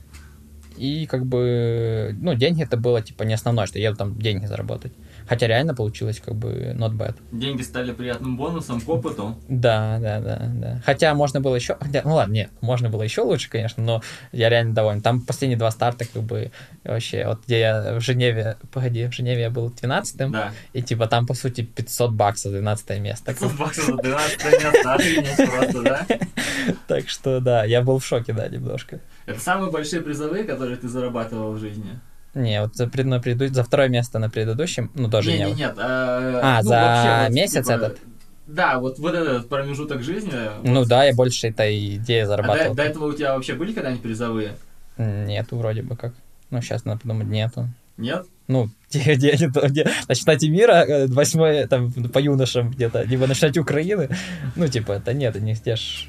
И 0.76 1.06
как 1.06 1.26
бы, 1.26 2.16
ну, 2.20 2.34
деньги 2.34 2.62
это 2.62 2.76
было, 2.76 3.02
типа, 3.02 3.24
не 3.24 3.34
основное, 3.34 3.66
что 3.66 3.78
я 3.78 3.94
там 3.94 4.18
деньги 4.18 4.46
заработать. 4.46 4.92
Хотя 5.26 5.46
реально 5.46 5.74
получилось, 5.74 6.20
как 6.24 6.34
бы, 6.34 6.74
not 6.76 6.92
bad. 6.96 7.16
Деньги 7.32 7.62
стали 7.62 7.92
приятным 7.92 8.36
бонусом 8.36 8.80
к 8.80 8.88
опыту. 8.88 9.36
Да, 9.48 9.98
да, 10.00 10.20
да, 10.20 10.42
да. 10.54 10.82
Хотя 10.84 11.14
можно 11.14 11.40
было 11.40 11.54
еще, 11.54 11.76
хотя, 11.80 12.02
ну 12.04 12.14
ладно, 12.14 12.32
нет, 12.32 12.50
можно 12.60 12.88
было 12.88 13.02
еще 13.02 13.22
лучше, 13.22 13.50
конечно, 13.50 13.82
но 13.82 14.02
я 14.32 14.48
реально 14.48 14.74
доволен. 14.74 15.00
Там 15.00 15.20
последние 15.20 15.58
два 15.58 15.70
старта, 15.70 16.04
как 16.04 16.22
бы, 16.22 16.50
вообще, 16.84 17.26
вот 17.26 17.44
где 17.46 17.60
я 17.60 17.94
в 17.94 18.00
Женеве, 18.00 18.56
погоди, 18.72 19.06
в 19.06 19.12
Женеве 19.12 19.42
я 19.42 19.50
был 19.50 19.68
12-м, 19.70 20.32
Да. 20.32 20.52
и 20.72 20.82
типа 20.82 21.06
там, 21.06 21.26
по 21.26 21.34
сути, 21.34 21.62
500 21.62 22.12
баксов, 22.12 22.52
12 22.52 22.98
место. 23.00 23.32
500 23.32 23.52
баксов 23.56 23.84
за 23.84 23.96
12 23.96 24.44
место, 24.44 24.94
охренеть 24.94 25.36
просто, 25.50 25.82
да? 25.82 26.06
Так 26.86 27.08
что, 27.08 27.40
да, 27.40 27.64
я 27.64 27.82
был 27.82 27.98
в 27.98 28.04
шоке, 28.04 28.32
да, 28.32 28.48
немножко. 28.48 29.00
Это 29.26 29.40
самые 29.40 29.70
большие 29.70 30.02
призовые, 30.02 30.44
которые 30.44 30.76
ты 30.76 30.88
зарабатывал 30.88 31.52
в 31.52 31.58
жизни? 31.58 31.98
Не, 32.34 32.62
вот 32.62 32.76
за, 32.76 32.86
на 32.86 33.20
преду- 33.20 33.48
за 33.52 33.62
второе 33.62 33.88
место 33.88 34.18
на 34.18 34.30
предыдущем, 34.30 34.90
ну, 34.94 35.10
тоже 35.10 35.32
не, 35.32 35.38
не, 35.38 35.44
не, 35.44 35.52
нет. 35.54 35.74
А, 35.78 36.40
А, 36.42 36.62
ну, 36.62 36.68
за 36.68 36.74
вообще, 36.80 37.26
вот, 37.28 37.36
месяц 37.36 37.66
типа, 37.66 37.72
этот? 37.72 37.98
Да, 38.46 38.78
вот, 38.80 38.98
вот 38.98 39.14
этот 39.14 39.48
промежуток 39.48 40.02
жизни. 40.02 40.32
Ну 40.62 40.80
вот. 40.80 40.88
да, 40.88 41.04
я 41.04 41.14
больше 41.14 41.48
этой 41.48 41.96
идеи 41.96 42.20
А 42.20 42.22
до, 42.22 42.28
зарабатывал. 42.28 42.74
до 42.74 42.82
этого 42.82 43.06
у 43.06 43.12
тебя 43.12 43.34
вообще 43.34 43.54
были 43.54 43.72
когда-нибудь 43.72 44.02
призовые? 44.02 44.52
Нету 44.96 45.56
вроде 45.56 45.82
бы 45.82 45.96
как. 45.96 46.14
Ну, 46.50 46.60
сейчас 46.60 46.84
надо 46.84 47.00
подумать, 47.00 47.28
нету. 47.28 47.68
Нет? 47.98 48.26
Ну, 48.48 48.68
где, 48.90 49.14
где, 49.14 49.46
где 49.46 49.90
на 50.08 50.14
чемпионате 50.14 50.48
мира, 50.48 50.72
э, 50.86 51.06
восьмой, 51.08 51.66
там, 51.66 51.92
по 51.92 52.18
юношам 52.18 52.70
где-то, 52.70 53.02
либо 53.02 53.26
на 53.26 53.34
чемпионате 53.34 53.60
Украины. 53.60 54.08
Ну, 54.56 54.68
типа, 54.68 54.92
это 54.92 55.12
нет, 55.12 55.34
нигде 55.40 55.76
ж, 55.76 56.08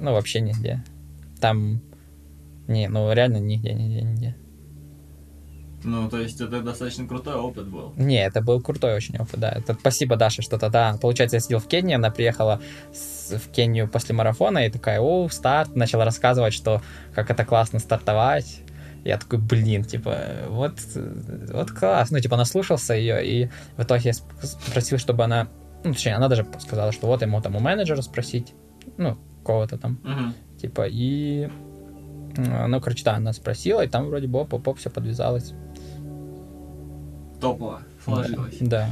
ну, 0.00 0.12
вообще 0.12 0.40
нигде. 0.40 0.82
Там, 1.40 1.80
не, 2.66 2.88
ну, 2.88 3.12
реально 3.12 3.38
нигде, 3.38 3.74
нигде, 3.74 4.02
нигде. 4.02 4.36
Ну, 5.90 6.08
то 6.10 6.18
есть 6.18 6.40
это 6.40 6.60
достаточно 6.60 7.06
крутой 7.06 7.34
опыт 7.34 7.66
был. 7.66 7.92
Не, 7.96 8.24
это 8.26 8.40
был 8.42 8.60
крутой 8.60 8.94
очень 8.94 9.16
опыт, 9.16 9.40
да. 9.40 9.50
Это 9.50 9.74
спасибо 9.74 10.16
Даше, 10.16 10.42
что 10.42 10.58
тогда, 10.58 10.96
получается, 11.00 11.36
я 11.36 11.40
сидел 11.40 11.58
в 11.58 11.66
Кении, 11.66 11.94
она 11.94 12.10
приехала 12.10 12.60
с- 12.92 13.36
в 13.38 13.50
Кению 13.50 13.88
после 13.88 14.14
марафона 14.14 14.66
и 14.66 14.70
такая, 14.70 15.00
о, 15.00 15.28
старт, 15.28 15.74
начала 15.76 16.04
рассказывать, 16.04 16.52
что 16.54 16.82
как 17.14 17.30
это 17.30 17.44
классно 17.44 17.78
стартовать. 17.78 18.60
Я 19.04 19.16
такой, 19.16 19.38
блин, 19.38 19.84
типа, 19.84 20.16
вот, 20.48 20.74
вот 21.52 21.70
класс. 21.70 22.10
Ну, 22.10 22.18
типа, 22.20 22.36
наслушался 22.36 22.94
ее, 22.94 23.24
и 23.26 23.48
в 23.76 23.82
итоге 23.82 24.02
я 24.06 24.10
сп- 24.12 24.44
спросил, 24.44 24.98
чтобы 24.98 25.24
она, 25.24 25.48
ну, 25.84 25.92
точнее, 25.94 26.16
она 26.16 26.28
даже 26.28 26.46
сказала, 26.60 26.92
что 26.92 27.06
вот 27.06 27.22
ему 27.22 27.40
там 27.40 27.56
у 27.56 27.60
менеджера 27.60 28.02
спросить, 28.02 28.52
ну, 28.98 29.16
кого-то 29.44 29.78
там, 29.78 29.98
Мгм. 30.02 30.34
типа, 30.60 30.86
и, 30.90 31.48
ну, 32.36 32.80
короче, 32.80 33.04
да, 33.04 33.14
она 33.14 33.32
спросила, 33.32 33.82
и 33.84 33.88
там 33.88 34.06
вроде 34.08 34.26
бы 34.26 34.40
оп-оп, 34.40 34.78
все 34.78 34.90
подвязалось. 34.90 35.54
Топово 37.40 37.82
сложилось. 38.04 38.56
Да. 38.60 38.88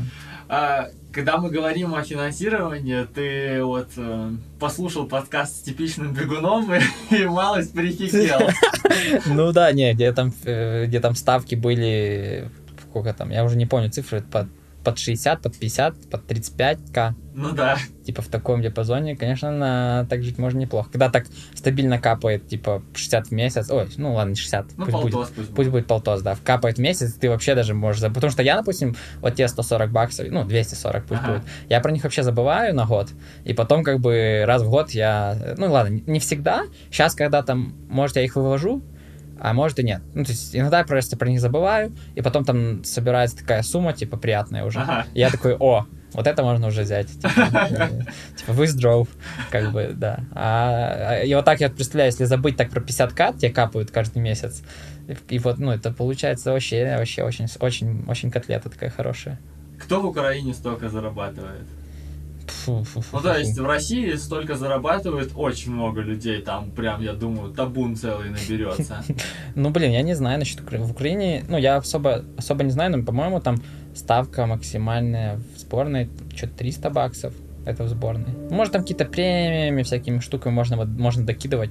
А, 0.48 0.88
когда 1.12 1.38
мы 1.38 1.50
говорим 1.50 1.94
о 1.94 2.02
финансировании, 2.02 3.04
ты 3.04 3.64
вот 3.64 3.88
э, 3.96 4.30
послушал 4.60 5.06
подкаст 5.06 5.56
с 5.56 5.60
типичным 5.62 6.12
бегуном 6.12 6.72
и, 6.72 6.80
и 7.10 7.24
малость 7.26 7.72
прихихел. 7.72 8.40
Ну 9.26 9.52
да, 9.52 9.72
не, 9.72 9.92
где 9.92 10.12
там, 10.12 10.32
э, 10.44 10.86
где 10.86 11.00
там 11.00 11.14
ставки 11.14 11.54
были, 11.54 12.48
сколько 12.88 13.12
там, 13.12 13.30
я 13.30 13.44
уже 13.44 13.56
не 13.56 13.66
помню 13.66 13.90
цифры, 13.90 14.22
под 14.22 14.48
под 14.86 15.00
60, 15.00 15.42
под 15.42 15.56
50, 15.56 16.10
под 16.10 16.30
35к. 16.30 17.14
Ну 17.34 17.50
да. 17.50 17.76
Типа 18.04 18.22
в 18.22 18.28
таком 18.28 18.62
диапазоне, 18.62 19.16
конечно, 19.16 19.50
на 19.50 20.06
так 20.08 20.22
жить 20.22 20.38
можно 20.38 20.60
неплохо. 20.60 20.90
Когда 20.92 21.10
так 21.10 21.26
стабильно 21.54 21.98
капает, 21.98 22.46
типа 22.46 22.84
60 22.94 23.26
в 23.26 23.30
месяц, 23.32 23.68
ой, 23.68 23.88
ну 23.96 24.14
ладно, 24.14 24.30
не 24.30 24.36
60, 24.36 24.66
ну, 24.76 24.84
пусть, 24.84 24.92
полтос, 24.92 25.12
будет, 25.12 25.34
пусть, 25.34 25.54
пусть 25.56 25.70
будет 25.70 25.86
полтос, 25.88 26.22
да, 26.22 26.36
капает 26.44 26.76
в 26.76 26.80
месяц, 26.80 27.14
ты 27.14 27.28
вообще 27.28 27.56
даже 27.56 27.74
можешь 27.74 28.00
забыть. 28.00 28.14
Потому 28.14 28.30
что 28.30 28.44
я, 28.44 28.56
допустим, 28.56 28.94
вот 29.20 29.34
те 29.34 29.48
140 29.48 29.90
баксов, 29.90 30.28
ну, 30.30 30.44
240 30.44 31.04
пусть 31.04 31.20
ага. 31.20 31.32
будет, 31.32 31.42
я 31.68 31.80
про 31.80 31.90
них 31.90 32.04
вообще 32.04 32.22
забываю 32.22 32.72
на 32.72 32.86
год, 32.86 33.10
и 33.44 33.54
потом 33.54 33.82
как 33.82 33.98
бы 33.98 34.44
раз 34.46 34.62
в 34.62 34.70
год 34.70 34.92
я, 34.92 35.56
ну 35.58 35.72
ладно, 35.72 36.00
не 36.06 36.20
всегда, 36.20 36.66
сейчас, 36.92 37.16
когда 37.16 37.42
там, 37.42 37.74
может, 37.88 38.14
я 38.14 38.22
их 38.22 38.36
вывожу, 38.36 38.84
а 39.40 39.52
может 39.52 39.78
и 39.78 39.82
нет. 39.82 40.02
Ну, 40.14 40.24
то 40.24 40.30
есть 40.30 40.54
иногда 40.54 40.78
я 40.78 40.84
просто 40.84 41.16
про 41.16 41.28
них 41.28 41.40
забываю, 41.40 41.94
и 42.14 42.22
потом 42.22 42.44
там 42.44 42.84
собирается 42.84 43.36
такая 43.36 43.62
сумма, 43.62 43.92
типа, 43.92 44.16
приятная 44.16 44.64
уже. 44.64 44.80
Ага. 44.80 45.06
И 45.14 45.20
я 45.20 45.30
такой, 45.30 45.56
о, 45.58 45.86
вот 46.12 46.26
это 46.26 46.42
можно 46.42 46.68
уже 46.68 46.82
взять. 46.82 47.08
Типа, 47.08 47.28
типа 48.36 48.50
withdraw, 48.50 49.08
как 49.50 49.72
бы, 49.72 49.92
да. 49.94 50.20
А, 50.32 51.20
и 51.22 51.34
вот 51.34 51.44
так 51.44 51.60
я 51.60 51.68
представляю, 51.68 52.10
если 52.10 52.24
забыть 52.24 52.56
так 52.56 52.70
про 52.70 52.80
50к, 52.80 53.38
тебе 53.38 53.50
капают 53.50 53.90
каждый 53.90 54.22
месяц. 54.22 54.62
И 55.28 55.38
вот, 55.38 55.58
ну, 55.58 55.70
это 55.70 55.92
получается 55.92 56.52
вообще, 56.52 56.96
вообще 56.96 57.22
очень, 57.22 57.46
очень, 57.60 58.04
очень 58.08 58.30
котлета 58.30 58.70
такая 58.70 58.90
хорошая. 58.90 59.38
Кто 59.78 60.00
в 60.00 60.06
Украине 60.06 60.54
столько 60.54 60.88
зарабатывает? 60.88 61.66
Фу, 62.50 62.84
фу, 62.84 63.00
фу, 63.00 63.16
ну, 63.16 63.22
то 63.22 63.38
есть 63.38 63.58
в 63.58 63.64
России 63.64 64.14
столько 64.14 64.56
зарабатывает 64.56 65.32
очень 65.34 65.72
много 65.72 66.00
людей, 66.00 66.40
там 66.42 66.70
прям, 66.70 67.02
я 67.02 67.12
думаю, 67.12 67.52
табун 67.52 67.96
целый 67.96 68.30
наберется. 68.30 69.04
Ну, 69.54 69.70
блин, 69.70 69.90
я 69.92 70.02
не 70.02 70.14
знаю 70.14 70.38
насчет. 70.38 70.60
В 70.60 70.90
Украине, 70.90 71.44
ну, 71.48 71.56
я 71.56 71.76
особо, 71.76 72.24
особо 72.36 72.64
не 72.64 72.70
знаю, 72.70 72.96
но, 72.96 73.04
по-моему, 73.04 73.40
там 73.40 73.56
ставка 73.94 74.46
максимальная 74.46 75.40
в 75.54 75.60
сборной, 75.60 76.10
что-то 76.34 76.54
300 76.58 76.90
баксов, 76.90 77.34
это 77.64 77.84
в 77.84 77.88
сборной. 77.88 78.32
Может, 78.50 78.72
там 78.72 78.82
какие-то 78.82 79.06
премиями, 79.06 79.82
всякими 79.82 80.20
штуками 80.20 80.52
можно, 80.52 80.84
можно 80.84 81.24
докидывать. 81.24 81.70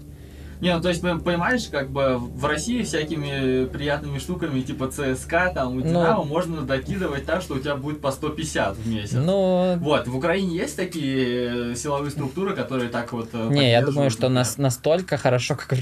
Не, 0.61 0.73
ну 0.75 0.81
то 0.81 0.89
есть, 0.89 1.01
понимаешь, 1.01 1.67
как 1.69 1.89
бы 1.89 2.17
в 2.17 2.45
России 2.45 2.81
всякими 2.83 3.65
приятными 3.65 4.19
штуками, 4.19 4.61
типа 4.61 4.89
ЦСКА, 4.89 5.51
там, 5.53 5.73
у 5.73 5.75
ну, 5.75 5.81
Динамо, 5.81 6.23
можно 6.23 6.61
докидывать 6.61 7.25
так, 7.25 7.41
что 7.41 7.55
у 7.55 7.59
тебя 7.59 7.75
будет 7.75 8.01
по 8.01 8.11
150 8.11 8.77
в 8.77 8.87
месяц. 8.87 9.13
Ну... 9.13 9.77
Вот, 9.79 10.07
в 10.07 10.15
Украине 10.15 10.55
есть 10.55 10.77
такие 10.77 11.71
э, 11.71 11.75
силовые 11.75 12.11
структуры, 12.11 12.55
которые 12.55 12.89
так 12.89 13.11
вот 13.11 13.29
э, 13.33 13.49
Не, 13.51 13.71
я 13.71 13.85
думаю, 13.85 14.09
что 14.09 14.29
нас, 14.29 14.57
настолько 14.57 15.17
хорошо, 15.17 15.55
как, 15.55 15.79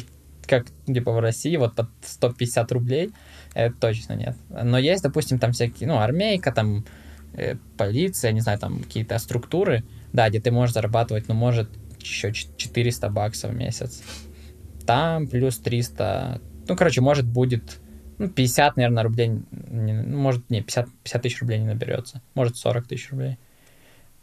как, 0.47 0.65
типа, 0.87 1.11
в 1.11 1.19
России, 1.19 1.55
вот 1.57 1.75
под 1.75 1.87
150 2.01 2.71
рублей, 2.71 3.11
это 3.53 3.75
точно 3.79 4.13
нет. 4.13 4.35
Но 4.49 4.79
есть, 4.79 5.03
допустим, 5.03 5.37
там 5.37 5.51
всякие, 5.51 5.87
ну, 5.87 5.99
армейка, 5.99 6.51
там, 6.51 6.83
э, 7.33 7.55
полиция, 7.77 8.31
не 8.31 8.41
знаю, 8.41 8.57
там, 8.57 8.79
какие-то 8.79 9.19
структуры, 9.19 9.83
да, 10.13 10.29
где 10.29 10.39
ты 10.39 10.51
можешь 10.51 10.73
зарабатывать, 10.73 11.27
ну, 11.27 11.35
может, 11.35 11.69
еще 11.99 12.33
400 12.33 13.09
баксов 13.09 13.51
в 13.51 13.55
месяц 13.55 14.01
там 14.85 15.27
плюс 15.27 15.57
300, 15.57 16.41
ну, 16.67 16.75
короче, 16.75 17.01
может 17.01 17.25
будет, 17.25 17.79
ну, 18.17 18.29
50, 18.29 18.77
наверное, 18.77 19.03
рублей, 19.03 19.29
не, 19.51 19.93
ну, 19.93 20.17
может, 20.17 20.49
не, 20.49 20.61
50, 20.61 20.87
50 21.03 21.21
тысяч 21.21 21.41
рублей 21.41 21.59
не 21.59 21.65
наберется, 21.65 22.21
может, 22.35 22.57
40 22.57 22.87
тысяч 22.87 23.09
рублей. 23.11 23.37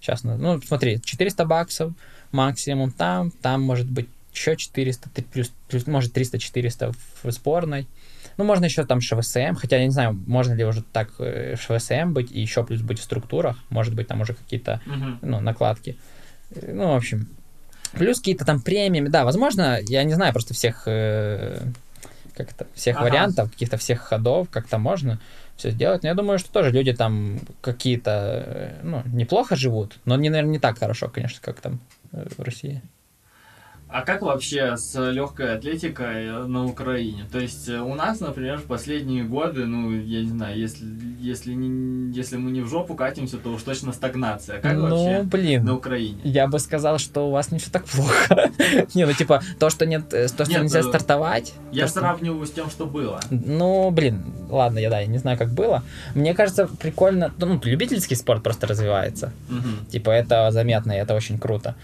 Сейчас, 0.01 0.25
ну, 0.25 0.61
смотри, 0.63 1.01
400 1.01 1.45
баксов 1.45 1.93
максимум 2.33 2.91
там, 2.91 3.31
там 3.31 3.63
может 3.63 3.91
быть 3.91 4.09
еще 4.33 4.57
400, 4.57 5.11
плюс, 5.33 5.53
плюс 5.69 5.87
может, 5.87 6.17
300-400 6.17 6.95
в 7.23 7.31
сборной. 7.31 7.87
Ну, 8.37 8.45
можно 8.45 8.65
еще 8.65 8.85
там 8.87 9.01
ШВСМ, 9.01 9.55
хотя 9.57 9.77
я 9.77 9.85
не 9.85 9.91
знаю, 9.91 10.19
можно 10.27 10.55
ли 10.55 10.65
уже 10.65 10.83
так 10.83 11.11
э, 11.19 11.57
ШВСМ 11.57 12.13
быть 12.13 12.31
и 12.33 12.41
еще 12.41 12.65
плюс 12.65 12.81
быть 12.81 12.99
в 12.99 13.03
структурах, 13.03 13.59
может 13.69 13.95
быть, 13.95 14.09
там 14.09 14.21
уже 14.21 14.35
какие-то, 14.35 14.81
uh-huh. 14.87 15.19
ну, 15.23 15.41
накладки. 15.41 15.99
Ну, 16.51 16.93
в 16.93 16.97
общем, 16.97 17.29
Плюс 17.93 18.19
какие-то 18.19 18.45
там 18.45 18.61
премии, 18.61 19.01
да, 19.01 19.25
возможно, 19.25 19.79
я 19.83 20.05
не 20.05 20.15
знаю 20.15 20.33
просто 20.33 20.55
всех, 20.55 20.85
э, 20.87 21.61
как 22.35 22.53
это, 22.53 22.67
всех 22.75 22.97
ага. 22.97 23.05
вариантов, 23.05 23.51
каких-то 23.51 23.77
всех 23.77 24.01
ходов, 24.01 24.49
как-то 24.51 24.79
можно 24.79 25.21
все 25.57 25.71
сделать. 25.71 26.03
Но 26.03 26.09
я 26.09 26.15
думаю, 26.15 26.39
что 26.39 26.51
тоже 26.53 26.71
люди 26.71 26.93
там 26.93 27.41
какие-то, 27.61 28.45
э, 28.47 28.81
ну, 28.83 29.03
неплохо 29.07 29.57
живут, 29.57 29.99
но, 30.05 30.17
не, 30.17 30.31
наверное, 30.31 30.53
не 30.53 30.59
так 30.59 30.79
хорошо, 30.79 31.09
конечно, 31.09 31.41
как 31.43 31.61
там 31.61 31.81
э, 32.13 32.27
в 32.37 32.43
России. 32.43 32.83
А 33.93 34.03
как 34.03 34.23
вообще 34.23 34.77
с 34.77 34.95
легкой 35.11 35.57
атлетикой 35.57 36.27
э, 36.27 36.45
на 36.45 36.65
Украине? 36.65 37.25
То 37.31 37.41
есть 37.41 37.69
э, 37.69 37.81
у 37.81 37.95
нас, 37.95 38.21
например, 38.21 38.59
в 38.59 38.65
последние 38.65 39.25
годы, 39.25 39.67
ну, 39.67 39.91
я 39.91 40.23
не 40.23 40.29
знаю, 40.29 40.57
если, 40.57 40.87
если, 41.19 41.55
не, 41.55 42.13
если 42.13 42.37
мы 42.37 42.53
не 42.53 42.61
в 42.61 42.69
жопу 42.69 42.95
катимся, 42.95 43.39
то 43.39 43.51
уж 43.51 43.63
точно 43.63 43.93
стагнация. 43.93 44.61
Как 44.61 44.77
ну, 44.77 44.83
вообще 44.83 45.23
блин, 45.25 45.65
на 45.65 45.75
Украине? 45.75 46.21
Я 46.23 46.47
бы 46.47 46.61
сказал, 46.61 46.99
что 46.99 47.29
у 47.29 47.33
вас 47.33 47.51
не 47.51 47.59
все 47.59 47.71
так 47.73 47.85
плохо. 47.87 48.51
не, 48.95 49.07
ну 49.07 49.13
типа, 49.13 49.43
то, 49.59 49.71
что 49.71 49.87
нет, 49.87 50.15
э, 50.15 50.29
то, 50.29 50.45
что 50.45 50.61
нельзя 50.61 50.85
стартовать. 50.85 51.53
Я 51.73 51.89
сравниваю 51.89 52.47
с 52.47 52.53
тем, 52.53 52.71
что 52.71 52.87
было. 52.87 53.19
Ну, 53.31 53.91
блин, 53.91 54.23
ладно, 54.49 54.79
я 54.79 54.89
да, 54.89 55.01
я 55.01 55.07
не 55.07 55.19
знаю, 55.19 55.37
как 55.37 55.51
было. 55.51 55.83
Мне 56.15 56.33
кажется, 56.35 56.69
прикольно, 56.69 57.33
ну, 57.39 57.61
любительский 57.65 58.15
спорт 58.15 58.45
просто 58.45 58.69
развивается. 58.69 59.33
Типа, 59.91 60.11
это 60.11 60.53
заметно, 60.53 60.93
и 60.93 60.97
это 60.97 61.15
очень 61.15 61.39
круто 61.39 61.75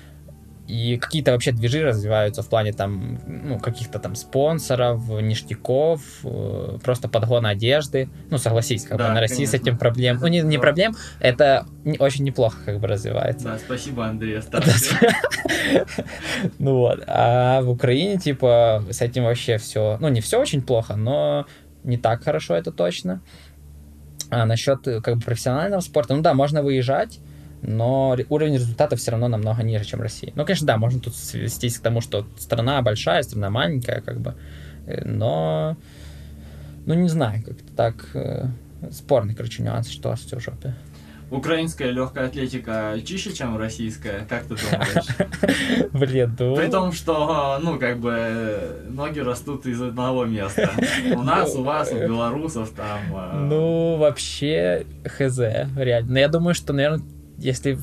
и 0.67 0.99
какие-то 0.99 1.33
вообще 1.33 1.53
движи 1.53 1.83
развиваются 1.83 2.43
в 2.43 2.49
плане 2.49 2.73
там, 2.73 3.19
ну, 3.27 3.59
каких-то 3.59 3.99
там 3.99 4.17
спонсоров, 4.17 5.09
ништяков, 5.09 6.01
э, 6.25 6.79
просто 6.83 7.09
подгона 7.09 7.51
одежды. 7.51 8.09
Ну, 8.31 8.39
согласись, 8.39 8.85
как 8.85 8.99
да, 8.99 9.09
бы 9.09 9.15
на 9.15 9.21
России 9.21 9.37
конечно. 9.37 9.59
с 9.59 9.61
этим 9.61 9.79
проблем. 9.79 10.19
Ну, 10.21 10.27
не, 10.27 10.41
не 10.41 10.59
проблем, 10.59 10.97
это 11.21 11.67
не, 11.85 11.99
очень 11.99 12.25
неплохо 12.25 12.59
как 12.65 12.81
бы 12.81 12.89
развивается. 12.89 13.47
Да, 13.47 13.59
спасибо, 13.59 14.07
Андрей, 14.07 14.37
Ну 16.59 16.79
вот. 16.79 17.05
А 17.07 17.63
в 17.63 17.71
Украине, 17.71 18.19
типа, 18.19 18.85
с 18.91 19.01
этим 19.01 19.25
вообще 19.25 19.59
все, 19.59 19.99
ну, 20.01 20.09
не 20.09 20.21
все 20.21 20.41
очень 20.41 20.63
плохо, 20.63 20.97
но 20.97 21.47
не 21.85 21.97
так 21.97 22.25
хорошо, 22.25 22.57
это 22.57 22.73
точно. 22.73 23.21
А 24.31 24.45
насчет 24.45 24.83
как 24.83 25.17
бы 25.17 25.23
профессионального 25.23 25.81
спорта, 25.81 26.17
ну 26.17 26.23
да, 26.23 26.35
можно 26.35 26.63
выезжать, 26.63 27.21
но 27.63 28.17
уровень 28.29 28.55
результата 28.55 28.97
все 28.97 29.13
равно 29.13 29.29
намного 29.29 29.63
ниже, 29.63 29.85
чем 29.85 30.01
в 30.01 30.03
России. 30.03 30.33
Ну, 30.37 30.45
конечно, 30.45 30.67
да, 30.67 30.77
можно 30.77 31.01
тут 31.01 31.17
свестись 31.17 31.79
к 31.79 31.83
тому, 31.83 32.01
что 32.01 32.27
страна 32.39 32.81
большая, 32.83 33.23
страна 33.23 33.51
маленькая, 33.51 34.01
как 34.01 34.21
бы, 34.21 34.35
э, 34.87 35.05
но, 35.05 35.77
ну, 36.87 36.95
не 36.95 37.09
знаю, 37.09 37.43
как-то 37.45 37.73
так, 37.75 38.11
э, 38.15 38.47
спорный, 38.91 39.35
короче, 39.35 39.63
нюанс, 39.63 39.89
что 39.89 40.15
все 40.15 40.39
в 40.39 40.43
жопе. 40.43 40.75
Украинская 41.29 41.91
легкая 41.91 42.27
атлетика 42.27 42.95
чище, 43.05 43.33
чем 43.33 43.59
российская, 43.59 44.25
как 44.29 44.45
ты 44.45 44.55
думаешь? 44.55 45.91
Блин, 45.93 46.37
ну... 46.39 46.55
При 46.55 46.69
том, 46.69 46.93
что, 46.93 47.59
ну, 47.61 47.81
как 47.81 47.99
бы, 47.99 48.85
ноги 48.89 49.19
растут 49.19 49.67
из 49.67 49.83
одного 49.83 50.25
места. 50.25 50.71
У 51.17 51.23
нас, 51.23 51.53
у 51.57 51.65
вас, 51.65 51.91
у 51.91 51.99
белорусов 51.99 52.71
там... 52.71 53.01
Э, 53.13 53.39
ну, 53.41 53.97
вообще, 53.97 54.87
хз, 55.05 55.39
реально. 55.39 56.13
Но 56.13 56.19
я 56.21 56.29
думаю, 56.29 56.55
что, 56.55 56.73
наверное, 56.73 57.05
если 57.39 57.79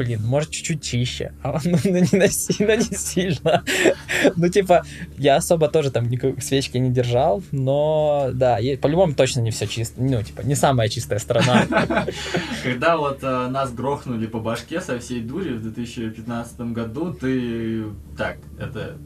блин, 0.00 0.22
может, 0.24 0.50
чуть-чуть 0.50 0.82
чище, 0.82 1.32
а 1.42 1.58
ну, 1.62 1.76
ну, 1.84 1.90
не, 1.90 2.18
насильно, 2.18 2.74
не 2.76 2.96
сильно. 2.96 3.62
ну, 4.36 4.48
типа, 4.48 4.84
я 5.18 5.36
особо 5.36 5.68
тоже 5.68 5.90
там 5.90 6.08
свечки 6.40 6.78
не 6.78 6.90
держал, 6.90 7.42
но, 7.52 8.30
да, 8.32 8.58
по-любому 8.80 9.12
точно 9.12 9.40
не 9.40 9.50
все 9.50 9.66
чисто, 9.66 10.00
ну, 10.00 10.22
типа, 10.22 10.40
не 10.40 10.54
самая 10.54 10.88
чистая 10.88 11.18
сторона. 11.18 11.66
Когда 12.62 12.96
вот 12.96 13.18
э, 13.22 13.48
нас 13.48 13.74
грохнули 13.74 14.26
по 14.26 14.40
башке 14.40 14.80
со 14.80 14.98
всей 14.98 15.20
дури 15.20 15.52
в 15.52 15.62
2015 15.62 16.60
году, 16.60 17.12
ты, 17.12 17.84
так, 18.16 18.38
это 18.58 18.96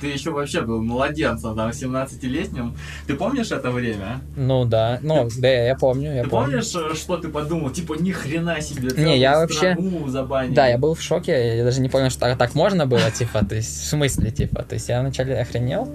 ты 0.00 0.08
еще 0.08 0.30
вообще 0.30 0.62
был 0.62 0.82
младенцем, 0.82 1.56
там, 1.56 1.70
17-летним. 1.70 2.76
Ты 3.06 3.14
помнишь 3.14 3.50
это 3.50 3.70
время? 3.70 4.20
Ну 4.36 4.64
да, 4.64 4.98
ну 5.02 5.28
да, 5.38 5.48
я 5.48 5.74
помню, 5.76 6.14
я 6.14 6.24
ты 6.24 6.30
помню. 6.30 6.46
помнишь, 6.46 6.74
э, 6.74 6.94
что 6.94 7.16
ты 7.16 7.28
подумал? 7.28 7.70
Типа, 7.70 7.94
ни 7.94 8.10
хрена 8.12 8.60
себе, 8.60 8.90
Не, 8.96 9.18
я 9.18 9.38
вообще... 9.38 9.76
забанили. 10.06 10.54
Да, 10.54 10.66
я 10.66 10.78
был 10.78 10.94
в 10.94 11.00
шоке, 11.00 11.56
я 11.58 11.64
даже 11.64 11.80
не 11.80 11.88
понял, 11.88 12.10
что 12.10 12.34
так 12.36 12.54
можно 12.54 12.86
было, 12.86 13.10
типа, 13.10 13.44
то 13.44 13.54
есть, 13.54 13.82
в 13.82 13.86
смысле, 13.86 14.30
типа, 14.30 14.62
то 14.62 14.74
есть 14.74 14.88
я 14.88 15.00
вначале 15.00 15.38
охренел, 15.38 15.88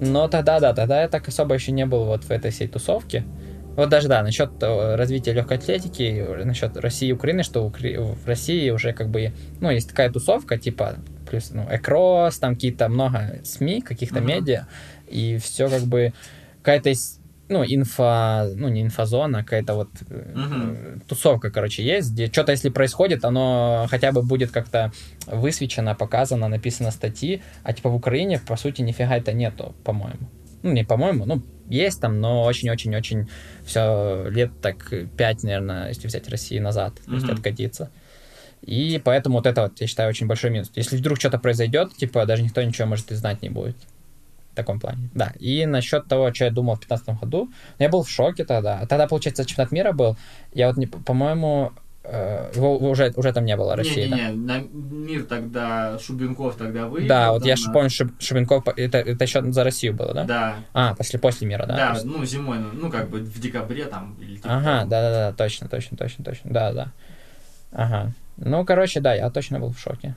но 0.00 0.28
тогда, 0.28 0.60
да, 0.60 0.74
тогда 0.74 1.02
я 1.02 1.08
так 1.08 1.28
особо 1.28 1.54
еще 1.54 1.72
не 1.72 1.86
был 1.86 2.04
вот 2.04 2.24
в 2.24 2.30
этой 2.30 2.50
всей 2.50 2.68
тусовке. 2.68 3.24
Вот 3.76 3.88
даже, 3.88 4.06
да, 4.06 4.22
насчет 4.22 4.50
э, 4.62 4.94
развития 4.94 5.32
легкой 5.32 5.58
атлетики, 5.58 6.24
насчет 6.44 6.76
России 6.76 7.08
и 7.08 7.12
Украины, 7.12 7.42
что 7.42 7.68
в 7.68 8.26
России 8.26 8.70
уже 8.70 8.92
как 8.92 9.08
бы, 9.10 9.32
ну, 9.60 9.70
есть 9.70 9.88
такая 9.88 10.12
тусовка, 10.12 10.58
типа, 10.58 10.96
плюс, 11.28 11.50
ну, 11.50 11.66
Экрос, 11.70 12.38
там 12.38 12.54
какие-то 12.54 12.88
много 12.88 13.40
СМИ, 13.44 13.80
каких-то 13.82 14.20
uh-huh. 14.20 14.26
медиа, 14.26 14.66
и 15.08 15.38
все 15.38 15.68
как 15.68 15.82
бы 15.82 16.12
какая-то 16.62 16.92
ну, 17.48 17.62
инфо, 17.64 18.46
ну, 18.56 18.68
не 18.68 18.82
инфозона, 18.82 19.42
какая-то 19.42 19.74
вот 19.74 19.88
угу. 20.08 21.00
тусовка, 21.06 21.50
короче, 21.50 21.84
есть, 21.84 22.12
где 22.12 22.26
что-то, 22.26 22.52
если 22.52 22.70
происходит, 22.70 23.24
оно 23.24 23.86
хотя 23.90 24.12
бы 24.12 24.22
будет 24.22 24.50
как-то 24.50 24.92
высвечено, 25.26 25.94
показано, 25.94 26.48
написано 26.48 26.90
статьи, 26.90 27.42
а 27.62 27.72
типа 27.72 27.90
в 27.90 27.94
Украине, 27.94 28.40
по 28.46 28.56
сути, 28.56 28.82
нифига 28.82 29.16
это 29.16 29.32
нету, 29.32 29.74
по-моему. 29.84 30.28
Ну, 30.62 30.72
не 30.72 30.84
по-моему, 30.84 31.26
ну, 31.26 31.42
есть 31.68 32.00
там, 32.00 32.20
но 32.20 32.44
очень-очень-очень 32.44 33.28
все 33.66 34.26
лет 34.30 34.50
так 34.62 34.92
пять, 35.16 35.42
наверное, 35.42 35.88
если 35.88 36.08
взять 36.08 36.28
России 36.28 36.58
назад, 36.58 36.94
то 37.04 37.12
есть 37.12 37.28
откатиться. 37.28 37.90
И 38.66 39.00
поэтому 39.02 39.36
вот 39.36 39.46
это 39.46 39.62
вот, 39.62 39.80
я 39.80 39.86
считаю, 39.86 40.08
очень 40.08 40.26
большой 40.26 40.50
минус. 40.50 40.70
Если 40.74 40.96
вдруг 40.96 41.18
что-то 41.18 41.38
произойдет, 41.38 41.94
типа, 41.96 42.24
даже 42.24 42.42
никто 42.42 42.62
ничего, 42.62 42.88
может, 42.88 43.10
и 43.12 43.14
знать 43.14 43.42
не 43.42 43.50
будет. 43.50 43.76
В 44.52 44.56
таком 44.56 44.80
плане. 44.80 45.10
Да. 45.14 45.32
И 45.38 45.66
насчет 45.66 46.06
того, 46.06 46.32
что 46.32 46.44
я 46.44 46.50
думал 46.50 46.76
в 46.76 46.80
2015 46.80 47.20
году, 47.20 47.50
я 47.78 47.88
был 47.88 48.04
в 48.04 48.10
шоке 48.10 48.44
тогда. 48.44 48.86
Тогда, 48.86 49.06
получается, 49.06 49.44
чемпионат 49.44 49.72
мира 49.72 49.92
был. 49.92 50.16
Я 50.52 50.68
вот, 50.68 50.76
не, 50.76 50.86
по-моему, 50.86 51.72
э, 52.04 52.52
его 52.54 52.78
уже, 52.78 53.12
уже 53.16 53.32
там 53.32 53.44
не 53.44 53.56
было 53.56 53.76
России. 53.76 54.06
Не-не-не, 54.06 54.30
на 54.30 54.58
мир 54.60 55.24
тогда, 55.24 55.98
Шубенков 55.98 56.56
тогда 56.56 56.86
выиграл. 56.86 57.08
Да, 57.08 57.32
вот 57.32 57.44
я 57.44 57.56
же 57.56 57.70
помню, 57.72 57.90
Шуб, 57.90 58.12
Шубенков, 58.20 58.66
это, 58.68 58.98
это 58.98 59.24
еще 59.24 59.42
за 59.52 59.64
Россию 59.64 59.94
было, 59.94 60.14
да? 60.14 60.24
Да. 60.24 60.56
А, 60.72 60.94
после, 60.94 61.18
после 61.18 61.48
мира, 61.48 61.66
да? 61.66 61.76
Да, 61.76 62.00
ну 62.04 62.24
зимой, 62.24 62.58
ну, 62.58 62.68
ну 62.72 62.90
как 62.90 63.10
бы 63.10 63.18
в 63.18 63.40
декабре 63.40 63.86
там. 63.86 64.16
Или 64.20 64.36
типа 64.36 64.56
ага, 64.56 64.84
да-да-да, 64.86 65.32
точно, 65.32 65.68
точно, 65.68 65.96
точно, 65.96 66.24
точно, 66.24 66.50
да-да. 66.50 66.92
Ага. 67.72 68.12
Ну, 68.36 68.64
короче, 68.64 69.00
да, 69.00 69.14
я 69.14 69.30
точно 69.30 69.60
был 69.60 69.70
в 69.70 69.78
шоке. 69.78 70.14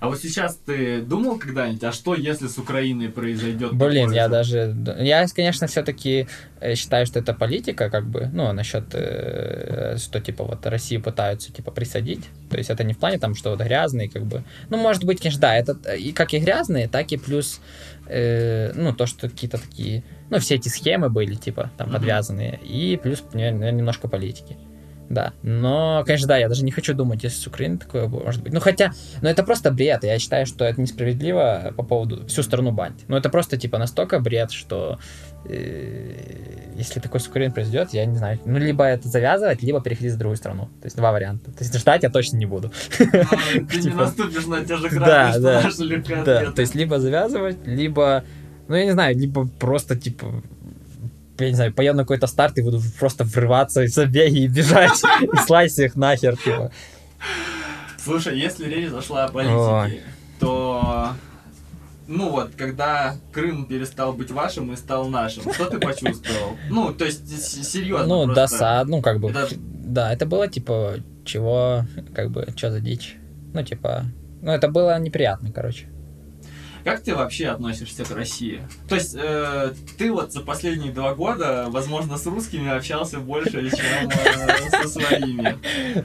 А 0.00 0.08
вот 0.08 0.18
сейчас 0.18 0.56
ты 0.56 1.00
думал 1.00 1.38
когда-нибудь, 1.38 1.82
а 1.84 1.92
что 1.92 2.14
если 2.14 2.46
с 2.46 2.58
Украиной 2.58 3.08
произойдет? 3.08 3.72
Блин, 3.72 4.12
я 4.12 4.28
даже... 4.28 4.76
Я, 4.98 5.26
конечно, 5.28 5.66
все-таки 5.66 6.26
э, 6.60 6.74
считаю, 6.74 7.06
что 7.06 7.20
это 7.20 7.32
политика, 7.32 7.88
как 7.88 8.04
бы, 8.06 8.28
ну, 8.32 8.52
насчет, 8.52 8.84
э, 8.92 9.96
что, 9.98 10.20
типа, 10.20 10.44
вот 10.44 10.66
Россию 10.66 11.02
пытаются, 11.02 11.52
типа, 11.52 11.70
присадить. 11.70 12.24
То 12.50 12.58
есть 12.58 12.68
это 12.68 12.84
не 12.84 12.92
в 12.92 12.98
плане, 12.98 13.18
там, 13.18 13.34
что 13.34 13.50
вот 13.50 13.60
грязные, 13.60 14.10
как 14.10 14.26
бы... 14.26 14.44
Ну, 14.68 14.76
может 14.76 15.04
быть, 15.04 15.20
конечно, 15.20 15.40
да, 15.40 15.56
это 15.56 15.72
и 15.94 16.12
как 16.12 16.34
и 16.34 16.38
грязные, 16.38 16.88
так 16.88 17.12
и 17.12 17.16
плюс, 17.16 17.60
э, 18.06 18.72
ну, 18.74 18.92
то, 18.92 19.06
что 19.06 19.30
какие-то 19.30 19.56
такие... 19.58 20.02
Ну, 20.28 20.38
все 20.38 20.56
эти 20.56 20.68
схемы 20.68 21.08
были, 21.08 21.34
типа, 21.34 21.70
там, 21.78 21.90
подвязанные. 21.90 22.60
Mm-hmm. 22.62 22.66
И 22.66 22.96
плюс, 22.96 23.24
наверное, 23.32 23.72
немножко 23.72 24.08
политики. 24.08 24.58
Да. 25.14 25.32
Но, 25.42 26.02
конечно, 26.04 26.28
да, 26.28 26.36
я 26.36 26.48
даже 26.48 26.64
не 26.64 26.72
хочу 26.72 26.92
думать, 26.92 27.22
если 27.22 27.38
с 27.38 27.46
Украины 27.46 27.78
такое 27.78 28.08
может 28.08 28.42
быть. 28.42 28.52
Ну, 28.52 28.60
хотя, 28.60 28.92
ну 29.22 29.28
это 29.28 29.44
просто 29.44 29.70
бред. 29.70 30.02
Я 30.04 30.18
считаю, 30.18 30.44
что 30.44 30.64
это 30.64 30.80
несправедливо 30.80 31.72
по 31.76 31.84
поводу 31.84 32.26
всю 32.26 32.42
страну 32.42 32.72
банить. 32.72 33.04
Ну, 33.08 33.16
это 33.16 33.30
просто, 33.30 33.56
типа, 33.56 33.78
настолько 33.78 34.18
бред, 34.18 34.50
что 34.50 34.98
э, 35.48 36.74
если 36.76 36.98
такой 36.98 37.20
с 37.20 37.28
Украины 37.28 37.54
произойдет, 37.54 37.90
я 37.92 38.04
не 38.06 38.16
знаю. 38.16 38.40
Ну, 38.44 38.58
либо 38.58 38.84
это 38.84 39.08
завязывать, 39.08 39.62
либо 39.62 39.80
переходить 39.80 40.14
в 40.14 40.18
другую 40.18 40.36
страну. 40.36 40.64
То 40.80 40.86
есть 40.86 40.96
два 40.96 41.12
варианта. 41.12 41.52
То 41.52 41.62
есть 41.64 41.78
ждать 41.78 42.02
я 42.02 42.10
точно 42.10 42.38
не 42.38 42.46
буду. 42.46 42.72
Ты 42.98 43.04
не 43.76 43.82
типа, 43.82 43.96
наступишь 43.96 44.46
на 44.46 44.64
те 44.64 44.76
же 44.76 44.88
грани, 44.88 45.70
что 45.70 46.24
Да, 46.24 46.50
то 46.50 46.60
есть 46.60 46.74
либо 46.74 46.98
завязывать, 46.98 47.58
либо 47.66 48.24
ну, 48.66 48.76
я 48.76 48.84
не 48.84 48.92
знаю, 48.92 49.16
либо 49.16 49.46
просто, 49.46 49.94
типа, 49.94 50.42
я 51.38 51.48
не 51.48 51.54
знаю, 51.54 51.72
поеду 51.72 51.96
на 51.98 52.02
какой-то 52.04 52.26
старт 52.26 52.58
и 52.58 52.62
буду 52.62 52.80
просто 52.98 53.24
врываться 53.24 53.82
и 53.82 53.86
забеги 53.86 54.40
и 54.40 54.48
бежать, 54.48 55.02
и 55.20 55.36
слазь 55.46 55.78
их 55.78 55.96
нахер, 55.96 56.36
типа. 56.36 56.70
Слушай, 57.98 58.38
если 58.38 58.68
речь 58.68 58.90
зашла 58.90 59.24
о 59.24 59.28
политике, 59.28 60.02
то 60.38 61.14
ну 62.06 62.30
вот, 62.30 62.50
когда 62.56 63.16
Крым 63.32 63.64
перестал 63.64 64.12
быть 64.12 64.30
вашим 64.30 64.72
и 64.72 64.76
стал 64.76 65.08
нашим, 65.08 65.50
что 65.52 65.66
ты 65.66 65.78
почувствовал? 65.78 66.56
Ну, 66.68 66.92
то 66.92 67.06
есть, 67.06 67.26
серьезно 67.64 68.06
Ну, 68.06 68.24
просто. 68.24 68.42
досад, 68.42 68.88
ну, 68.88 69.00
как 69.00 69.20
бы, 69.20 69.30
это... 69.30 69.48
да, 69.56 70.12
это 70.12 70.26
было, 70.26 70.48
типа, 70.48 70.96
чего, 71.24 71.84
как 72.14 72.30
бы, 72.30 72.46
что 72.56 72.70
за 72.70 72.80
дичь? 72.80 73.16
Ну, 73.54 73.62
типа, 73.62 74.04
ну, 74.42 74.52
это 74.52 74.68
было 74.68 74.98
неприятно, 74.98 75.50
короче. 75.50 75.86
Как 76.84 77.00
ты 77.00 77.14
вообще 77.14 77.48
относишься 77.48 78.04
к 78.04 78.10
России? 78.10 78.60
То 78.88 78.94
есть 78.94 79.16
э, 79.18 79.72
ты 79.96 80.12
вот 80.12 80.32
за 80.32 80.40
последние 80.40 80.92
два 80.92 81.14
года, 81.14 81.66
возможно, 81.68 82.18
с 82.18 82.26
русскими 82.26 82.70
общался 82.70 83.20
больше, 83.20 83.70
чем 83.70 84.10
э, 84.10 84.70
со 84.82 84.88
своими. 84.88 85.58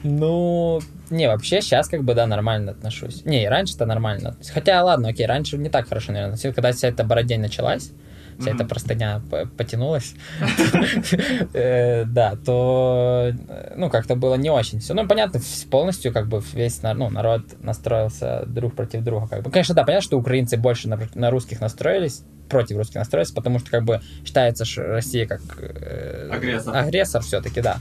Ну, 0.04 0.80
не, 1.10 1.28
вообще 1.28 1.62
сейчас 1.62 1.90
как 1.90 2.04
бы, 2.04 2.14
да, 2.14 2.26
нормально 2.28 2.72
отношусь. 2.72 3.26
Не, 3.26 3.44
и 3.44 3.48
раньше-то 3.48 3.86
нормально. 3.86 4.38
Хотя, 4.54 4.82
ладно, 4.84 5.10
окей, 5.10 5.26
раньше 5.26 5.58
не 5.58 5.70
так 5.70 5.90
хорошо, 5.90 6.14
наверное, 6.14 6.54
когда 6.54 6.72
вся 6.72 6.88
эта 6.88 7.04
бородень 7.04 7.42
началась 7.42 7.92
вся 8.40 8.52
эта 8.52 8.66
простыня 8.66 9.22
потянулась, 9.58 10.14
э, 11.54 12.06
да, 12.06 12.36
то, 12.46 13.32
ну, 13.76 13.90
как-то 13.90 14.16
было 14.16 14.36
не 14.36 14.50
очень 14.50 14.80
все. 14.80 14.94
Ну, 14.94 15.08
понятно, 15.08 15.40
полностью 15.70 16.14
как 16.14 16.28
бы 16.28 16.42
весь 16.54 16.82
ну, 16.82 17.10
народ 17.10 17.42
настроился 17.62 18.44
друг 18.48 18.76
против 18.76 19.04
друга. 19.04 19.28
Как 19.28 19.44
бы. 19.44 19.52
Конечно, 19.52 19.76
да, 19.76 19.84
понятно, 19.84 20.06
что 20.06 20.18
украинцы 20.18 20.58
больше 20.58 20.88
на, 20.88 21.00
на 21.16 21.30
русских 21.30 21.62
настроились, 21.62 22.24
против 22.50 22.78
русских 22.78 22.96
настроились, 22.96 23.32
потому 23.32 23.60
что 23.60 23.70
как 23.70 23.84
бы 23.84 24.02
считается 24.26 24.66
что 24.66 24.84
Россия 24.84 25.28
как 25.28 25.42
э, 25.60 26.30
агрессор, 26.32 26.76
агрессор 26.76 27.22
все-таки, 27.22 27.62
да. 27.62 27.78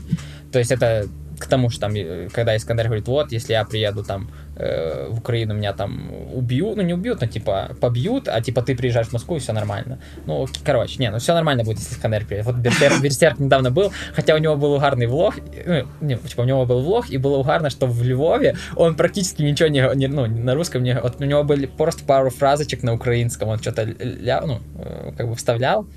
То 0.51 0.59
есть 0.59 0.71
это 0.71 1.07
к 1.39 1.47
тому, 1.47 1.69
что 1.69 1.81
там, 1.81 1.95
э, 1.95 2.27
когда 2.31 2.55
Искандер 2.55 2.87
говорит, 2.87 3.07
вот, 3.07 3.31
если 3.31 3.53
я 3.53 3.63
приеду 3.63 4.03
там 4.03 4.29
э, 4.55 5.07
в 5.09 5.19
Украину, 5.19 5.53
меня 5.53 5.73
там 5.73 6.11
убьют, 6.33 6.75
ну 6.75 6.83
не 6.83 6.93
убьют, 6.93 7.21
но 7.21 7.27
типа 7.27 7.71
побьют, 7.79 8.27
а 8.27 8.41
типа 8.41 8.61
ты 8.61 8.75
приезжаешь 8.75 9.07
в 9.07 9.13
Москву 9.13 9.37
и 9.37 9.39
все 9.39 9.53
нормально. 9.53 9.99
Ну, 10.25 10.47
короче, 10.63 10.97
не, 10.99 11.09
ну 11.09 11.19
все 11.19 11.33
нормально 11.33 11.63
будет, 11.63 11.79
если 11.79 11.95
Искандер 11.95 12.25
приедет. 12.25 12.45
Вот 12.45 12.57
Берсерк, 12.57 12.99
Берсерк 13.01 13.39
недавно 13.39 13.71
был, 13.71 13.91
хотя 14.13 14.35
у 14.35 14.37
него 14.37 14.55
был 14.57 14.73
угарный 14.73 15.07
влог, 15.07 15.35
ну, 15.65 15.87
не, 16.01 16.17
типа 16.17 16.41
у 16.41 16.45
него 16.45 16.65
был 16.65 16.81
влог, 16.81 17.09
и 17.09 17.17
было 17.17 17.37
угарно, 17.37 17.69
что 17.69 17.87
в 17.87 18.03
Львове 18.03 18.55
он 18.75 18.95
практически 18.95 19.41
ничего 19.41 19.69
не, 19.69 19.89
не 19.95 20.07
ну, 20.07 20.27
на 20.27 20.53
русском 20.53 20.83
не, 20.83 20.99
вот 20.99 21.21
у 21.21 21.25
него 21.25 21.43
были 21.43 21.65
просто 21.65 22.03
пару 22.03 22.29
фразочек 22.29 22.83
на 22.83 22.93
украинском, 22.93 23.49
он 23.49 23.59
что-то, 23.59 23.85
ну, 23.85 24.59
э, 24.75 25.11
как 25.17 25.29
бы 25.29 25.35
вставлял, 25.35 25.87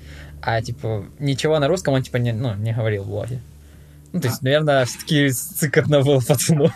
а 0.41 0.61
типа 0.61 1.05
ничего 1.19 1.59
на 1.59 1.67
русском 1.67 1.93
он 1.93 2.01
типа 2.01 2.17
не, 2.17 2.31
ну, 2.31 2.53
не 2.55 2.73
говорил 2.73 3.03
в 3.03 3.07
влоге. 3.07 3.39
Ну, 4.13 4.21
то 4.21 4.27
есть, 4.27 4.41
а. 4.41 4.45
наверное, 4.45 4.85
все-таки 4.85 5.29
цикотно 5.31 6.01
был 6.01 6.21
пацану. 6.21 6.69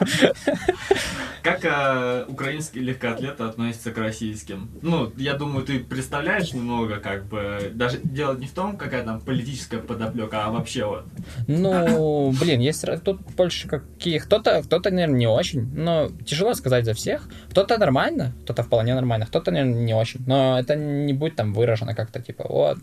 Как 1.43 1.63
э, 1.63 2.25
украинские 2.27 2.83
легкоатлеты 2.83 3.43
относятся 3.43 3.91
к 3.91 3.97
российским? 3.99 4.69
Ну, 4.81 5.13
я 5.15 5.35
думаю, 5.35 5.63
ты 5.63 5.79
представляешь 5.79 6.51
немного, 6.51 6.97
как 6.97 7.25
бы, 7.25 7.71
даже 7.73 7.99
дело 8.03 8.35
не 8.35 8.47
в 8.47 8.51
том, 8.51 8.75
какая 8.75 9.03
там 9.03 9.21
политическая 9.21 9.77
подоплека, 9.77 10.45
а 10.45 10.51
вообще 10.51 10.85
вот. 10.85 11.05
Ну, 11.47 12.33
блин, 12.38 12.59
есть 12.59 12.83
тут 13.05 13.21
больше 13.38 13.69
какие... 13.69 14.17
Кто-то, 14.17 14.61
кто-то, 14.63 14.89
наверное, 14.89 15.19
не 15.19 15.27
очень, 15.27 15.71
но 15.73 16.09
тяжело 16.25 16.53
сказать 16.53 16.83
за 16.83 16.93
всех. 16.93 17.29
Кто-то 17.51 17.77
нормально, 17.77 18.33
кто-то 18.43 18.63
вполне 18.63 18.93
нормально, 18.95 19.25
кто-то, 19.25 19.51
наверное, 19.51 19.79
не 19.79 19.93
очень. 19.93 20.21
Но 20.25 20.59
это 20.59 20.75
не 20.75 21.13
будет 21.13 21.35
там 21.35 21.53
выражено 21.53 21.95
как-то, 21.95 22.19
типа, 22.19 22.45
вот, 22.49 22.79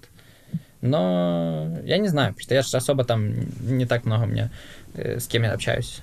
но 0.85 1.79
я 1.85 1.97
не 1.97 2.09
знаю, 2.09 2.35
потому 2.35 2.45
что 2.45 2.55
я 2.55 2.63
же 2.63 2.77
особо 2.77 3.05
там 3.05 3.33
не 3.61 3.87
так 3.87 4.05
много 4.05 4.27
мне 4.27 4.51
э, 4.93 5.19
с 5.19 5.27
кем 5.27 5.43
я 5.43 5.53
общаюсь. 5.53 6.03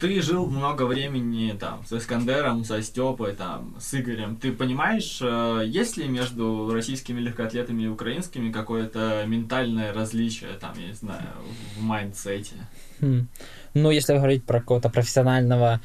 Ты 0.00 0.20
жил 0.20 0.46
много 0.46 0.82
времени 0.82 1.56
там 1.58 1.84
с 1.86 1.92
Искандером, 1.92 2.64
со 2.64 2.82
Степой, 2.82 3.34
там, 3.34 3.76
с 3.78 3.94
Игорем. 3.94 4.34
Ты 4.34 4.50
понимаешь, 4.50 5.20
э, 5.22 5.62
есть 5.64 5.96
ли 5.96 6.08
между 6.08 6.70
российскими 6.74 7.20
легкоатлетами 7.20 7.84
и 7.84 7.86
украинскими 7.86 8.50
какое-то 8.50 9.22
ментальное 9.28 9.92
различие, 9.92 10.50
там, 10.60 10.72
я 10.76 10.88
не 10.88 10.94
знаю, 10.94 11.28
в 11.76 11.82
mindset 11.82 12.40
е? 12.40 12.56
Хм. 13.00 13.28
Ну, 13.74 13.90
если 13.92 14.14
говорить 14.14 14.44
про 14.44 14.58
какого-то 14.58 14.90
профессионального... 14.90 15.80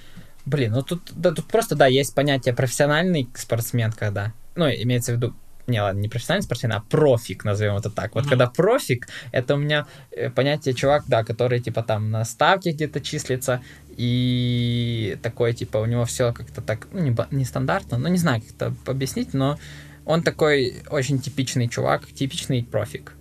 Блин, 0.48 0.72
ну 0.72 0.82
тут, 0.82 1.02
да, 1.14 1.32
тут 1.32 1.46
просто, 1.46 1.76
да, 1.76 1.86
есть 1.86 2.16
понятие 2.16 2.56
профессиональный 2.56 3.30
спортсмен, 3.36 3.92
когда... 3.92 4.34
Ну, 4.56 4.66
имеется 4.66 5.12
в 5.12 5.18
виду 5.18 5.36
не, 5.68 5.82
ладно, 5.82 6.00
не 6.00 6.08
профессиональный 6.08 6.44
спортсмен, 6.44 6.74
а 6.74 6.80
профик, 6.80 7.44
назовем 7.44 7.76
это 7.76 7.90
так. 7.90 8.16
Вот 8.16 8.26
mm-hmm. 8.26 8.30
когда 8.30 8.48
профик, 8.48 9.08
это 9.32 9.56
у 9.56 9.58
меня 9.58 9.86
э, 10.12 10.30
понятие 10.30 10.74
чувак, 10.74 11.04
да, 11.08 11.24
который 11.24 11.60
типа 11.60 11.84
там 11.84 12.10
на 12.10 12.24
ставке 12.26 12.72
где-то 12.72 13.02
числится, 13.02 13.62
и 13.98 15.18
такой, 15.24 15.54
типа, 15.54 15.78
у 15.78 15.86
него 15.86 16.06
все 16.06 16.32
как-то 16.32 16.62
так, 16.62 16.88
ну, 16.94 17.02
не, 17.02 17.16
не 17.32 17.46
стандартно, 17.46 17.98
ну, 17.98 18.08
не 18.08 18.18
знаю, 18.18 18.42
как 18.42 18.52
это 18.52 18.74
объяснить, 18.86 19.34
но 19.34 19.58
он 20.06 20.22
такой 20.22 20.84
очень 20.90 21.20
типичный 21.20 21.68
чувак, 21.68 22.06
типичный 22.06 22.64
профик. 22.64 23.14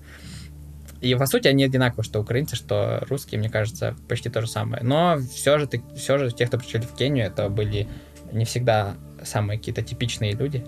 И, 1.01 1.15
по 1.15 1.27
сути, 1.27 1.49
они 1.49 1.65
одинаковые, 1.65 2.05
что 2.05 2.21
украинцы, 2.21 2.57
что 2.57 3.05
русские, 3.09 3.39
мне 3.39 3.49
кажется, 3.51 3.97
почти 4.09 4.29
то 4.29 4.41
же 4.41 4.47
самое. 4.47 4.83
Но 4.83 5.19
все 5.19 5.59
же, 5.59 5.69
все 5.97 6.19
же 6.19 6.31
те, 6.31 6.47
кто 6.47 6.59
пришли 6.59 6.81
в 6.81 6.95
Кению, 6.95 7.27
это 7.27 7.49
были 7.49 7.89
не 8.33 8.45
всегда 8.45 8.97
самые 9.23 9.59
какие-то 9.59 9.83
типичные 9.83 10.33
люди. 10.33 10.65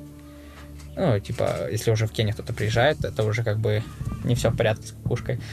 Ну, 0.99 1.21
типа, 1.21 1.71
если 1.71 1.93
уже 1.93 2.09
в 2.09 2.11
Кению 2.11 2.35
кто-то 2.35 2.53
приезжает, 2.53 3.05
это 3.05 3.23
уже 3.23 3.45
как 3.45 3.59
бы 3.59 3.85
не 4.25 4.35
все 4.35 4.51
в 4.51 4.57
порядке 4.57 4.89
с 4.89 4.91
кукушкой. 4.93 5.41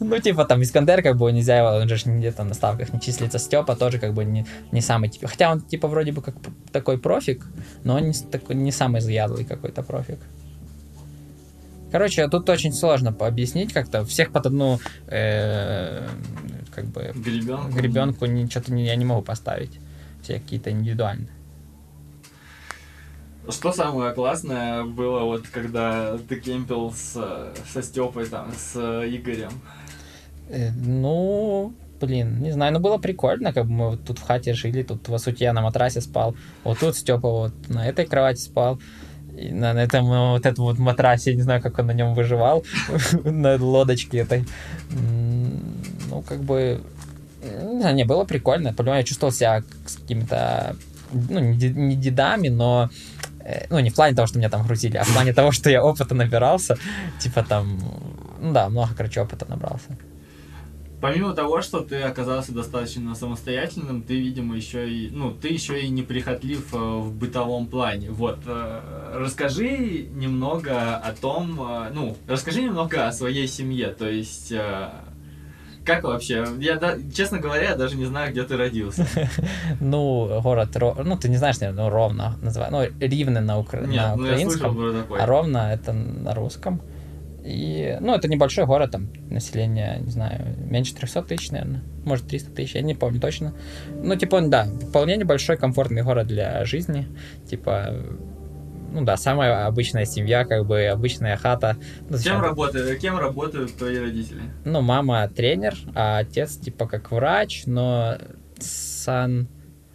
Ну, 0.00 0.18
типа, 0.18 0.44
там, 0.46 0.62
Искандер, 0.62 1.00
как 1.00 1.16
бы, 1.16 1.30
нельзя 1.30 1.58
его, 1.58 1.68
он 1.68 1.88
же 1.88 1.96
где-то 2.04 2.42
на 2.42 2.54
ставках 2.54 2.92
не 2.92 3.00
числится. 3.00 3.38
Степа 3.38 3.76
тоже, 3.76 4.00
как 4.00 4.14
бы, 4.14 4.24
не, 4.24 4.44
не 4.72 4.80
самый, 4.80 5.08
типа, 5.08 5.28
хотя 5.28 5.52
он, 5.52 5.60
типа, 5.60 5.86
вроде 5.86 6.10
бы 6.10 6.22
как 6.22 6.34
такой 6.72 6.98
профик, 6.98 7.46
но 7.84 7.94
он 7.94 8.08
не, 8.08 8.12
такой, 8.12 8.56
не 8.56 8.72
самый 8.72 9.00
заядлый 9.00 9.44
какой-то 9.44 9.84
профик. 9.84 10.18
Короче, 11.92 12.26
тут 12.28 12.48
очень 12.48 12.72
сложно 12.72 13.14
объяснить 13.20 13.72
как-то. 13.72 14.04
Всех 14.04 14.32
под 14.32 14.46
одну 14.46 14.80
э, 15.06 16.08
как 16.74 16.86
бы 16.86 17.12
гребенку, 17.14 17.70
гребенку 17.70 18.26
что-то 18.50 18.72
не, 18.72 18.86
я 18.86 18.96
не 18.96 19.04
могу 19.04 19.22
поставить. 19.22 19.78
Все 20.22 20.40
какие-то 20.40 20.70
индивидуальные. 20.70 21.28
Что 23.48 23.72
самое 23.72 24.12
классное 24.12 24.84
было, 24.84 25.20
вот 25.20 25.48
когда 25.48 26.18
ты 26.28 26.38
кемпил 26.38 26.92
с, 26.92 27.52
со 27.72 27.82
Степой, 27.82 28.26
там, 28.26 28.52
с 28.56 28.76
Игорем? 28.76 29.52
Э, 30.48 30.70
ну, 30.72 31.72
блин, 32.00 32.40
не 32.40 32.52
знаю, 32.52 32.72
ну 32.72 32.80
было 32.80 32.98
прикольно, 32.98 33.52
как 33.52 33.66
бы 33.66 33.72
мы 33.72 33.90
вот 33.90 34.04
тут 34.04 34.18
в 34.18 34.22
хате 34.22 34.54
жили, 34.54 34.82
тут 34.82 35.08
в 35.08 35.18
сути 35.18 35.44
я 35.44 35.52
на 35.52 35.62
матрасе 35.62 36.00
спал, 36.00 36.34
вот 36.64 36.78
тут 36.78 36.96
Степа 36.96 37.28
вот 37.28 37.52
на 37.68 37.86
этой 37.86 38.06
кровати 38.06 38.40
спал, 38.40 38.78
и 39.36 39.50
на, 39.50 39.72
на 39.72 39.80
этом 39.80 40.06
вот 40.06 40.44
этом 40.44 40.64
вот 40.64 40.78
матрасе, 40.78 41.30
я 41.30 41.36
не 41.36 41.42
знаю, 41.42 41.62
как 41.62 41.78
он 41.78 41.86
на 41.86 41.92
нем 41.92 42.14
выживал, 42.14 42.64
на 43.24 43.56
лодочке 43.56 44.18
этой. 44.18 44.44
Ну, 44.90 46.22
как 46.22 46.40
бы, 46.42 46.82
не 47.42 47.80
знаю, 47.80 47.94
не, 47.94 48.04
было 48.04 48.24
прикольно, 48.24 48.74
понимаю, 48.74 48.98
я 48.98 49.04
чувствовал 49.04 49.32
себя 49.32 49.62
с 49.86 49.96
какими-то, 49.96 50.76
ну, 51.12 51.40
не 51.40 51.96
дедами, 51.96 52.48
но 52.48 52.90
ну, 53.70 53.78
не 53.80 53.90
в 53.90 53.94
плане 53.94 54.14
того, 54.14 54.26
что 54.26 54.38
меня 54.38 54.50
там 54.50 54.66
грузили, 54.66 54.96
а 54.96 55.04
в 55.04 55.12
плане 55.12 55.32
того, 55.32 55.52
что 55.52 55.70
я 55.70 55.82
опыта 55.82 56.14
набирался, 56.14 56.76
типа 57.18 57.42
там, 57.42 57.78
ну 58.40 58.52
да, 58.52 58.68
много, 58.68 58.94
короче, 58.96 59.20
опыта 59.20 59.46
набрался. 59.48 59.96
Помимо 61.00 61.32
того, 61.32 61.62
что 61.62 61.80
ты 61.80 62.02
оказался 62.02 62.52
достаточно 62.52 63.14
самостоятельным, 63.14 64.02
ты, 64.02 64.20
видимо, 64.20 64.54
еще 64.54 64.90
и, 64.90 65.08
ну, 65.10 65.32
ты 65.32 65.48
еще 65.48 65.80
и 65.80 65.88
неприхотлив 65.88 66.74
э, 66.74 66.76
в 66.76 67.14
бытовом 67.14 67.68
плане. 67.68 68.10
Вот, 68.10 68.40
э, 68.44 69.14
расскажи 69.14 70.08
немного 70.12 70.96
о 70.96 71.12
том, 71.12 71.58
э, 71.58 71.90
ну, 71.94 72.18
расскажи 72.26 72.62
немного 72.62 73.08
о 73.08 73.12
своей 73.12 73.48
семье, 73.48 73.88
то 73.88 74.06
есть, 74.06 74.52
как 75.94 76.04
вообще? 76.04 76.46
Я, 76.58 76.76
да, 76.76 76.96
честно 77.14 77.38
говоря, 77.38 77.70
я 77.70 77.76
даже 77.76 77.96
не 77.96 78.06
знаю, 78.06 78.32
где 78.32 78.42
ты 78.44 78.56
родился. 78.56 79.06
Ну, 79.80 80.40
город, 80.42 80.76
ну, 81.04 81.16
ты 81.16 81.28
не 81.28 81.36
знаешь, 81.36 81.60
наверное, 81.60 81.84
ну, 81.84 81.90
Ровно 81.90 82.36
называют, 82.42 82.72
ну, 82.72 83.06
Ривны 83.06 83.40
на, 83.40 83.58
укра... 83.58 83.80
Нет, 83.80 83.96
на 83.96 84.16
ну, 84.16 84.22
украинском, 84.22 85.04
а 85.18 85.26
Ровно 85.26 85.72
это 85.72 85.92
на 85.92 86.34
русском. 86.34 86.82
И, 87.44 87.96
ну, 88.00 88.14
это 88.14 88.28
небольшой 88.28 88.66
город, 88.66 88.90
там 88.90 89.08
население, 89.30 89.98
не 90.00 90.10
знаю, 90.10 90.56
меньше 90.58 90.94
300 90.94 91.22
тысяч, 91.22 91.50
наверное, 91.50 91.82
может 92.04 92.26
300 92.26 92.50
тысяч, 92.50 92.74
я 92.74 92.82
не 92.82 92.94
помню 92.94 93.20
точно. 93.20 93.54
Ну, 94.02 94.14
типа, 94.16 94.36
он, 94.36 94.50
да, 94.50 94.66
вполне 94.88 95.16
небольшой, 95.16 95.56
комфортный 95.56 96.02
город 96.02 96.26
для 96.26 96.64
жизни, 96.64 97.06
типа, 97.48 97.94
ну 98.92 99.04
да, 99.04 99.16
самая 99.16 99.66
обычная 99.66 100.04
семья, 100.04 100.44
как 100.44 100.66
бы 100.66 100.86
обычная 100.86 101.36
хата. 101.36 101.76
Ну, 102.08 102.18
кем, 102.18 102.40
работают, 102.40 102.98
кем 103.00 103.18
работают 103.18 103.76
твои 103.76 103.98
родители? 103.98 104.40
Ну, 104.64 104.80
мама 104.80 105.28
тренер, 105.28 105.76
а 105.94 106.18
отец 106.18 106.56
типа 106.56 106.86
как 106.86 107.10
врач, 107.12 107.64
но 107.66 108.18
сан, 108.58 109.48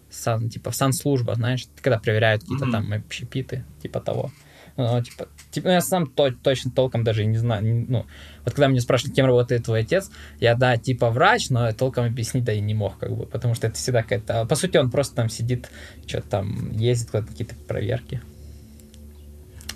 сан 0.09 0.49
типа 0.49 0.71
санслужба, 0.71 1.35
знаешь, 1.35 1.65
когда 1.81 1.99
проверяют 1.99 2.41
какие-то 2.41 2.65
mm-hmm. 2.65 2.71
там 2.71 2.93
общепиты, 2.93 3.65
типа 3.81 3.99
того. 3.99 4.31
Ну, 4.77 5.01
типа, 5.01 5.29
типа, 5.51 5.69
я 5.69 5.81
сам 5.81 6.05
то, 6.05 6.31
точно 6.31 6.69
толком 6.69 7.05
даже 7.05 7.23
не 7.25 7.37
знаю. 7.37 7.63
Не, 7.63 7.85
ну, 7.87 8.05
вот 8.43 8.53
когда 8.53 8.67
меня 8.67 8.81
спрашивают, 8.81 9.15
кем 9.15 9.25
работает 9.25 9.63
твой 9.63 9.81
отец, 9.81 10.11
я, 10.39 10.55
да, 10.55 10.75
типа 10.75 11.11
врач, 11.11 11.49
но 11.49 11.71
толком 11.71 12.05
объяснить 12.05 12.43
да 12.43 12.51
и 12.51 12.59
не 12.59 12.73
мог, 12.73 12.97
как 12.97 13.15
бы, 13.15 13.25
потому 13.25 13.55
что 13.55 13.67
это 13.67 13.77
всегда 13.77 14.03
какая-то... 14.03 14.41
А, 14.41 14.45
по 14.45 14.55
сути, 14.55 14.75
он 14.75 14.91
просто 14.91 15.15
там 15.15 15.29
сидит, 15.29 15.69
что-то 16.05 16.27
там 16.27 16.71
ездит, 16.73 17.11
какие-то 17.11 17.55
проверки. 17.55 18.21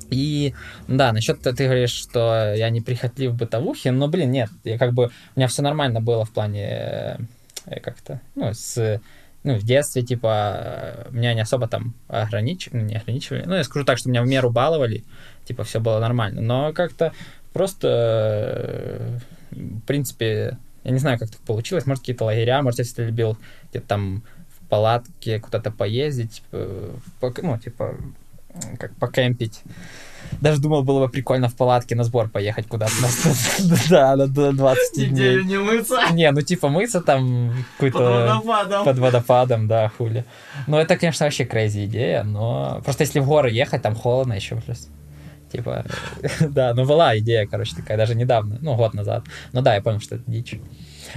И 0.09 0.53
да, 0.87 1.11
насчет 1.13 1.41
ты 1.41 1.51
говоришь, 1.51 1.91
что 1.91 2.53
я 2.55 2.69
не 2.69 2.81
прихотлив 2.81 3.31
в 3.31 3.37
бытовухе, 3.37 3.91
но, 3.91 4.07
блин, 4.07 4.31
нет, 4.31 4.49
я 4.63 4.77
как 4.77 4.93
бы, 4.93 5.05
у 5.35 5.39
меня 5.39 5.47
все 5.47 5.61
нормально 5.61 6.01
было 6.01 6.25
в 6.25 6.31
плане 6.31 7.17
э, 7.65 7.79
как-то, 7.79 8.21
ну, 8.35 8.53
с 8.53 8.99
ну, 9.43 9.55
в 9.55 9.63
детстве, 9.63 10.01
типа, 10.01 11.07
меня 11.11 11.33
не 11.33 11.41
особо 11.41 11.67
там 11.67 11.93
ограничивали, 12.07 12.81
ну, 12.81 12.87
не 12.87 12.95
ограничивали. 12.95 13.43
Ну, 13.45 13.55
я 13.55 13.63
скажу 13.63 13.85
так, 13.85 13.97
что 13.97 14.09
меня 14.09 14.21
в 14.21 14.27
меру 14.27 14.49
баловали, 14.49 15.03
типа, 15.45 15.63
все 15.63 15.79
было 15.79 15.99
нормально. 15.99 16.41
Но 16.41 16.73
как-то 16.73 17.13
просто, 17.53 17.87
э, 17.87 19.19
в 19.51 19.81
принципе, 19.81 20.57
я 20.83 20.91
не 20.91 20.99
знаю, 20.99 21.19
как 21.19 21.29
так 21.29 21.39
получилось. 21.41 21.85
Может, 21.85 22.01
какие-то 22.01 22.25
лагеря, 22.25 22.61
может, 22.61 22.79
если 22.79 22.95
ты 22.95 23.05
любил 23.05 23.37
где-то 23.69 23.87
там 23.87 24.23
в 24.49 24.67
палатке 24.67 25.39
куда-то 25.39 25.71
поездить, 25.71 26.43
э, 26.51 26.95
ну, 27.41 27.57
типа, 27.57 27.95
как 28.77 28.95
покемпить. 28.95 29.61
Даже 30.41 30.61
думал, 30.61 30.83
было 30.83 31.05
бы 31.05 31.11
прикольно 31.11 31.49
в 31.49 31.55
палатке 31.55 31.95
на 31.95 32.03
сбор 32.03 32.29
поехать 32.29 32.67
куда-то. 32.67 32.93
Да, 33.89 34.15
на 34.15 34.27
20 34.27 34.95
дней. 34.95 35.09
Неделю 35.09 35.43
не 35.43 35.57
мыться? 35.57 35.99
Не, 36.11 36.31
ну 36.31 36.41
типа 36.41 36.69
мыться 36.69 37.01
там 37.01 37.53
какой-то... 37.73 37.97
Под 37.97 38.45
водопадом. 38.45 38.85
Под 38.85 38.99
водопадом, 38.99 39.67
да, 39.67 39.89
хули. 39.89 40.25
Ну 40.67 40.77
это, 40.77 40.97
конечно, 40.97 41.25
вообще 41.25 41.43
crazy 41.43 41.85
идея, 41.85 42.23
но... 42.23 42.81
Просто 42.83 43.03
если 43.03 43.19
в 43.19 43.27
горы 43.27 43.49
ехать, 43.51 43.81
там 43.81 43.95
холодно 43.95 44.33
еще 44.33 44.55
просто. 44.55 44.89
Типа, 45.51 45.83
да, 46.41 46.73
ну 46.73 46.85
была 46.85 47.17
идея, 47.17 47.47
короче, 47.47 47.75
такая, 47.75 47.97
даже 47.97 48.15
недавно, 48.15 48.59
ну 48.61 48.75
год 48.75 48.93
назад. 48.93 49.23
Ну 49.51 49.61
да, 49.61 49.75
я 49.75 49.81
понял, 49.81 49.99
что 49.99 50.15
это 50.15 50.23
дичь. 50.27 50.55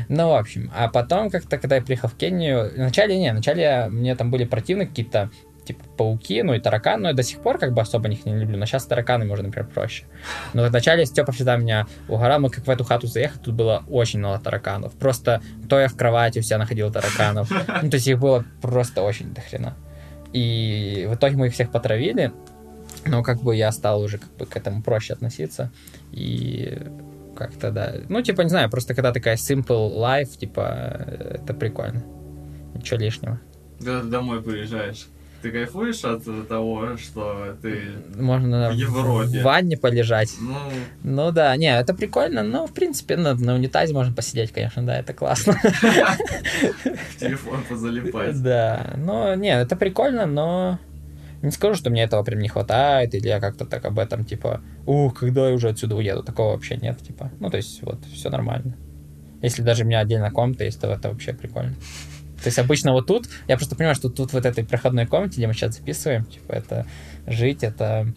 Ну, 0.08 0.30
в 0.30 0.34
общем, 0.34 0.70
а 0.74 0.88
потом 0.88 1.28
как-то, 1.28 1.58
когда 1.58 1.76
я 1.76 1.82
приехал 1.82 2.08
в 2.08 2.14
Кению, 2.14 2.72
вначале 2.74 3.18
не, 3.18 3.30
вначале 3.30 3.88
мне 3.90 4.14
там 4.14 4.30
были 4.30 4.44
противны 4.44 4.86
какие-то 4.86 5.30
типа 5.64 5.84
пауки, 5.96 6.42
ну 6.42 6.54
и 6.54 6.60
тараканы, 6.60 7.02
но 7.02 7.08
я 7.08 7.14
до 7.14 7.22
сих 7.22 7.40
пор 7.40 7.58
как 7.58 7.72
бы 7.72 7.80
особо 7.80 8.08
них 8.08 8.24
не 8.26 8.36
люблю, 8.36 8.56
но 8.56 8.66
сейчас 8.66 8.86
тараканы 8.86 9.24
можно, 9.24 9.46
например, 9.46 9.68
проще. 9.68 10.04
Но 10.52 10.64
вначале 10.64 11.06
Степа 11.06 11.32
всегда 11.32 11.56
меня 11.56 11.86
угорал, 12.08 12.40
мы 12.40 12.50
как 12.50 12.66
в 12.66 12.70
эту 12.70 12.84
хату 12.84 13.06
заехали, 13.06 13.40
тут 13.40 13.54
было 13.54 13.84
очень 13.88 14.18
много 14.18 14.38
тараканов. 14.38 14.92
Просто 14.94 15.42
то 15.68 15.78
я 15.78 15.88
в 15.88 15.96
кровати 15.96 16.38
у 16.38 16.42
себя 16.42 16.58
находил 16.58 16.90
тараканов, 16.92 17.50
ну 17.82 17.90
то 17.90 17.96
есть 17.96 18.06
их 18.06 18.18
было 18.18 18.44
просто 18.60 19.02
очень 19.02 19.32
дохрена. 19.32 19.76
И 20.32 21.06
в 21.10 21.14
итоге 21.14 21.36
мы 21.36 21.48
их 21.48 21.52
всех 21.52 21.70
потравили, 21.70 22.32
но 23.04 23.22
как 23.22 23.42
бы 23.42 23.54
я 23.54 23.70
стал 23.72 24.00
уже 24.00 24.18
как 24.18 24.34
бы 24.36 24.46
к 24.46 24.56
этому 24.56 24.82
проще 24.82 25.12
относиться, 25.12 25.70
и 26.10 26.78
как-то, 27.36 27.70
да. 27.70 27.94
Ну, 28.08 28.22
типа, 28.22 28.42
не 28.42 28.48
знаю, 28.48 28.70
просто 28.70 28.94
когда 28.94 29.12
такая 29.12 29.36
simple 29.36 29.96
life, 29.96 30.36
типа, 30.36 31.06
это 31.34 31.54
прикольно. 31.54 32.02
Ничего 32.74 33.00
лишнего. 33.00 33.40
Когда 33.78 34.02
домой 34.02 34.42
приезжаешь, 34.42 35.08
ты 35.42 35.50
кайфуешь 35.50 36.04
от 36.04 36.24
того, 36.48 36.96
что 36.96 37.56
ты 37.60 37.82
Можно 38.16 38.70
в 38.70 38.74
Европе? 38.74 39.40
в 39.40 39.42
ванне 39.42 39.76
полежать. 39.76 40.32
Ну, 40.40 40.56
ну 41.02 41.32
да, 41.32 41.56
не, 41.56 41.76
это 41.76 41.94
прикольно, 41.94 42.42
но 42.42 42.66
в 42.66 42.72
принципе 42.72 43.16
на, 43.16 43.34
на 43.34 43.54
унитазе 43.54 43.92
можно 43.92 44.14
посидеть, 44.14 44.52
конечно, 44.52 44.82
да, 44.84 44.98
это 44.98 45.12
классно. 45.12 45.54
В 45.54 47.16
телефон 47.18 47.62
позалипать. 47.68 48.40
Да, 48.42 48.94
но 48.96 49.34
не, 49.34 49.52
это 49.54 49.76
прикольно, 49.76 50.26
но 50.26 50.78
не 51.42 51.50
скажу, 51.50 51.74
что 51.74 51.90
мне 51.90 52.04
этого 52.04 52.22
прям 52.22 52.40
не 52.40 52.48
хватает, 52.48 53.14
или 53.14 53.26
я 53.26 53.40
как-то 53.40 53.66
так 53.66 53.84
об 53.84 53.98
этом, 53.98 54.24
типа, 54.24 54.60
ух, 54.86 55.14
когда 55.18 55.48
я 55.48 55.54
уже 55.54 55.68
отсюда 55.68 55.96
уеду, 55.96 56.22
такого 56.22 56.52
вообще 56.52 56.76
нет, 56.76 56.98
типа, 56.98 57.32
ну, 57.40 57.50
то 57.50 57.56
есть, 57.56 57.82
вот, 57.82 57.98
все 58.12 58.30
нормально. 58.30 58.76
Если 59.42 59.62
даже 59.62 59.82
у 59.82 59.86
меня 59.86 59.98
отдельно 59.98 60.30
комната 60.30 60.64
есть, 60.64 60.80
то 60.80 60.86
это 60.86 61.08
вообще 61.08 61.32
прикольно. 61.32 61.74
То 62.42 62.48
есть 62.48 62.58
обычно 62.58 62.92
вот 62.92 63.06
тут, 63.06 63.28
я 63.48 63.56
просто 63.56 63.76
понимаю, 63.76 63.94
что 63.94 64.08
тут 64.08 64.32
вот 64.32 64.44
этой 64.44 64.64
проходной 64.64 65.06
комнате, 65.06 65.36
где 65.36 65.46
мы 65.46 65.54
сейчас 65.54 65.76
записываем, 65.76 66.24
типа 66.24 66.52
это 66.52 66.86
жить, 67.26 67.62
это 67.62 68.12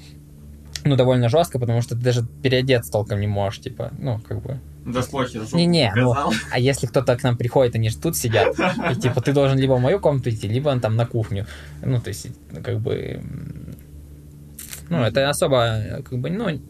ну, 0.86 0.96
довольно 0.96 1.30
жестко, 1.30 1.60
потому 1.60 1.82
что 1.82 1.96
ты 1.96 2.02
даже 2.02 2.26
переодеться 2.44 2.92
толком 2.92 3.20
не 3.20 3.28
можешь, 3.28 3.60
типа, 3.60 3.92
ну, 3.98 4.20
как 4.20 4.42
бы... 4.42 4.60
Да 4.86 5.02
слухи, 5.02 5.42
Не-не, 5.56 5.92
ну, 5.96 6.14
а 6.52 6.60
если 6.60 6.86
кто-то 6.86 7.18
к 7.18 7.24
нам 7.24 7.38
приходит, 7.38 7.76
они 7.76 7.90
же 7.90 7.98
тут 7.98 8.16
сидят, 8.16 8.56
и, 8.92 8.96
типа, 8.96 9.20
ты 9.20 9.34
должен 9.34 9.58
либо 9.58 9.74
в 9.74 9.82
мою 9.82 10.00
комнату 10.00 10.30
идти, 10.30 10.48
либо 10.48 10.70
он 10.70 10.80
там 10.80 10.96
на 10.96 11.08
кухню. 11.08 11.48
Ну, 11.82 12.00
то 12.00 12.10
есть, 12.10 12.28
ну, 12.52 12.62
как 12.62 12.80
бы... 12.80 13.22
Ну, 14.90 15.02
это 15.02 15.28
особо, 15.28 16.04
как 16.08 16.20
бы, 16.20 16.30
ну, 16.30 16.62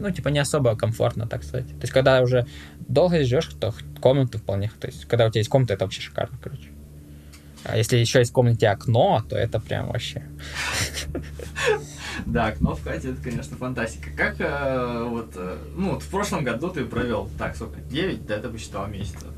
ну, 0.00 0.10
типа, 0.10 0.28
не 0.28 0.38
особо 0.38 0.74
комфортно, 0.74 1.26
так 1.26 1.44
сказать. 1.44 1.68
То 1.68 1.82
есть, 1.82 1.92
когда 1.92 2.22
уже 2.22 2.46
долго 2.88 3.22
живешь, 3.22 3.50
то 3.60 3.74
комнату 4.00 4.38
вполне, 4.38 4.70
то 4.80 4.86
есть, 4.86 5.04
когда 5.04 5.26
у 5.26 5.30
тебя 5.30 5.40
есть 5.40 5.50
комната, 5.50 5.74
это 5.74 5.84
вообще 5.84 6.00
шикарно, 6.00 6.38
короче. 6.42 6.70
А 7.64 7.76
если 7.76 7.96
еще 7.98 8.20
есть 8.20 8.30
в 8.30 8.34
комнате 8.34 8.68
окно, 8.68 9.22
то 9.28 9.36
это 9.36 9.60
прям 9.60 9.88
вообще. 9.88 10.24
Да, 12.26 12.48
окно 12.48 12.74
в 12.74 12.82
Кате, 12.82 13.10
это, 13.10 13.22
конечно, 13.22 13.56
фантастика. 13.56 14.10
Как 14.16 14.40
э, 14.40 15.04
вот, 15.08 15.32
э, 15.36 15.56
ну, 15.74 15.94
вот 15.94 16.02
в 16.02 16.08
прошлом 16.08 16.44
году 16.44 16.68
ты 16.68 16.84
провел, 16.84 17.30
так, 17.38 17.56
сколько, 17.56 17.80
9, 17.80 18.26
да, 18.26 18.38
ты 18.38 18.48
посчитал 18.48 18.86
месяцев? 18.88 19.28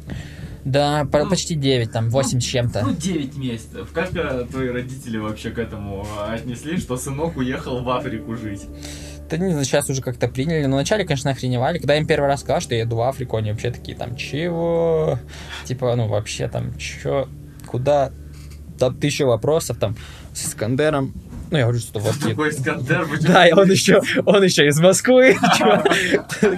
Да, 0.65 1.07
ну, 1.13 1.29
почти 1.29 1.55
9, 1.55 1.93
там, 1.93 2.11
8 2.11 2.35
ну, 2.35 2.41
с 2.41 2.45
чем-то. 2.45 2.83
Ну, 2.85 2.95
9 2.95 3.37
месяцев. 3.37 3.91
Как 3.93 4.15
э, 4.15 4.47
твои 4.51 4.69
родители 4.69 5.19
вообще 5.19 5.51
к 5.51 5.59
этому 5.59 6.07
отнесли, 6.29 6.79
что 6.79 6.97
сынок 6.97 7.37
уехал 7.37 7.83
в 7.83 7.91
Африку 7.91 8.37
жить? 8.37 8.67
Да 9.29 9.39
не 9.39 9.51
знаю, 9.51 9.65
сейчас 9.65 9.89
уже 9.89 10.03
как-то 10.03 10.29
приняли. 10.29 10.67
Но 10.67 10.77
вначале, 10.77 11.05
конечно, 11.05 11.31
охреневали. 11.31 11.79
Когда 11.79 11.95
я 11.95 12.01
им 12.01 12.07
первый 12.07 12.27
раз 12.27 12.41
сказал, 12.41 12.61
что 12.61 12.75
я 12.75 12.83
еду 12.83 12.97
в 12.97 13.01
Африку, 13.03 13.37
они 13.39 13.51
вообще 13.51 13.71
такие, 13.71 13.97
там, 13.97 14.15
чего? 14.15 15.19
Типа, 15.65 15.97
ну, 15.97 16.07
вообще, 16.07 16.49
там, 16.49 16.77
чё? 16.77 17.29
Куда 17.73 18.13
там 18.79 18.95
тысяча 18.95 19.25
вопросов 19.25 19.79
там 19.79 19.97
с 20.35 20.47
Искандером 20.47 21.15
Ну, 21.51 21.57
я 21.59 21.65
говорю, 21.65 21.81
что 21.81 21.99
вот... 22.01 22.19
Такой 22.21 22.51
Искандер, 22.51 23.07
Да, 23.23 23.49
и 23.49 23.53
он 23.53 23.71
еще, 23.71 24.01
он 24.27 24.43
еще 24.45 24.67
из 24.67 24.79
Москвы. 24.79 25.37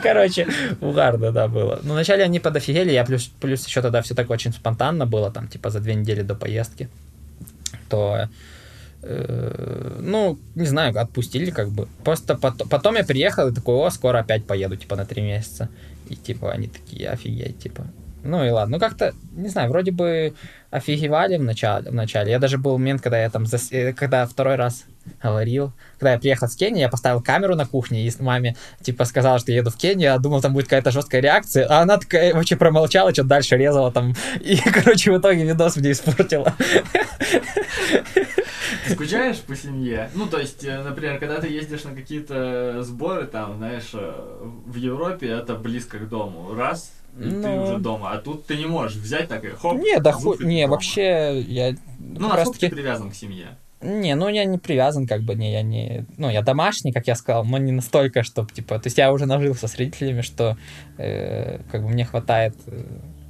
Короче, 0.02 0.46
угарно, 0.80 1.32
да, 1.32 1.48
было. 1.48 1.80
Ну, 1.82 1.92
вначале 1.92 2.24
они 2.24 2.40
подофигели, 2.40 2.92
я 2.92 3.04
плюс, 3.04 3.30
плюс 3.40 3.66
еще 3.66 3.80
тогда 3.80 4.02
все 4.02 4.14
так 4.14 4.30
очень 4.30 4.52
спонтанно 4.52 5.06
было, 5.06 5.30
там, 5.30 5.48
типа, 5.48 5.70
за 5.70 5.80
две 5.80 5.94
недели 5.94 6.22
до 6.22 6.34
поездки. 6.34 6.88
То 7.88 8.28
э, 9.02 9.98
ну, 10.00 10.38
не 10.54 10.66
знаю, 10.66 10.98
отпустили 10.98 11.50
как 11.50 11.70
бы. 11.70 11.88
Просто 12.04 12.34
потом, 12.36 12.68
потом 12.68 12.96
я 12.96 13.04
приехал 13.04 13.48
и 13.48 13.54
такой, 13.54 13.74
о, 13.74 13.90
скоро 13.90 14.18
опять 14.18 14.46
поеду, 14.46 14.76
типа, 14.76 14.96
на 14.96 15.04
три 15.04 15.22
месяца. 15.22 15.68
И, 16.08 16.16
типа, 16.16 16.52
они 16.52 16.68
такие, 16.68 17.08
офигеть, 17.08 17.58
типа. 17.58 17.86
Ну 18.24 18.44
и 18.44 18.50
ладно. 18.50 18.76
Ну 18.76 18.80
как-то, 18.80 19.14
не 19.32 19.48
знаю, 19.48 19.68
вроде 19.68 19.92
бы 19.92 20.34
офигевали 20.70 21.36
в 21.36 21.42
начале. 21.42 21.90
В 21.90 21.94
начале. 21.94 22.32
Я 22.32 22.38
даже 22.38 22.58
был 22.58 22.78
момент, 22.78 23.02
когда 23.02 23.22
я 23.22 23.30
там, 23.30 23.46
зас... 23.46 23.68
Э, 23.70 23.92
когда 23.92 24.26
второй 24.26 24.56
раз 24.56 24.84
говорил. 25.22 25.72
Когда 25.98 26.12
я 26.12 26.18
приехал 26.18 26.48
с 26.48 26.56
Кении, 26.56 26.80
я 26.80 26.88
поставил 26.88 27.22
камеру 27.22 27.54
на 27.54 27.66
кухне 27.66 28.06
и 28.06 28.12
маме, 28.20 28.56
типа, 28.80 29.04
сказал, 29.04 29.38
что 29.38 29.52
еду 29.52 29.70
в 29.70 29.76
Кению, 29.76 30.12
я 30.12 30.18
думал, 30.18 30.40
там 30.40 30.54
будет 30.54 30.64
какая-то 30.64 30.90
жесткая 30.90 31.20
реакция, 31.20 31.66
а 31.66 31.82
она 31.82 31.98
такая 31.98 32.34
вообще 32.34 32.56
промолчала, 32.56 33.12
что 33.12 33.24
дальше 33.24 33.56
резала 33.56 33.92
там, 33.92 34.14
и, 34.40 34.56
короче, 34.56 35.12
в 35.12 35.18
итоге 35.18 35.44
видос 35.44 35.76
мне 35.76 35.92
испортила. 35.92 36.54
Скучаешь 38.88 39.40
по 39.40 39.56
семье? 39.56 40.10
Ну, 40.14 40.26
то 40.26 40.38
есть, 40.38 40.64
э, 40.64 40.82
например, 40.82 41.18
когда 41.18 41.40
ты 41.40 41.48
ездишь 41.48 41.84
на 41.84 41.94
какие-то 41.94 42.82
сборы, 42.82 43.26
там, 43.26 43.56
знаешь, 43.56 43.90
э, 43.94 44.12
в 44.66 44.76
Европе 44.76 45.28
это 45.28 45.54
близко 45.54 45.98
к 45.98 46.08
дому. 46.08 46.54
Раз, 46.54 46.92
и 47.18 47.24
ну... 47.24 47.42
ты 47.42 47.48
уже 47.48 47.78
дома. 47.78 48.12
А 48.12 48.18
тут 48.18 48.46
ты 48.46 48.56
не 48.56 48.66
можешь 48.66 48.96
взять 48.96 49.28
так 49.28 49.44
и 49.44 49.48
хоп. 49.48 49.74
Не, 49.74 50.00
да 50.00 50.12
ху... 50.12 50.36
Не, 50.42 50.62
дома. 50.62 50.72
вообще 50.72 51.40
я. 51.40 51.74
Ну, 51.98 52.28
насколько 52.28 52.60
таки... 52.60 52.68
ты 52.68 52.76
привязан 52.76 53.10
к 53.10 53.14
семье? 53.14 53.56
Не, 53.84 54.14
ну 54.14 54.28
я 54.28 54.46
не 54.46 54.56
привязан, 54.56 55.06
как 55.06 55.22
бы, 55.22 55.34
не, 55.34 55.52
я 55.52 55.62
не... 55.62 56.06
Ну, 56.16 56.30
я 56.30 56.40
домашний, 56.40 56.90
как 56.90 57.06
я 57.06 57.14
сказал, 57.14 57.44
но 57.44 57.58
не 57.58 57.70
настолько, 57.70 58.22
чтобы, 58.22 58.50
типа... 58.50 58.78
То 58.78 58.86
есть 58.86 58.96
я 58.96 59.12
уже 59.12 59.26
нажился 59.26 59.68
с 59.68 59.76
родителями, 59.76 60.22
что, 60.22 60.56
э, 60.96 61.60
как 61.70 61.82
бы, 61.82 61.90
мне 61.90 62.06
хватает... 62.06 62.54
Э, 62.66 62.82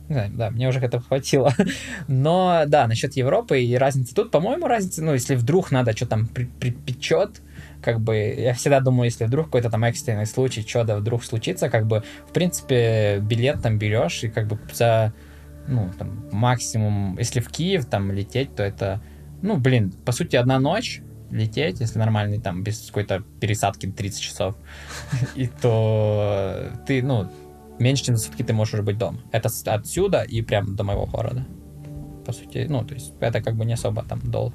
не 0.08 0.14
знаю, 0.14 0.30
да, 0.32 0.50
мне 0.50 0.68
уже 0.68 0.78
этого 0.78 1.02
хватило. 1.02 1.52
Но, 2.08 2.64
да, 2.68 2.86
насчет 2.86 3.16
Европы 3.16 3.62
и 3.62 3.74
разницы 3.74 4.14
тут, 4.14 4.30
по-моему, 4.30 4.68
разница, 4.68 5.02
ну, 5.02 5.14
если 5.14 5.34
вдруг 5.34 5.72
надо 5.72 5.96
что 5.96 6.06
там 6.06 6.26
при, 6.26 6.44
припечет, 6.44 7.40
как 7.84 8.00
бы, 8.00 8.16
я 8.16 8.54
всегда 8.54 8.80
думаю, 8.80 9.04
если 9.04 9.24
вдруг 9.24 9.46
какой-то 9.46 9.70
там 9.70 9.84
экстренный 9.84 10.26
случай, 10.26 10.62
что-то 10.62 10.96
вдруг 10.96 11.22
случится, 11.22 11.68
как 11.68 11.86
бы, 11.86 12.02
в 12.26 12.32
принципе, 12.32 13.18
билет 13.20 13.62
там 13.62 13.78
берешь, 13.78 14.24
и 14.24 14.28
как 14.28 14.46
бы 14.46 14.58
за, 14.72 15.12
ну, 15.68 15.90
там, 15.98 16.26
максимум, 16.32 17.18
если 17.18 17.40
в 17.40 17.48
Киев 17.48 17.84
там 17.84 18.10
лететь, 18.10 18.54
то 18.54 18.62
это, 18.62 19.02
ну, 19.42 19.58
блин, 19.58 19.92
по 20.04 20.12
сути, 20.12 20.36
одна 20.36 20.58
ночь, 20.58 21.02
лететь, 21.30 21.80
если 21.80 21.98
нормальный, 21.98 22.40
там, 22.40 22.62
без 22.62 22.86
какой-то 22.86 23.22
пересадки 23.40 23.86
30 23.86 24.20
часов, 24.20 24.56
и 25.34 25.46
то 25.46 26.70
ты, 26.86 27.02
ну, 27.02 27.30
меньше, 27.78 28.04
чем 28.04 28.16
за 28.16 28.24
сутки 28.24 28.42
ты 28.42 28.54
можешь 28.54 28.80
быть 28.80 28.96
дома. 28.96 29.18
Это 29.30 29.50
отсюда 29.66 30.22
и 30.22 30.40
прям 30.40 30.74
до 30.74 30.84
моего 30.84 31.04
города. 31.04 31.44
По 32.24 32.32
сути, 32.32 32.66
ну, 32.66 32.82
то 32.82 32.94
есть 32.94 33.12
это 33.20 33.42
как 33.42 33.56
бы 33.56 33.66
не 33.66 33.74
особо 33.74 34.02
там 34.02 34.20
долго. 34.20 34.54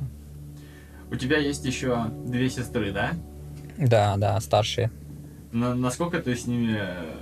У 1.12 1.16
тебя 1.16 1.38
есть 1.38 1.66
еще 1.66 2.05
две 2.26 2.49
сестры, 2.49 2.91
да? 2.91 3.12
Да, 3.78 4.18
да, 4.18 4.39
старшие. 4.39 4.91
На, 5.51 5.74
насколько 5.74 6.20
ты 6.20 6.36
с 6.36 6.45
ними 6.45 6.80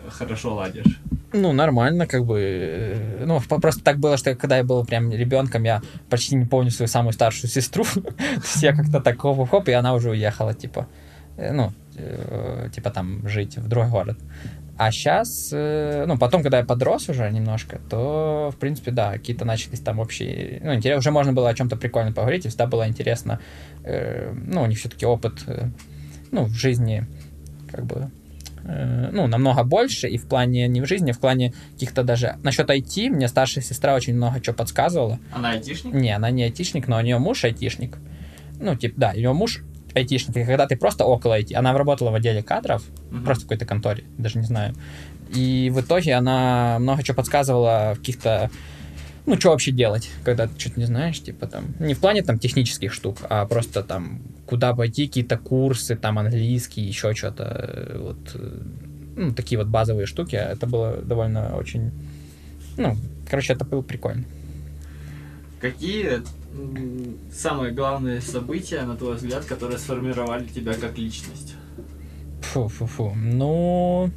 хорошо 0.10 0.56
ладишь? 0.56 1.00
Ну, 1.34 1.54
нормально, 1.54 2.08
как 2.08 2.26
бы. 2.26 2.40
Э, 2.40 3.26
ну, 3.26 3.40
просто 3.42 3.84
так 3.84 4.00
было, 4.00 4.18
что 4.18 4.36
когда 4.36 4.58
я 4.58 4.64
был 4.64 4.86
прям 4.86 5.12
ребенком, 5.12 5.64
я 5.64 5.82
почти 6.10 6.36
не 6.36 6.46
помню 6.46 6.72
свою 6.72 6.88
самую 6.88 7.14
старшую 7.14 7.50
сестру. 7.50 7.86
То 7.96 8.14
есть 8.44 8.64
я 8.64 8.76
как-то 8.76 9.02
так 9.02 9.18
хоп-хоп, 9.20 9.68
и 9.70 9.74
она 9.74 9.94
уже 9.94 10.12
уехала, 10.12 10.54
типа. 10.54 10.88
Э, 11.38 11.54
ну, 11.54 11.72
э, 11.96 12.70
типа 12.74 12.90
там 12.90 13.28
жить 13.28 13.58
в 13.58 13.68
другой 13.68 13.90
город. 13.90 14.18
А 14.78 14.92
сейчас, 14.92 15.50
э, 15.52 16.06
ну, 16.08 16.18
потом, 16.18 16.44
когда 16.44 16.60
я 16.60 16.66
подрос 16.66 17.10
уже 17.10 17.32
немножко, 17.32 17.80
то, 17.90 18.52
в 18.56 18.60
принципе, 18.60 18.92
да, 18.92 19.14
какие-то 19.14 19.44
начались 19.44 19.80
там 19.80 20.00
общие... 20.00 20.62
Ну, 20.64 20.76
интерес, 20.76 21.00
уже 21.00 21.10
можно 21.10 21.34
было 21.34 21.50
о 21.50 21.54
чем-то 21.56 21.78
прикольно 21.78 22.12
поговорить, 22.12 22.46
и 22.46 22.50
всегда 22.50 22.68
было 22.68 22.88
интересно. 22.88 23.40
Э, 23.84 24.32
ну, 24.34 24.62
у 24.62 24.66
них 24.68 24.78
все-таки 24.78 25.06
опыт, 25.06 25.34
э, 25.48 25.70
ну, 26.32 26.44
в 26.44 26.54
жизни, 26.54 27.06
как 27.72 27.86
бы, 27.86 28.12
э, 28.66 29.10
ну, 29.12 29.26
намного 29.26 29.64
больше, 29.64 30.08
и 30.10 30.18
в 30.20 30.28
плане, 30.28 30.68
не 30.68 30.82
в 30.82 30.86
жизни, 30.86 31.10
а 31.10 31.14
в 31.14 31.20
плане 31.20 31.54
каких-то 31.74 32.04
даже... 32.04 32.36
Насчет 32.44 32.70
IT, 32.70 33.10
мне 33.10 33.28
старшая 33.28 33.64
сестра 33.64 33.96
очень 33.96 34.14
много 34.14 34.40
чего 34.42 34.56
подсказывала. 34.56 35.18
Она 35.32 35.52
айтишник? 35.52 35.92
Не, 35.92 36.16
она 36.16 36.30
не 36.30 36.44
айтишник, 36.44 36.88
но 36.88 36.98
у 36.98 37.02
нее 37.02 37.18
муж 37.18 37.44
айтишник. 37.46 37.98
Ну, 38.60 38.76
типа, 38.76 38.94
да, 39.00 39.12
у 39.16 39.18
нее 39.18 39.34
муж 39.34 39.64
айтишника, 39.98 40.46
когда 40.46 40.68
ты 40.68 40.76
просто 40.76 41.06
около 41.06 41.40
IT. 41.40 41.54
Она 41.54 41.78
работала 41.78 42.12
в 42.12 42.16
отделе 42.16 42.44
кадров, 42.44 42.84
uh-huh. 43.12 43.24
просто 43.24 43.46
в 43.46 43.48
какой-то 43.48 43.66
конторе, 43.66 44.04
даже 44.18 44.40
не 44.40 44.46
знаю. 44.46 44.74
И 45.34 45.72
в 45.74 45.82
итоге 45.82 46.14
она 46.14 46.78
много 46.80 47.04
чего 47.04 47.16
подсказывала 47.16 47.94
в 47.96 48.00
каких-то 48.00 48.50
ну, 49.28 49.38
что 49.38 49.50
вообще 49.50 49.72
делать, 49.72 50.10
когда 50.24 50.48
ты 50.48 50.58
что-то 50.58 50.80
не 50.80 50.86
знаешь, 50.86 51.22
типа 51.22 51.48
там, 51.48 51.76
не 51.80 51.94
в 51.94 52.00
плане 52.00 52.24
там 52.24 52.40
технических 52.40 52.94
штук, 52.94 53.18
а 53.30 53.46
просто 53.46 53.84
там, 53.84 54.22
куда 54.46 54.74
пойти, 54.74 55.06
какие-то 55.06 55.38
курсы, 55.38 55.98
там, 55.98 56.18
английский, 56.18 56.82
еще 56.82 57.14
что-то, 57.14 57.98
вот, 58.00 58.18
ну, 59.18 59.34
такие 59.34 59.60
вот 59.60 59.68
базовые 59.68 60.06
штуки, 60.06 60.38
это 60.38 60.66
было 60.66 60.96
довольно 61.02 61.58
очень, 61.58 61.92
ну, 62.78 62.96
короче, 63.30 63.52
это 63.52 63.66
было 63.66 63.82
прикольно. 63.82 64.24
Какие 65.60 66.22
самые 67.32 67.74
главные 67.74 68.22
события, 68.22 68.82
на 68.84 68.96
твой 68.96 69.16
взгляд, 69.16 69.46
которые 69.46 69.78
сформировали 69.78 70.46
тебя 70.46 70.74
как 70.74 70.98
личность? 70.98 71.56
Фу-фу-фу. 72.42 73.14
Ну, 73.16 74.12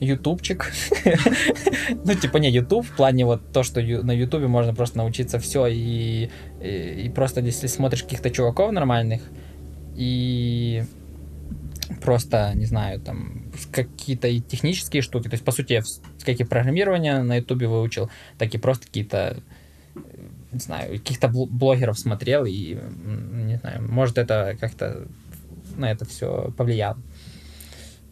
ютубчик. 0.00 0.72
ну, 2.04 2.14
типа, 2.14 2.38
не, 2.38 2.50
ютуб 2.50 2.86
в 2.86 2.96
плане 2.96 3.24
вот 3.24 3.52
то, 3.52 3.62
что 3.62 3.80
на 3.80 4.12
ютубе 4.12 4.46
можно 4.46 4.74
просто 4.74 4.98
научиться 4.98 5.38
все, 5.38 5.66
и, 5.66 6.30
и, 6.60 7.02
и 7.06 7.08
просто 7.10 7.40
если 7.40 7.66
смотришь 7.66 8.02
каких-то 8.02 8.30
чуваков 8.30 8.72
нормальных, 8.72 9.22
и 9.96 10.84
просто, 12.00 12.52
не 12.54 12.66
знаю, 12.66 13.00
там, 13.00 13.52
какие-то 13.70 14.28
и 14.28 14.40
технические 14.40 15.02
штуки, 15.02 15.28
то 15.28 15.34
есть, 15.34 15.44
по 15.44 15.52
сути, 15.52 15.74
я 15.74 15.82
как 16.24 16.40
и 16.40 16.44
программирование 16.44 17.22
на 17.22 17.36
ютубе 17.36 17.68
выучил, 17.68 18.10
так 18.38 18.54
и 18.54 18.58
просто 18.58 18.86
какие-то 18.86 19.42
не 20.54 20.60
знаю, 20.60 20.92
каких-то 20.92 21.28
блогеров 21.28 21.98
смотрел, 21.98 22.44
и, 22.44 22.74
не 22.74 23.56
знаю, 23.58 23.82
может, 23.90 24.18
это 24.18 24.56
как-то 24.58 25.06
на 25.76 25.90
это 25.90 26.04
все 26.04 26.52
повлияло. 26.56 26.98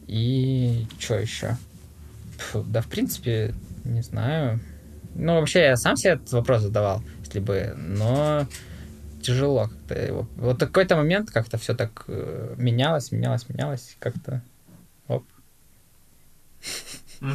И 0.07 0.87
что 0.99 1.15
еще? 1.15 1.57
Фу, 2.39 2.65
да, 2.65 2.83
в 2.83 2.89
принципе, 2.89 3.55
не 3.85 4.03
знаю. 4.03 4.61
Ну, 5.15 5.35
вообще, 5.35 5.61
я 5.61 5.77
сам 5.77 5.97
себе 5.97 6.15
этот 6.15 6.33
вопрос 6.33 6.63
задавал, 6.63 7.03
если 7.21 7.41
бы, 7.41 7.75
но 7.77 8.47
тяжело 9.23 9.69
как-то 9.69 9.95
его. 9.95 10.29
Вот 10.37 10.59
какой-то 10.59 10.97
момент 10.97 11.31
как-то 11.31 11.57
все 11.59 11.75
так 11.75 12.05
э, 12.09 12.55
менялось, 12.59 13.13
менялось, 13.13 13.49
менялось, 13.49 13.97
как-то 13.99 14.43
оп. 15.09 15.25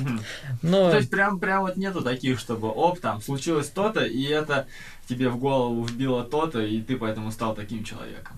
Ну, 0.61 0.91
то 0.91 0.97
есть 0.97 1.09
прям, 1.09 1.39
прям 1.39 1.61
вот 1.61 1.77
нету 1.77 2.01
таких, 2.01 2.39
чтобы 2.39 2.67
оп, 2.67 2.99
там 2.99 3.21
случилось 3.21 3.69
то-то, 3.69 4.03
и 4.03 4.23
это 4.23 4.67
тебе 5.07 5.29
в 5.29 5.39
голову 5.39 5.83
вбило 5.83 6.23
то-то, 6.23 6.61
и 6.61 6.81
ты 6.81 6.97
поэтому 6.97 7.31
стал 7.31 7.55
таким 7.55 7.83
человеком. 7.83 8.37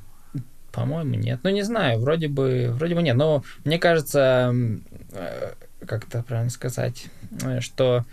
По-моему, 0.72 1.16
нет. 1.16 1.40
Ну, 1.44 1.50
не 1.50 1.64
знаю, 1.64 2.00
вроде 2.00 2.28
бы, 2.28 2.70
вроде 2.74 2.96
бы 2.96 3.02
нет. 3.02 3.16
Но 3.16 3.44
мне 3.66 3.80
кажется, 3.80 4.54
э, 5.12 5.54
как 5.86 6.08
это 6.08 6.24
правильно 6.24 6.52
сказать, 6.52 7.08
э, 7.42 7.60
что 7.60 8.06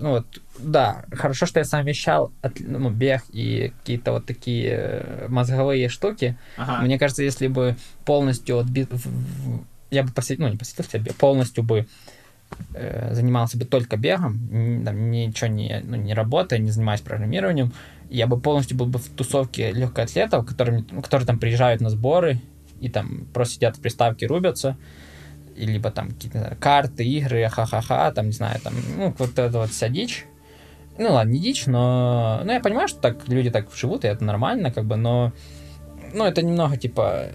ну 0.00 0.10
вот, 0.10 0.26
да, 0.58 1.04
хорошо, 1.12 1.44
что 1.44 1.60
я 1.60 1.64
совмещал 1.64 2.32
от, 2.40 2.58
ну, 2.60 2.88
бег 2.90 3.22
и 3.32 3.72
какие-то 3.80 4.12
вот 4.12 4.24
такие 4.24 4.70
э, 4.70 5.28
мозговые 5.28 5.88
штуки. 5.88 6.38
Ага. 6.56 6.82
Мне 6.82 6.98
кажется, 6.98 7.22
если 7.22 7.48
бы 7.48 7.76
полностью 8.06 8.56
вот, 8.56 8.66
я 9.90 10.02
бы 10.04 10.10
посетил, 10.10 10.46
ну, 10.46 10.52
не 10.52 10.56
посетил 10.56 10.84
себя, 10.84 11.12
полностью 11.18 11.64
бы 11.64 11.86
э, 12.74 13.14
занимался 13.14 13.58
бы 13.58 13.64
только 13.64 13.96
бегом, 13.96 14.38
там, 14.84 15.10
ничего 15.10 15.48
не, 15.48 15.82
ну, 15.84 15.96
не 15.96 16.14
работая, 16.14 16.58
не 16.58 16.70
занимаясь 16.70 17.00
программированием, 17.00 17.72
я 18.10 18.26
бы 18.26 18.38
полностью 18.38 18.76
был 18.76 18.86
бы 18.86 18.98
в 18.98 19.08
тусовке 19.08 19.72
легкоатлетов, 19.72 20.46
которые, 20.46 20.84
которые 21.02 21.26
там 21.26 21.38
приезжают 21.38 21.80
на 21.80 21.90
сборы 21.90 22.40
и 22.80 22.88
там 22.88 23.26
просто 23.32 23.54
сидят 23.54 23.76
в 23.76 23.80
приставке, 23.80 24.26
рубятся, 24.26 24.76
и 25.56 25.66
либо 25.66 25.90
там 25.90 26.10
какие-то 26.10 26.56
карты, 26.60 27.04
игры, 27.04 27.48
ха-ха-ха, 27.48 28.10
там, 28.12 28.26
не 28.26 28.32
знаю, 28.32 28.60
там, 28.60 28.74
ну, 28.96 29.14
вот 29.16 29.38
это 29.38 29.58
вот 29.58 29.70
вся 29.70 29.88
дичь. 29.88 30.26
Ну, 30.98 31.12
ладно, 31.12 31.30
не 31.30 31.38
дичь, 31.38 31.66
но... 31.66 32.42
Ну, 32.44 32.52
я 32.52 32.60
понимаю, 32.60 32.88
что 32.88 33.00
так 33.00 33.28
люди 33.28 33.50
так 33.50 33.68
живут, 33.74 34.04
и 34.04 34.08
это 34.08 34.24
нормально, 34.24 34.70
как 34.70 34.84
бы, 34.84 34.96
но... 34.96 35.32
Ну, 36.12 36.24
это 36.24 36.42
немного, 36.42 36.76
типа, 36.76 37.28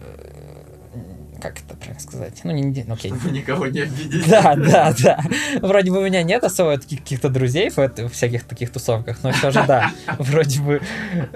как 1.42 1.60
это 1.60 1.76
правильно 1.76 2.00
сказать? 2.00 2.42
Ну, 2.44 2.52
не, 2.52 2.62
не 2.62 2.84
ну, 2.84 2.94
окей. 2.94 3.12
Чтобы 3.12 3.32
никого 3.32 3.68
не 3.68 3.82
обидеть. 3.82 4.28
Да, 4.28 4.56
да, 4.56 4.94
да. 5.02 5.20
Вроде 5.62 5.92
бы 5.92 6.00
у 6.00 6.06
меня 6.06 6.24
нет 6.24 6.44
особо 6.44 6.78
таких 6.78 7.00
каких-то 7.00 7.30
друзей 7.30 7.70
в, 7.70 7.78
в 7.78 8.10
всяких 8.10 8.44
таких 8.44 8.72
тусовках, 8.72 9.24
но 9.24 9.32
все 9.32 9.52
же 9.52 9.64
да. 9.68 9.92
Вроде 10.20 10.62
бы. 10.62 10.82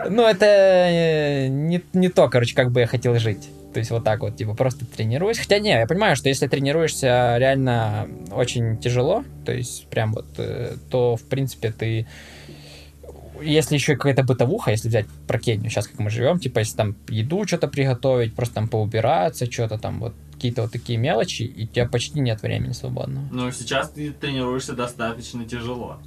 Ну, 0.09 0.23
это 0.23 0.45
э, 0.45 1.47
не, 1.47 1.81
не 1.93 2.09
то, 2.09 2.29
короче, 2.29 2.55
как 2.55 2.71
бы 2.71 2.81
я 2.81 2.87
хотел 2.87 3.17
жить. 3.19 3.49
То 3.73 3.79
есть 3.79 3.91
вот 3.91 4.03
так 4.03 4.19
вот, 4.19 4.35
типа, 4.35 4.53
просто 4.53 4.85
тренируюсь. 4.85 5.39
Хотя 5.39 5.59
не, 5.59 5.69
я 5.69 5.87
понимаю, 5.87 6.15
что 6.15 6.29
если 6.29 6.47
тренируешься 6.47 7.35
реально 7.37 8.07
очень 8.31 8.77
тяжело, 8.77 9.23
то 9.45 9.53
есть 9.53 9.87
прям 9.87 10.13
вот, 10.13 10.27
э, 10.37 10.75
то, 10.89 11.15
в 11.15 11.23
принципе, 11.23 11.71
ты 11.71 12.05
если 13.41 13.75
еще 13.75 13.95
какая-то 13.95 14.23
бытовуха, 14.23 14.71
если 14.71 14.87
взять 14.87 15.07
про 15.27 15.39
Кению, 15.39 15.69
сейчас 15.69 15.87
как 15.87 15.99
мы 15.99 16.09
живем, 16.09 16.39
типа, 16.39 16.59
если 16.59 16.75
там 16.75 16.95
еду 17.09 17.45
что-то 17.47 17.67
приготовить, 17.67 18.35
просто 18.35 18.55
там 18.55 18.67
поубираться, 18.67 19.51
что-то 19.51 19.77
там, 19.77 19.99
вот 19.99 20.13
какие-то 20.33 20.63
вот 20.63 20.71
такие 20.71 20.97
мелочи, 20.97 21.43
и 21.43 21.65
у 21.65 21.67
тебя 21.67 21.87
почти 21.87 22.19
нет 22.19 22.41
времени 22.41 22.71
свободного. 22.71 23.27
Ну, 23.31 23.51
сейчас 23.51 23.91
ты 23.91 24.11
тренируешься 24.11 24.73
достаточно 24.73 25.45
тяжело. 25.45 25.97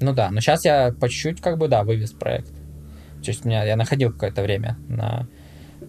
Ну 0.00 0.12
да, 0.12 0.30
но 0.30 0.40
сейчас 0.40 0.64
я 0.64 0.92
по 0.92 1.08
чуть-чуть, 1.08 1.40
как 1.40 1.58
бы, 1.58 1.68
да, 1.68 1.82
вывез 1.82 2.12
проект. 2.12 2.48
То 3.22 3.28
есть 3.28 3.44
у 3.44 3.48
меня, 3.48 3.64
я 3.64 3.76
находил 3.76 4.12
какое-то 4.12 4.42
время 4.42 4.78
на 4.88 5.26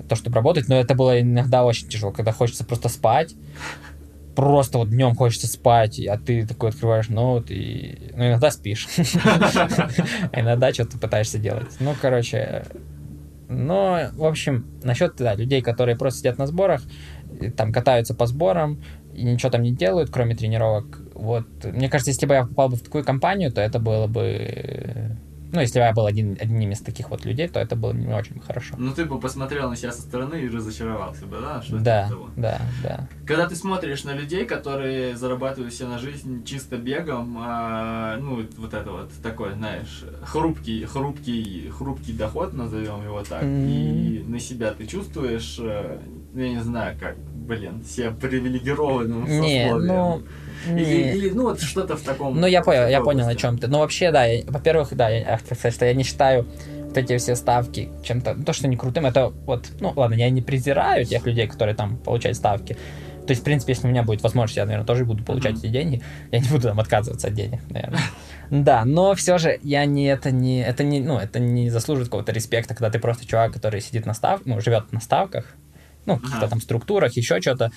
то, 0.09 0.15
чтобы 0.15 0.35
работать, 0.35 0.67
но 0.67 0.75
это 0.75 0.95
было 0.95 1.21
иногда 1.21 1.63
очень 1.63 1.87
тяжело, 1.87 2.11
когда 2.11 2.31
хочется 2.31 2.65
просто 2.65 2.89
спать, 2.89 3.35
просто 4.41 4.79
вот 4.79 4.89
днем 4.89 5.13
хочется 5.13 5.45
спать, 5.45 5.99
а 5.99 6.17
ты 6.17 6.47
такой 6.47 6.69
открываешь 6.69 7.09
ноут 7.09 7.51
и... 7.51 8.11
Ну, 8.15 8.27
иногда 8.27 8.49
спишь. 8.49 8.87
Иногда 10.33 10.73
что-то 10.73 10.97
пытаешься 10.97 11.37
делать. 11.37 11.67
Ну, 11.79 11.93
короче... 12.01 12.65
Но, 13.49 13.99
в 14.13 14.25
общем, 14.25 14.65
насчет 14.81 15.15
да, 15.17 15.35
людей, 15.35 15.61
которые 15.61 15.95
просто 15.95 16.21
сидят 16.21 16.39
на 16.39 16.47
сборах, 16.47 16.81
там 17.55 17.71
катаются 17.71 18.15
по 18.15 18.25
сборам 18.25 18.81
и 19.13 19.23
ничего 19.23 19.51
там 19.51 19.61
не 19.61 19.73
делают, 19.73 20.09
кроме 20.09 20.35
тренировок. 20.35 21.01
Вот, 21.13 21.45
мне 21.65 21.87
кажется, 21.87 22.09
если 22.09 22.25
бы 22.25 22.33
я 22.33 22.45
попал 22.45 22.69
бы 22.69 22.77
в 22.77 22.81
такую 22.81 23.03
компанию, 23.03 23.51
то 23.51 23.61
это 23.61 23.77
было 23.77 24.07
бы 24.07 25.17
ну, 25.51 25.61
если 25.61 25.79
я 25.79 25.91
был 25.93 26.05
один, 26.05 26.37
одним 26.39 26.71
из 26.71 26.79
таких 26.79 27.09
вот 27.09 27.25
людей, 27.25 27.47
то 27.47 27.59
это 27.59 27.75
было 27.75 27.91
не 27.91 28.13
очень 28.13 28.39
хорошо. 28.39 28.75
Ну, 28.77 28.93
ты 28.93 29.05
бы 29.05 29.19
посмотрел 29.19 29.69
на 29.69 29.75
себя 29.75 29.91
со 29.91 30.01
стороны 30.01 30.35
и 30.35 30.49
разочаровался 30.49 31.25
бы, 31.25 31.39
да? 31.41 31.61
Что 31.61 31.77
да, 31.77 32.09
да, 32.35 32.61
да. 32.83 33.07
Когда 33.25 33.47
ты 33.47 33.55
смотришь 33.55 34.03
на 34.03 34.13
людей, 34.13 34.45
которые 34.45 35.17
зарабатывают 35.17 35.73
себе 35.73 35.89
на 35.89 35.99
жизнь 35.99 36.45
чисто 36.45 36.77
бегом, 36.77 37.37
а, 37.39 38.17
ну, 38.17 38.45
вот 38.57 38.73
это 38.73 38.91
вот 38.91 39.11
такой, 39.21 39.53
знаешь, 39.53 40.05
хрупкий, 40.23 40.85
хрупкий, 40.85 41.69
хрупкий 41.69 42.13
доход, 42.13 42.53
назовем 42.53 43.03
его 43.03 43.23
так, 43.23 43.43
mm-hmm. 43.43 43.67
и 43.69 44.23
на 44.27 44.39
себя 44.39 44.71
ты 44.71 44.87
чувствуешь, 44.87 45.57
э, 45.59 45.99
я 46.33 46.49
не 46.49 46.61
знаю, 46.63 46.97
как, 46.99 47.17
блин, 47.17 47.83
себя 47.83 48.11
привилегированным 48.11 49.25
Не, 49.25 49.73
ну... 49.75 50.23
Или, 50.67 51.17
или, 51.17 51.29
ну, 51.29 51.43
вот 51.43 51.61
что-то 51.61 51.97
в 51.97 52.01
таком... 52.01 52.39
Ну, 52.39 52.47
я 52.47 52.61
понял, 52.61 52.87
я 52.87 53.01
понял, 53.01 53.27
о 53.27 53.35
чем 53.35 53.57
ты. 53.57 53.67
Ну, 53.67 53.79
вообще, 53.79 54.11
да, 54.11 54.25
во-первых, 54.47 54.95
да, 54.95 55.09
я 55.09 55.37
хочу 55.37 55.55
сказать, 55.55 55.73
что 55.73 55.85
я 55.85 55.93
не 55.93 56.03
считаю 56.03 56.47
вот 56.85 56.97
эти 56.97 57.17
все 57.17 57.35
ставки 57.35 57.89
чем-то, 58.03 58.33
ну, 58.35 58.43
то, 58.43 58.53
что 58.53 58.67
не 58.67 58.77
крутым, 58.77 59.05
это 59.05 59.29
вот, 59.29 59.67
ну, 59.79 59.93
ладно, 59.95 60.15
я 60.15 60.29
не 60.29 60.41
презираю 60.41 61.05
тех 61.05 61.25
людей, 61.25 61.47
которые 61.47 61.75
там 61.75 61.97
получают 61.97 62.37
ставки. 62.37 62.77
То 63.25 63.31
есть, 63.31 63.41
в 63.41 63.45
принципе, 63.45 63.73
если 63.73 63.87
у 63.87 63.89
меня 63.89 64.03
будет 64.03 64.23
возможность, 64.23 64.57
я, 64.57 64.65
наверное, 64.65 64.85
тоже 64.85 65.05
буду 65.05 65.23
получать 65.23 65.55
mm-hmm. 65.55 65.59
эти 65.59 65.67
деньги. 65.67 66.01
Я 66.31 66.39
не 66.39 66.49
буду 66.49 66.63
там 66.63 66.79
отказываться 66.79 67.27
от 67.27 67.33
денег, 67.33 67.61
наверное. 67.69 68.01
Да, 68.49 68.83
но 68.83 69.15
все 69.15 69.37
же 69.37 69.57
я 69.63 69.85
не 69.85 70.07
это 70.07 70.29
не 70.29 70.61
это 70.61 70.83
не 70.83 70.99
ну 70.99 71.17
это 71.17 71.39
не 71.39 71.69
заслуживает 71.69 72.09
какого-то 72.09 72.33
респекта, 72.33 72.73
когда 72.73 72.89
ты 72.89 72.99
просто 72.99 73.25
чувак, 73.25 73.53
который 73.53 73.79
сидит 73.79 74.05
на 74.05 74.13
став, 74.13 74.41
ну 74.43 74.59
живет 74.59 74.91
на 74.91 74.99
ставках, 74.99 75.55
ну 76.05 76.17
каких-то 76.17 76.49
там 76.49 76.59
структурах, 76.59 77.15
еще 77.15 77.39
что-то, 77.39 77.71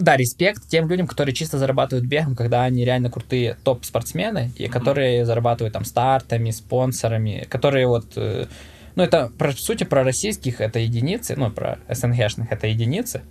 да, 0.00 0.16
респект 0.16 0.68
тем 0.68 0.88
людям, 0.88 1.06
которые 1.06 1.34
чисто 1.34 1.58
зарабатывают 1.58 2.06
бегом, 2.06 2.34
когда 2.34 2.64
они 2.64 2.84
реально 2.84 3.10
крутые 3.10 3.56
топ-спортсмены, 3.64 4.50
и 4.56 4.64
mm-hmm. 4.64 4.68
которые 4.70 5.24
зарабатывают 5.24 5.72
там 5.72 5.84
стартами, 5.84 6.50
спонсорами, 6.50 7.46
которые 7.48 7.86
вот... 7.86 8.06
Э, 8.16 8.46
ну, 8.94 9.02
это, 9.02 9.30
по 9.38 9.52
сути, 9.52 9.84
про 9.84 10.04
российских 10.04 10.60
это 10.60 10.78
единицы, 10.78 11.34
ну, 11.36 11.50
про 11.50 11.78
СНГшных 11.88 12.52
это 12.52 12.66
единицы. 12.66 13.22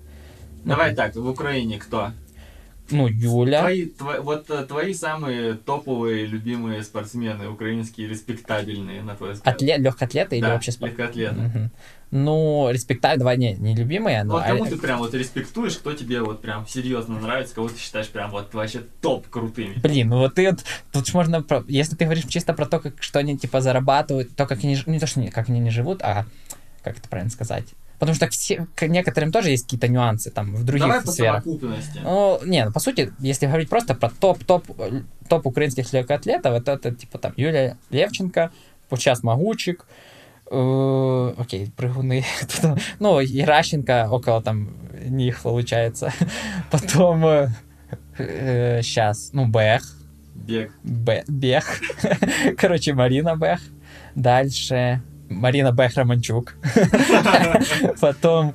Давай 0.64 0.92
ну, 0.92 0.96
так, 0.96 1.16
в 1.16 1.28
Украине 1.28 1.80
кто? 1.80 2.12
Ну, 2.92 3.08
Юля. 3.08 3.62
Твои, 3.62 3.86
тво, 3.86 4.18
вот 4.22 4.50
э, 4.50 4.66
твои 4.66 4.94
самые 4.94 5.54
топовые 5.54 6.26
любимые 6.26 6.84
спортсмены, 6.84 7.50
украинские, 7.50 8.08
респектабельные, 8.08 9.02
на 9.02 9.16
твой 9.16 9.34
взгляд. 9.34 9.56
Атлет, 9.56 9.80
легкоатлеты 9.80 10.38
или 10.38 10.44
да, 10.44 10.54
вообще 10.54 10.72
спорт? 10.72 10.92
легкоатлеты. 10.92 11.36
Угу. 11.36 11.70
Ну, 12.12 12.70
респектабель, 12.70 13.20
давай, 13.20 13.38
не, 13.38 13.54
не 13.54 13.74
любимые, 13.74 14.24
но... 14.24 14.34
Вот 14.34 14.44
кому 14.44 14.66
а... 14.66 14.68
ты 14.68 14.78
прям 14.78 15.00
вот 15.00 15.14
респектуешь, 15.14 15.78
кто 15.78 15.94
тебе 15.94 16.22
вот 16.22 16.42
прям 16.42 16.68
серьезно 16.68 17.20
нравится, 17.20 17.56
кого 17.56 17.70
ты 17.70 17.80
считаешь 17.80 18.10
прям 18.10 18.32
вот 18.32 18.54
вообще 18.54 18.82
топ 19.02 19.28
крутыми? 19.30 19.76
Блин, 19.82 20.10
ну 20.10 20.18
вот 20.18 20.36
ты 20.36 20.52
вот, 20.52 20.60
тут 20.92 21.08
же 21.08 21.14
можно, 21.14 21.42
про, 21.42 21.64
если 21.70 21.96
ты 21.96 22.04
говоришь 22.04 22.26
чисто 22.26 22.54
про 22.54 22.66
то, 22.66 22.80
как, 22.80 23.02
что 23.02 23.20
они 23.20 23.38
типа 23.38 23.62
зарабатывают, 23.62 24.36
то, 24.36 24.46
как 24.46 24.62
они, 24.62 24.78
не 24.86 25.00
то, 25.00 25.08
что 25.08 25.22
они, 25.22 25.30
как 25.30 25.48
они 25.48 25.62
не 25.62 25.70
живут, 25.70 26.02
а, 26.02 26.26
как 26.84 26.98
это 26.98 27.08
правильно 27.08 27.32
сказать, 27.32 27.66
Потому 28.02 28.16
что 28.16 28.28
все, 28.30 28.66
к 28.74 28.88
некоторым 28.88 29.32
тоже 29.32 29.52
есть 29.52 29.66
какие-то 29.66 29.88
нюансы 29.88 30.32
там 30.32 30.56
в 30.56 30.64
других 30.64 30.88
Давай 30.88 31.06
сферах. 31.06 31.44
По 31.44 31.52
ну, 32.02 32.40
не, 32.46 32.66
ну, 32.66 32.72
по 32.72 32.80
сути, 32.80 33.14
если 33.20 33.46
говорить 33.46 33.70
просто 33.70 33.94
про 33.94 34.10
топ-топ 34.10 34.66
топ 35.30 35.46
украинских 35.46 35.94
легкоатлетов, 35.94 36.52
это, 36.56 36.72
это 36.72 36.96
типа 36.96 37.20
там 37.20 37.34
Юлия 37.38 37.78
Левченко, 37.92 38.52
сейчас 38.96 39.22
Могучик, 39.22 39.86
э, 40.50 41.34
окей, 41.38 41.72
прыгуны, 41.78 42.26
ну, 43.00 43.22
Иращенко 43.22 44.08
около 44.10 44.42
там 44.42 44.74
них 45.06 45.44
получается. 45.44 46.12
Потом 46.72 47.24
э, 47.28 47.50
э, 48.18 48.82
сейчас, 48.82 49.30
ну, 49.32 49.46
Бех. 49.46 49.84
Бег. 50.34 50.72
Бе, 50.82 51.24
бег. 51.28 51.66
Короче, 52.58 52.96
Марина 52.96 53.36
Бех. 53.36 53.60
Дальше 54.16 55.04
Марина 55.32 55.72
Бэх 55.72 55.96
Романчук. 55.96 56.56
Потом... 58.02 58.54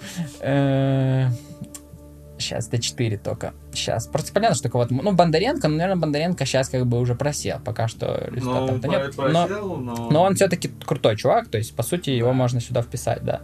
Сейчас, 2.39 2.68
э, 2.68 2.77
Д4 2.77 3.18
только. 3.18 3.55
Сейчас. 3.72 4.07
Просто 4.07 4.33
понятно, 4.33 4.55
что 4.55 4.64
такого 4.64 4.83
вот... 4.83 4.91
Ну, 4.91 5.12
Бондаренко, 5.12 5.68
ну, 5.68 5.77
наверное, 5.77 6.01
Бондаренко 6.01 6.45
сейчас 6.45 6.68
как 6.68 6.87
бы 6.87 7.01
уже 7.01 7.14
просел. 7.14 7.59
Пока 7.64 7.89
что 7.89 8.29
результатов 8.31 8.83
ну, 8.83 8.91
нет. 8.91 9.16
Просел, 9.16 9.77
но... 9.77 10.11
но 10.11 10.22
он 10.22 10.35
все-таки 10.35 10.68
крутой 10.68 11.16
чувак, 11.16 11.49
то 11.49 11.59
есть, 11.59 11.74
по 11.74 11.83
сути, 11.83 12.11
его 12.11 12.33
можно 12.33 12.61
сюда 12.61 12.83
вписать, 12.83 13.22
да. 13.24 13.41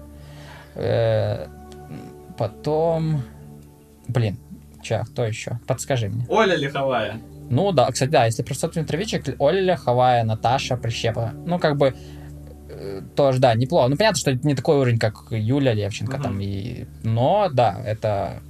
Э, 0.74 1.46
потом... 2.38 3.22
Блин, 4.08 4.38
чё, 4.82 5.02
кто 5.04 5.24
еще? 5.24 5.58
Подскажи 5.66 6.08
мне. 6.08 6.26
Оля 6.28 6.56
Лиховая. 6.56 7.20
Ну 7.50 7.72
да, 7.72 7.90
кстати, 7.90 8.10
да, 8.10 8.24
если 8.26 8.42
про 8.42 8.54
собственный 8.54 8.86
травичек, 8.86 9.24
Оля 9.38 9.60
Лиховая, 9.60 10.24
Наташа 10.24 10.76
Прищепа. 10.76 11.32
Ну, 11.44 11.58
как 11.58 11.76
бы 11.76 11.94
тоже, 13.14 13.38
да, 13.38 13.54
неплохо. 13.54 13.88
Ну, 13.88 13.96
понятно, 13.96 14.18
что 14.18 14.30
это 14.30 14.46
не 14.46 14.54
такой 14.54 14.78
уровень, 14.78 14.98
как 14.98 15.26
Юля 15.30 15.74
Левченко 15.74 16.16
угу. 16.16 16.22
там, 16.22 16.40
и... 16.40 16.86
но, 17.02 17.48
да, 17.52 17.80
это, 17.84 18.40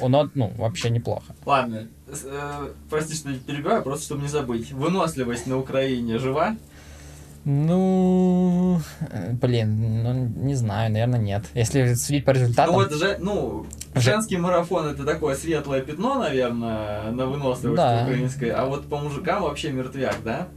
оно, 0.00 0.30
ну, 0.34 0.52
вообще 0.56 0.90
неплохо. 0.90 1.34
Ладно, 1.44 1.88
э, 2.08 2.68
прости, 2.90 3.14
что 3.14 3.32
перебиваю, 3.34 3.82
просто 3.82 4.06
чтобы 4.06 4.22
не 4.22 4.28
забыть. 4.28 4.72
Выносливость 4.72 5.46
на 5.46 5.58
Украине 5.58 6.18
жива? 6.18 6.56
Ну, 7.48 8.80
блин, 9.40 10.02
ну, 10.02 10.12
не 10.44 10.56
знаю, 10.56 10.90
наверное, 10.90 11.20
нет. 11.20 11.44
Если 11.54 11.94
судить 11.94 12.24
по 12.24 12.32
результатам... 12.32 12.74
Ну, 12.74 12.80
вот 12.80 12.92
же, 12.92 13.18
ну, 13.20 13.66
женский 13.94 14.36
марафон 14.36 14.86
это 14.86 15.04
такое 15.04 15.36
светлое 15.36 15.80
пятно, 15.80 16.18
наверное, 16.18 17.12
на 17.12 17.26
выносливость 17.26 17.76
да. 17.76 18.02
украинской, 18.02 18.48
а 18.50 18.64
вот 18.64 18.88
по 18.88 18.98
мужикам 18.98 19.44
вообще 19.44 19.70
мертвяк, 19.70 20.16
да? 20.24 20.48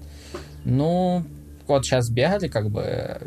Ну, 0.65 1.23
вот 1.69 1.85
сейчас 1.85 2.09
бегали, 2.09 2.47
как 2.47 2.69
бы, 2.69 3.19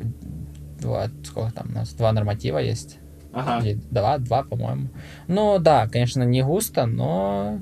два, 0.81 1.09
сколько 1.25 1.53
там 1.53 1.71
у 1.71 1.75
нас, 1.75 1.93
два 1.95 2.13
норматива 2.13 2.59
есть. 2.59 2.99
Ага. 3.33 3.65
Или 3.65 3.81
два, 3.91 4.19
два, 4.19 4.43
по-моему. 4.43 4.89
Ну, 5.27 5.59
да, 5.59 5.89
конечно, 5.89 6.23
не 6.23 6.43
густо, 6.43 6.87
но... 6.87 7.61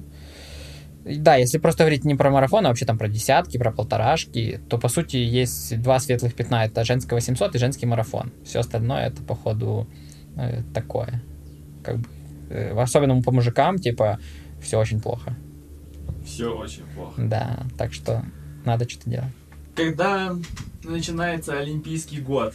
Да, 1.05 1.37
если 1.37 1.59
просто 1.59 1.85
говорить 1.85 2.05
не 2.05 2.15
про 2.15 2.31
марафон, 2.31 2.67
а 2.67 2.69
вообще 2.69 2.85
там 2.85 2.99
про 2.99 3.09
десятки, 3.09 3.57
про 3.57 3.73
полторашки, 3.73 4.61
то, 4.69 4.79
по 4.79 4.89
сути, 4.89 5.17
есть 5.17 5.81
два 5.81 5.99
светлых 5.99 6.35
пятна. 6.35 6.67
Это 6.67 6.85
женский 6.85 7.15
800 7.15 7.55
и 7.55 7.59
женский 7.59 7.87
марафон. 7.87 8.33
Все 8.45 8.61
остальное 8.61 9.07
это, 9.07 9.23
походу, 9.23 9.89
э, 10.37 10.63
такое. 10.75 11.23
Как 11.83 11.99
бы, 11.99 12.09
э, 12.51 12.79
особенно 12.79 13.23
по 13.23 13.33
мужикам, 13.33 13.79
типа, 13.79 14.19
все 14.61 14.79
очень 14.79 15.01
плохо. 15.01 15.35
Все 16.25 16.55
очень 16.55 16.85
плохо. 16.95 17.15
Да, 17.17 17.61
так 17.79 17.95
что 17.95 18.25
надо 18.67 18.89
что-то 18.89 19.09
делать. 19.09 19.33
Когда 19.75 20.37
начинается 20.85 21.59
Олимпийский 21.59 22.21
год, 22.21 22.55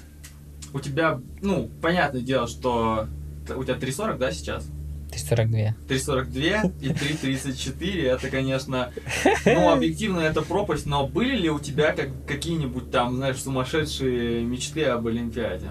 у 0.74 0.80
тебя, 0.80 1.20
ну, 1.42 1.70
понятное 1.82 2.22
дело, 2.22 2.48
что 2.48 3.08
у 3.56 3.64
тебя 3.64 3.76
3.40, 3.76 4.18
да, 4.18 4.32
сейчас? 4.32 4.68
3.42. 5.12 5.74
3.42 5.88 6.74
и 6.82 6.90
3.34, 6.90 8.04
это, 8.08 8.30
конечно, 8.30 8.92
ну, 9.46 9.72
объективно 9.72 10.20
это 10.20 10.42
пропасть, 10.42 10.86
но 10.86 11.08
были 11.08 11.36
ли 11.36 11.50
у 11.50 11.60
тебя 11.60 11.94
как, 11.94 12.10
какие-нибудь 12.28 12.92
там, 12.92 13.16
знаешь, 13.16 13.42
сумасшедшие 13.42 14.44
мечты 14.44 14.84
об 14.86 15.08
Олимпиаде? 15.08 15.70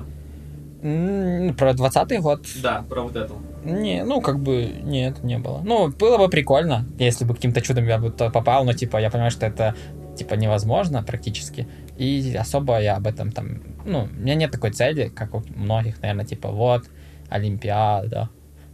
Про 1.57 1.73
20 1.73 2.21
год? 2.21 2.47
Да, 2.63 2.85
про 2.89 3.03
вот 3.03 3.17
эту. 3.17 3.37
Не, 3.65 4.05
ну, 4.05 4.21
как 4.21 4.41
бы, 4.41 4.71
нет, 4.83 5.25
не 5.25 5.39
было. 5.39 5.63
Ну, 5.65 5.89
было 5.89 6.19
бы 6.19 6.29
прикольно, 6.29 6.85
если 6.99 7.25
бы 7.25 7.35
каким-то 7.35 7.63
чудом 7.63 7.87
я 7.87 7.99
бы 7.99 8.11
попал, 8.11 8.65
но, 8.67 8.75
типа, 8.75 8.99
я 8.99 9.11
понимаю, 9.11 9.31
что 9.31 9.47
это, 9.47 9.75
типа, 10.17 10.35
невозможно 10.35 11.03
практически. 11.03 11.67
И 11.97 12.35
особо 12.39 12.81
я 12.81 12.97
об 12.97 13.07
этом 13.07 13.31
там... 13.31 13.63
Ну, 13.85 14.05
у 14.05 14.07
меня 14.07 14.35
нет 14.35 14.51
такой 14.51 14.71
цели, 14.71 15.09
как 15.09 15.35
у 15.35 15.43
многих, 15.55 16.01
наверное, 16.03 16.25
типа, 16.25 16.51
вот, 16.51 16.85
Олимпиада, 17.29 18.29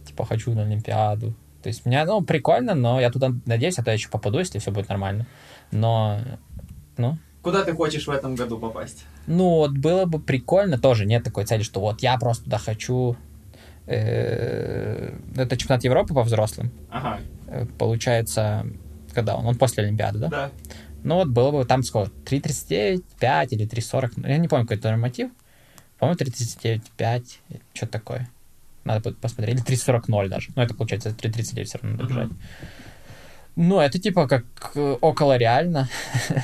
типа, 0.05 0.25
хочу 0.25 0.53
на 0.53 0.63
Олимпиаду. 0.63 1.33
То 1.61 1.67
есть, 1.67 1.85
меня, 1.85 2.05
ну, 2.05 2.21
прикольно, 2.21 2.73
но 2.73 2.99
я 2.99 3.11
туда 3.11 3.31
надеюсь, 3.45 3.77
а 3.77 3.83
то 3.83 3.91
я 3.91 3.95
еще 3.95 4.09
попаду, 4.09 4.39
если 4.39 4.59
все 4.59 4.71
будет 4.71 4.89
нормально. 4.89 5.27
Но, 5.71 6.19
ну... 6.97 7.17
Куда 7.41 7.63
ты 7.63 7.73
хочешь 7.73 8.07
в 8.07 8.11
этом 8.11 8.35
году 8.35 8.59
попасть? 8.59 9.05
Ну, 9.27 9.49
вот 9.49 9.71
было 9.71 10.05
бы 10.05 10.19
прикольно, 10.19 10.77
тоже 10.77 11.05
нет 11.05 11.23
такой 11.23 11.45
цели, 11.45 11.63
что 11.63 11.79
вот 11.79 12.01
я 12.01 12.17
просто 12.17 12.45
туда 12.45 12.57
хочу... 12.57 13.15
Э, 13.87 15.17
это 15.35 15.57
чемпионат 15.57 15.83
Европы 15.83 16.13
по 16.13 16.23
взрослым. 16.23 16.71
Ага. 16.89 17.19
Э, 17.47 17.65
получается, 17.77 18.65
когда 19.13 19.35
он? 19.35 19.45
Он 19.45 19.55
после 19.55 19.83
Олимпиады, 19.83 20.19
да? 20.19 20.27
Да. 20.29 20.51
Ну 21.03 21.15
вот 21.15 21.29
было 21.29 21.51
бы 21.51 21.65
там 21.65 21.83
сколько? 21.83 22.11
3.39, 22.25 23.03
5 23.19 23.53
или 23.53 23.67
3.40. 23.67 24.11
Ну, 24.17 24.27
я 24.27 24.37
не 24.37 24.47
помню, 24.47 24.65
какой 24.65 24.77
это 24.77 24.89
норматив. 24.89 25.31
По-моему, 25.99 26.19
3.39, 26.19 26.81
5, 26.97 27.39
что-то 27.73 27.91
такое. 27.91 28.29
Надо 28.83 29.01
будет 29.01 29.17
посмотреть. 29.19 29.55
Или 29.55 29.65
3.40 29.65 30.29
даже. 30.29 30.49
Ну, 30.55 30.61
это 30.61 30.73
получается 30.73 31.09
3.39 31.09 31.63
все 31.63 31.77
равно 31.77 31.97
надо 31.97 32.09
бежать. 32.09 32.29
Ну, 33.57 33.79
это 33.81 33.99
типа 33.99 34.27
как 34.27 34.45
э, 34.75 34.97
около 35.01 35.35
реально. 35.35 35.89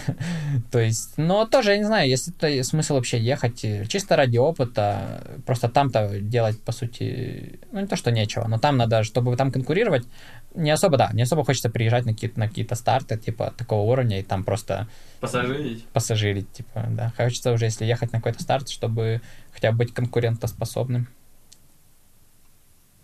То 0.71 0.79
есть, 0.79 1.17
но 1.17 1.45
тоже, 1.45 1.71
я 1.71 1.77
не 1.77 1.85
знаю, 1.85 2.09
если 2.09 2.33
это 2.35 2.63
смысл 2.63 2.95
вообще 2.95 3.17
ехать 3.17 3.63
э, 3.63 3.85
чисто 3.85 4.17
ради 4.17 4.37
опыта, 4.37 5.23
просто 5.45 5.69
там-то 5.69 6.19
делать, 6.19 6.61
по 6.61 6.73
сути, 6.73 7.59
ну, 7.71 7.79
не 7.79 7.87
то, 7.87 7.95
что 7.95 8.11
нечего, 8.11 8.45
но 8.47 8.59
там 8.59 8.75
надо, 8.75 9.03
чтобы 9.03 9.37
там 9.37 9.53
конкурировать, 9.53 10.05
не 10.53 10.69
особо, 10.69 10.97
да, 10.97 11.09
не 11.13 11.21
особо 11.21 11.45
хочется 11.45 11.69
приезжать 11.69 12.05
на 12.05 12.13
какие-то, 12.13 12.39
на 12.39 12.49
какие-то 12.49 12.75
старты, 12.75 13.17
типа, 13.17 13.53
такого 13.57 13.89
уровня, 13.89 14.19
и 14.19 14.23
там 14.23 14.43
просто... 14.43 14.87
Пассажирить? 15.21 15.85
Пассажирить, 15.93 16.51
типа, 16.51 16.87
да. 16.89 17.13
Хочется 17.15 17.53
уже, 17.53 17.65
если 17.65 17.85
ехать 17.85 18.11
на 18.11 18.19
какой-то 18.19 18.43
старт, 18.43 18.67
чтобы 18.67 19.21
хотя 19.53 19.71
бы 19.71 19.77
быть 19.77 19.93
конкурентоспособным. 19.93 21.07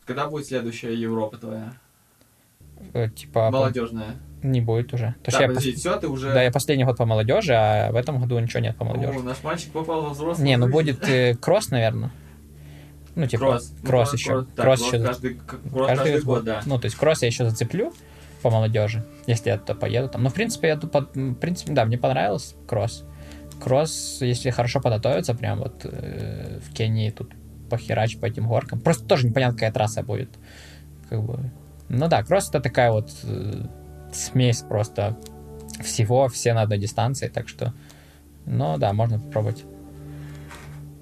Когда 0.06 0.28
будет 0.28 0.48
следующая 0.48 0.94
Европа 0.94 1.38
твоя? 1.38 1.74
Э, 2.94 3.10
типа... 3.10 3.50
Молодежная. 3.52 4.16
Не 4.44 4.60
будет 4.60 4.94
уже. 4.94 5.16
То 5.24 5.32
да, 5.32 5.42
я 5.42 5.48
подожди, 5.48 5.72
пос... 5.72 5.80
все, 5.80 5.96
ты 5.98 6.08
уже... 6.08 6.34
Да, 6.34 6.44
я 6.44 6.52
последний 6.52 6.84
год 6.84 6.98
по 6.98 7.06
молодежи, 7.06 7.54
а 7.54 7.92
в 7.92 7.96
этом 7.96 8.20
году 8.20 8.38
ничего 8.40 8.60
нет 8.60 8.76
по 8.76 8.84
молодежи. 8.84 9.20
О, 9.20 9.24
наш 9.24 9.42
мальчик 9.42 9.72
попал 9.72 10.02
во 10.02 10.10
взрослый. 10.10 10.46
Не, 10.46 10.58
ну 10.58 10.68
будет 10.68 11.08
э, 11.08 11.36
кросс, 11.36 11.70
наверное. 11.72 12.12
Ну, 13.16 13.26
типа, 13.28 13.46
кросс, 13.46 13.74
кросс 13.86 14.12
ну, 14.12 14.18
еще. 14.18 14.32
Кросс, 14.32 14.48
да, 14.56 14.64
кросс, 14.64 14.82
еще. 14.82 15.04
Каждый, 15.04 15.34
кросс 15.36 15.88
каждый, 15.88 15.88
каждый 15.88 16.14
год, 16.14 16.26
год, 16.26 16.44
да. 16.44 16.62
Ну, 16.66 16.80
то 16.80 16.86
есть 16.86 16.98
кросс 16.98 17.22
я 17.22 17.28
еще 17.28 17.50
зацеплю 17.50 17.94
по 18.42 18.50
молодежи, 18.50 19.06
если 19.28 19.50
я 19.50 19.58
туда 19.58 19.76
поеду. 19.76 20.10
Там. 20.10 20.24
Но, 20.24 20.30
в 20.30 20.34
принципе, 20.34 20.68
я 20.68 20.78
тут, 20.78 20.94
в 20.94 21.36
принципе, 21.36 21.72
да, 21.72 21.86
мне 21.86 21.98
понравилось 21.98 22.56
кросс. 22.68 23.06
Кросс, 23.62 24.18
если 24.20 24.50
хорошо 24.50 24.82
подготовиться, 24.82 25.34
прям 25.36 25.60
вот 25.60 25.86
э, 25.86 26.60
в 26.60 26.74
Кении 26.74 27.12
тут 27.12 27.32
похерач 27.70 28.18
по 28.18 28.26
этим 28.26 28.48
горкам. 28.48 28.82
Просто 28.82 29.06
тоже 29.06 29.28
непонятно, 29.28 29.56
какая 29.56 29.72
трасса 29.72 30.04
будет. 30.04 30.30
Как 31.10 31.24
бы 31.24 31.52
ну 31.90 32.08
да, 32.08 32.24
кросс 32.24 32.50
это 32.50 32.60
такая 32.60 32.92
вот 32.92 33.12
э, 33.24 33.66
смесь 34.12 34.62
просто 34.62 35.18
всего, 35.82 36.28
все 36.28 36.54
на 36.54 36.62
одной 36.62 36.78
дистанции, 36.78 37.28
так 37.28 37.48
что, 37.50 37.74
ну 38.46 38.78
да, 38.78 38.94
можно 38.94 39.20
попробовать. 39.20 39.64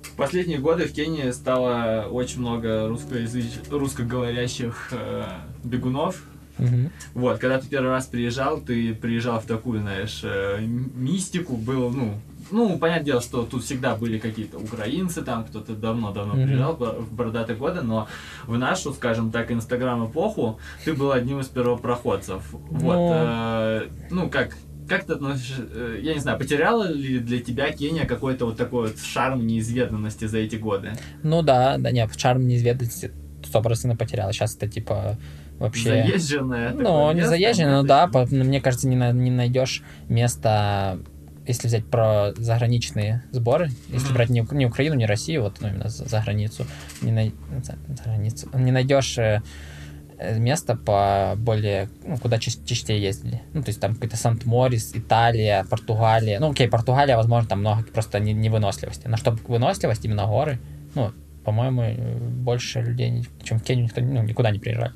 В 0.03 0.15
последние 0.15 0.59
годы 0.59 0.85
в 0.85 0.93
Кении 0.93 1.31
стало 1.31 2.07
очень 2.09 2.39
много 2.39 2.87
русскоязыч... 2.87 3.59
русскоговорящих 3.69 4.89
э, 4.91 5.23
бегунов. 5.63 6.23
Угу. 6.59 6.91
Вот, 7.15 7.39
когда 7.39 7.59
ты 7.59 7.67
первый 7.67 7.89
раз 7.89 8.05
приезжал, 8.05 8.59
ты 8.59 8.93
приезжал 8.93 9.39
в 9.39 9.45
такую, 9.45 9.81
знаешь, 9.81 10.21
э, 10.23 10.59
мистику, 10.61 11.55
был, 11.55 11.89
ну, 11.89 12.19
ну, 12.51 12.77
понятное 12.77 13.05
дело, 13.05 13.21
что 13.21 13.43
тут 13.43 13.63
всегда 13.63 13.95
были 13.95 14.19
какие-то 14.19 14.57
украинцы, 14.57 15.21
там 15.21 15.45
кто-то 15.45 15.73
давно-давно 15.73 16.35
mm-hmm. 16.35 16.45
приезжал 16.45 16.75
в 16.75 17.13
бородатые 17.13 17.57
годы, 17.57 17.81
но 17.81 18.07
в 18.45 18.57
нашу, 18.57 18.93
скажем 18.93 19.31
так, 19.31 19.51
инстаграм-эпоху 19.51 20.59
ты 20.85 20.93
был 20.93 21.11
одним 21.11 21.39
из 21.39 21.47
первопроходцев. 21.47 22.43
Но... 22.71 22.79
Вот, 22.79 22.95
ну. 22.95 23.13
э, 23.13 23.87
ну, 24.09 24.29
как, 24.29 24.55
как 24.87 25.05
ты 25.05 25.13
относишься, 25.13 25.63
э, 25.73 25.99
я 26.01 26.13
не 26.13 26.19
знаю, 26.19 26.37
потеряла 26.37 26.91
ли 26.91 27.19
для 27.19 27.39
тебя 27.39 27.71
Кения 27.71 28.05
какой-то 28.05 28.45
вот 28.45 28.57
такой 28.57 28.89
вот 28.89 28.99
шарм 28.99 29.45
неизведанности 29.45 30.25
за 30.25 30.39
эти 30.39 30.57
годы? 30.57 30.91
Ну 31.23 31.41
да, 31.41 31.77
да 31.77 31.91
нет, 31.91 32.09
шарм 32.17 32.47
неизведанности 32.47 33.11
сто 33.43 33.61
процентов 33.61 33.97
потеряла. 33.97 34.33
Сейчас 34.33 34.55
это 34.55 34.67
типа 34.67 35.17
вообще... 35.59 36.03
Заезженное. 36.03 36.73
Ну, 36.73 37.11
не 37.13 37.25
заезженное, 37.25 37.81
но 37.81 37.83
да, 37.83 38.07
по, 38.07 38.25
мне 38.25 38.61
кажется, 38.61 38.87
не, 38.87 38.95
на, 38.95 39.11
не 39.11 39.31
найдешь 39.31 39.83
места 40.09 40.97
если 41.45 41.67
взять 41.67 41.85
про 41.85 42.33
заграничные 42.35 43.23
сборы, 43.31 43.71
если 43.89 44.13
брать 44.13 44.29
не, 44.29 44.45
не 44.51 44.65
Украину, 44.65 44.95
не 44.95 45.05
Россию, 45.05 45.43
вот 45.43 45.57
ну, 45.61 45.69
именно 45.69 45.89
за, 45.89 46.07
за 46.07 46.21
границу, 46.21 46.65
не, 47.01 47.11
на, 47.11 47.23
за, 47.63 47.77
за 47.87 48.03
границу, 48.03 48.49
не 48.53 48.71
найдешь 48.71 49.17
э, 49.17 49.41
место 50.37 50.75
по 50.75 51.33
более, 51.37 51.89
ну, 52.05 52.17
куда 52.17 52.37
ча- 52.37 52.63
частее 52.65 53.01
ездили. 53.01 53.41
Ну, 53.53 53.63
то 53.63 53.69
есть 53.69 53.79
там 53.79 53.95
какой-то 53.95 54.17
Сант-Морис, 54.17 54.91
Италия, 54.93 55.65
Португалия. 55.69 56.39
Ну, 56.39 56.51
окей, 56.51 56.67
Португалия, 56.67 57.17
возможно, 57.17 57.49
там 57.49 57.59
много 57.59 57.83
просто 57.83 58.19
не, 58.19 58.33
невыносливости. 58.33 59.07
Но 59.07 59.17
чтобы 59.17 59.39
выносливость, 59.47 60.05
именно 60.05 60.25
горы, 60.25 60.59
ну, 60.93 61.11
по-моему, 61.43 62.19
больше 62.43 62.81
людей, 62.81 63.25
чем 63.43 63.59
в 63.59 63.63
Кению, 63.63 63.85
никто 63.85 64.01
ну, 64.01 64.21
никуда 64.21 64.51
не 64.51 64.59
приезжали. 64.59 64.93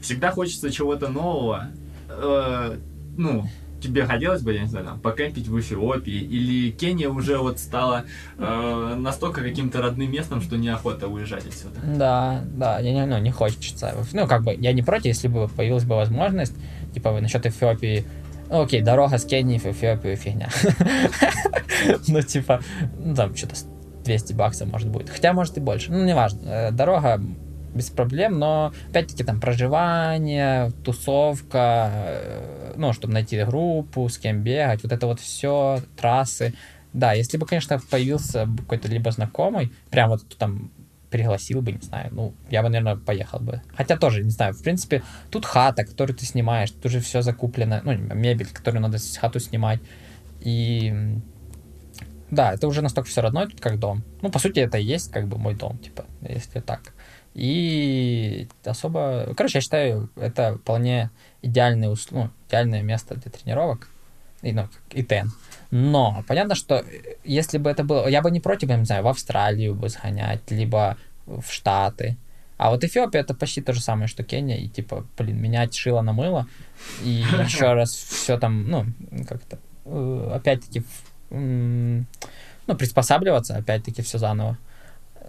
Всегда 0.00 0.30
хочется 0.30 0.70
чего-то 0.70 1.08
нового. 1.08 1.68
Э, 2.08 2.76
ну, 3.16 3.48
тебе 3.80 4.06
хотелось 4.06 4.42
бы, 4.42 4.52
я 4.52 4.62
не 4.62 4.66
знаю, 4.66 4.86
там, 4.86 5.00
покемпить 5.00 5.48
в 5.48 5.58
Эфиопии, 5.58 6.12
или 6.12 6.70
Кения 6.70 7.08
уже 7.08 7.38
вот 7.38 7.58
стала 7.58 8.04
э, 8.36 8.94
настолько 8.96 9.42
каким-то 9.42 9.80
родным 9.80 10.10
местом, 10.10 10.40
что 10.40 10.56
неохота 10.56 11.08
уезжать 11.08 11.46
отсюда? 11.46 11.80
Да, 11.84 12.42
да, 12.54 12.80
не, 12.82 12.92
не, 12.92 13.06
ну, 13.06 13.18
не 13.18 13.30
хочется. 13.30 13.94
Ну, 14.12 14.26
как 14.26 14.42
бы, 14.44 14.54
я 14.54 14.72
не 14.72 14.82
против, 14.82 15.06
если 15.06 15.28
бы 15.28 15.48
появилась 15.48 15.84
бы 15.84 15.96
возможность, 15.96 16.54
типа, 16.94 17.18
насчет 17.20 17.46
Эфиопии, 17.46 18.04
ну, 18.50 18.62
окей, 18.62 18.80
дорога 18.80 19.18
с 19.18 19.24
Кении 19.24 19.58
в 19.58 19.66
Эфиопию 19.66 20.16
фигня. 20.16 20.48
Ну, 22.08 22.22
типа, 22.22 22.60
ну, 22.98 23.14
там, 23.14 23.36
что-то 23.36 23.54
200 24.04 24.32
баксов, 24.32 24.68
может, 24.68 24.88
будет. 24.88 25.10
Хотя, 25.10 25.32
может, 25.32 25.56
и 25.58 25.60
больше. 25.60 25.92
Ну, 25.92 26.04
неважно. 26.04 26.40
Э, 26.44 26.70
дорога 26.72 27.20
без 27.78 27.90
проблем, 27.90 28.38
но 28.38 28.72
опять-таки 28.90 29.24
там 29.24 29.40
проживание, 29.40 30.70
тусовка, 30.84 31.90
э, 31.92 32.74
ну, 32.76 32.92
чтобы 32.92 33.14
найти 33.14 33.42
группу, 33.44 34.08
с 34.08 34.18
кем 34.18 34.42
бегать, 34.42 34.82
вот 34.82 34.92
это 34.92 35.06
вот 35.06 35.20
все, 35.20 35.80
трассы. 35.96 36.52
Да, 36.92 37.12
если 37.12 37.38
бы, 37.38 37.46
конечно, 37.46 37.80
появился 37.90 38.48
какой-то 38.58 38.88
либо 38.88 39.10
знакомый, 39.10 39.72
прям 39.90 40.10
вот 40.10 40.22
там 40.36 40.70
пригласил 41.10 41.62
бы, 41.62 41.72
не 41.72 41.80
знаю, 41.80 42.10
ну, 42.12 42.34
я 42.50 42.62
бы, 42.62 42.68
наверное, 42.68 42.96
поехал 42.96 43.40
бы. 43.40 43.62
Хотя 43.74 43.96
тоже, 43.96 44.22
не 44.22 44.30
знаю, 44.30 44.52
в 44.52 44.62
принципе, 44.62 45.02
тут 45.30 45.46
хата, 45.46 45.84
которую 45.84 46.16
ты 46.16 46.26
снимаешь, 46.26 46.70
тут 46.70 46.86
уже 46.86 47.00
все 47.00 47.22
закуплено, 47.22 47.80
ну, 47.82 47.94
мебель, 47.94 48.48
которую 48.52 48.82
надо 48.82 48.98
хату 49.18 49.40
снимать. 49.40 49.80
И 50.40 50.92
да, 52.30 52.52
это 52.52 52.68
уже 52.68 52.82
настолько 52.82 53.08
все 53.08 53.22
родное 53.22 53.46
тут 53.46 53.60
как 53.60 53.78
дом. 53.78 54.02
Ну, 54.20 54.30
по 54.30 54.38
сути, 54.38 54.60
это 54.60 54.78
и 54.78 54.84
есть 54.84 55.10
как 55.10 55.28
бы 55.28 55.38
мой 55.38 55.54
дом, 55.54 55.78
типа, 55.78 56.04
если 56.20 56.60
так. 56.60 56.94
И 57.38 58.48
особо... 58.64 59.32
Короче, 59.36 59.58
я 59.58 59.62
считаю, 59.62 60.10
это 60.16 60.56
вполне 60.56 61.10
идеальный, 61.40 61.94
ну, 62.10 62.30
идеальное 62.48 62.82
место 62.82 63.14
для 63.14 63.30
тренировок. 63.30 63.88
И, 64.42 64.50
ну, 64.50 64.68
и 64.90 65.04
тен. 65.04 65.30
Но 65.70 66.24
понятно, 66.26 66.56
что 66.56 66.84
если 67.22 67.58
бы 67.58 67.70
это 67.70 67.84
было... 67.84 68.08
Я 68.08 68.22
бы 68.22 68.32
не 68.32 68.40
против, 68.40 68.70
я 68.70 68.76
не 68.76 68.84
знаю, 68.84 69.04
в 69.04 69.06
Австралию 69.06 69.76
бы 69.76 69.88
сгонять, 69.88 70.50
либо 70.50 70.96
в 71.26 71.44
Штаты. 71.48 72.16
А 72.56 72.70
вот 72.70 72.82
Эфиопия 72.82 73.20
это 73.20 73.34
почти 73.34 73.60
то 73.60 73.72
же 73.72 73.80
самое, 73.80 74.08
что 74.08 74.24
Кения. 74.24 74.56
И 74.56 74.66
типа, 74.66 75.06
блин, 75.16 75.40
менять 75.40 75.76
шило 75.76 76.02
на 76.02 76.12
мыло. 76.12 76.48
И 77.04 77.24
еще 77.44 77.72
раз 77.72 77.92
все 77.92 78.36
там, 78.36 78.68
ну, 78.68 78.84
как-то, 79.28 79.60
э, 79.84 80.32
опять-таки, 80.34 80.82
ну, 81.30 82.04
приспосабливаться, 82.76 83.54
опять-таки, 83.56 84.02
все 84.02 84.18
заново. 84.18 84.58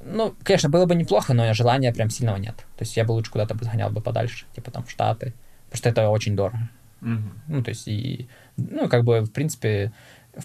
Ну, 0.03 0.35
конечно, 0.43 0.69
было 0.69 0.85
бы 0.85 0.95
неплохо, 0.95 1.33
но 1.33 1.53
желания 1.53 1.93
прям 1.93 2.09
сильного 2.09 2.37
нет. 2.37 2.55
То 2.77 2.83
есть 2.83 2.95
я 2.97 3.03
бы 3.03 3.11
лучше 3.11 3.31
куда-то 3.31 3.53
бы 3.55 3.65
сгонял 3.65 3.89
бы 3.89 4.01
подальше, 4.01 4.45
типа 4.55 4.71
там 4.71 4.83
в 4.83 4.91
Штаты. 4.91 5.33
Потому 5.65 5.77
что 5.77 5.89
это 5.89 6.09
очень 6.09 6.35
дорого. 6.35 6.69
Mm-hmm. 7.01 7.31
Ну, 7.47 7.63
то 7.63 7.69
есть, 7.69 7.87
и, 7.87 8.27
ну, 8.57 8.89
как 8.89 9.03
бы, 9.03 9.21
в 9.21 9.31
принципе, 9.31 9.91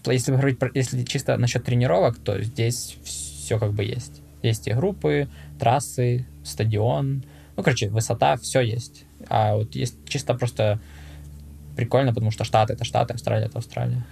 если 0.07 0.33
говорить 0.33 0.59
если 0.75 1.03
чисто 1.05 1.37
насчет 1.37 1.65
тренировок, 1.65 2.19
то 2.19 2.41
здесь 2.43 2.97
все 3.05 3.59
как 3.59 3.73
бы 3.73 3.85
есть. 3.85 4.23
Есть 4.43 4.69
и 4.69 4.73
группы, 4.73 5.29
трассы, 5.59 6.27
стадион. 6.45 7.25
Ну, 7.57 7.63
короче, 7.63 7.89
высота, 7.89 8.37
все 8.37 8.61
есть. 8.61 9.05
А 9.29 9.55
вот 9.55 9.75
есть 9.75 9.97
чисто 10.09 10.35
просто 10.35 10.81
прикольно, 11.77 12.13
потому 12.13 12.31
что 12.31 12.45
Штаты 12.45 12.75
это 12.75 12.85
Штаты, 12.85 13.15
Австралия 13.15 13.47
это 13.47 13.59
Австралия. 13.59 14.05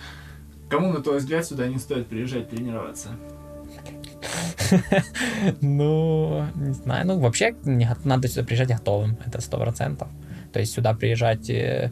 Кому, 0.70 0.92
на 0.92 1.02
твой 1.02 1.18
взгляд, 1.18 1.44
сюда 1.44 1.66
не 1.66 1.78
стоит 1.78 2.06
приезжать 2.06 2.48
тренироваться? 2.48 3.10
Ну, 5.60 6.44
не 6.54 6.72
знаю. 6.72 7.06
Ну, 7.06 7.18
вообще, 7.18 7.54
надо 8.04 8.28
сюда 8.28 8.46
приезжать 8.46 8.68
готовым. 8.68 9.18
Это 9.26 9.40
сто 9.40 9.58
процентов. 9.58 10.08
То 10.52 10.60
есть 10.60 10.72
сюда 10.72 10.94
приезжать 10.94 11.50
э, 11.50 11.90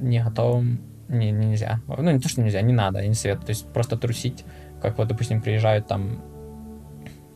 не 0.00 0.22
готовым 0.22 0.80
не, 1.08 1.30
нельзя. 1.30 1.80
Ну, 1.86 2.10
не 2.10 2.20
то, 2.20 2.28
что 2.28 2.42
нельзя, 2.42 2.60
не 2.60 2.72
надо, 2.72 3.06
не 3.06 3.14
советую. 3.14 3.46
То 3.46 3.50
есть 3.50 3.66
просто 3.72 3.96
трусить, 3.96 4.44
как 4.82 4.98
вот, 4.98 5.08
допустим, 5.08 5.40
приезжают 5.40 5.86
там, 5.86 6.22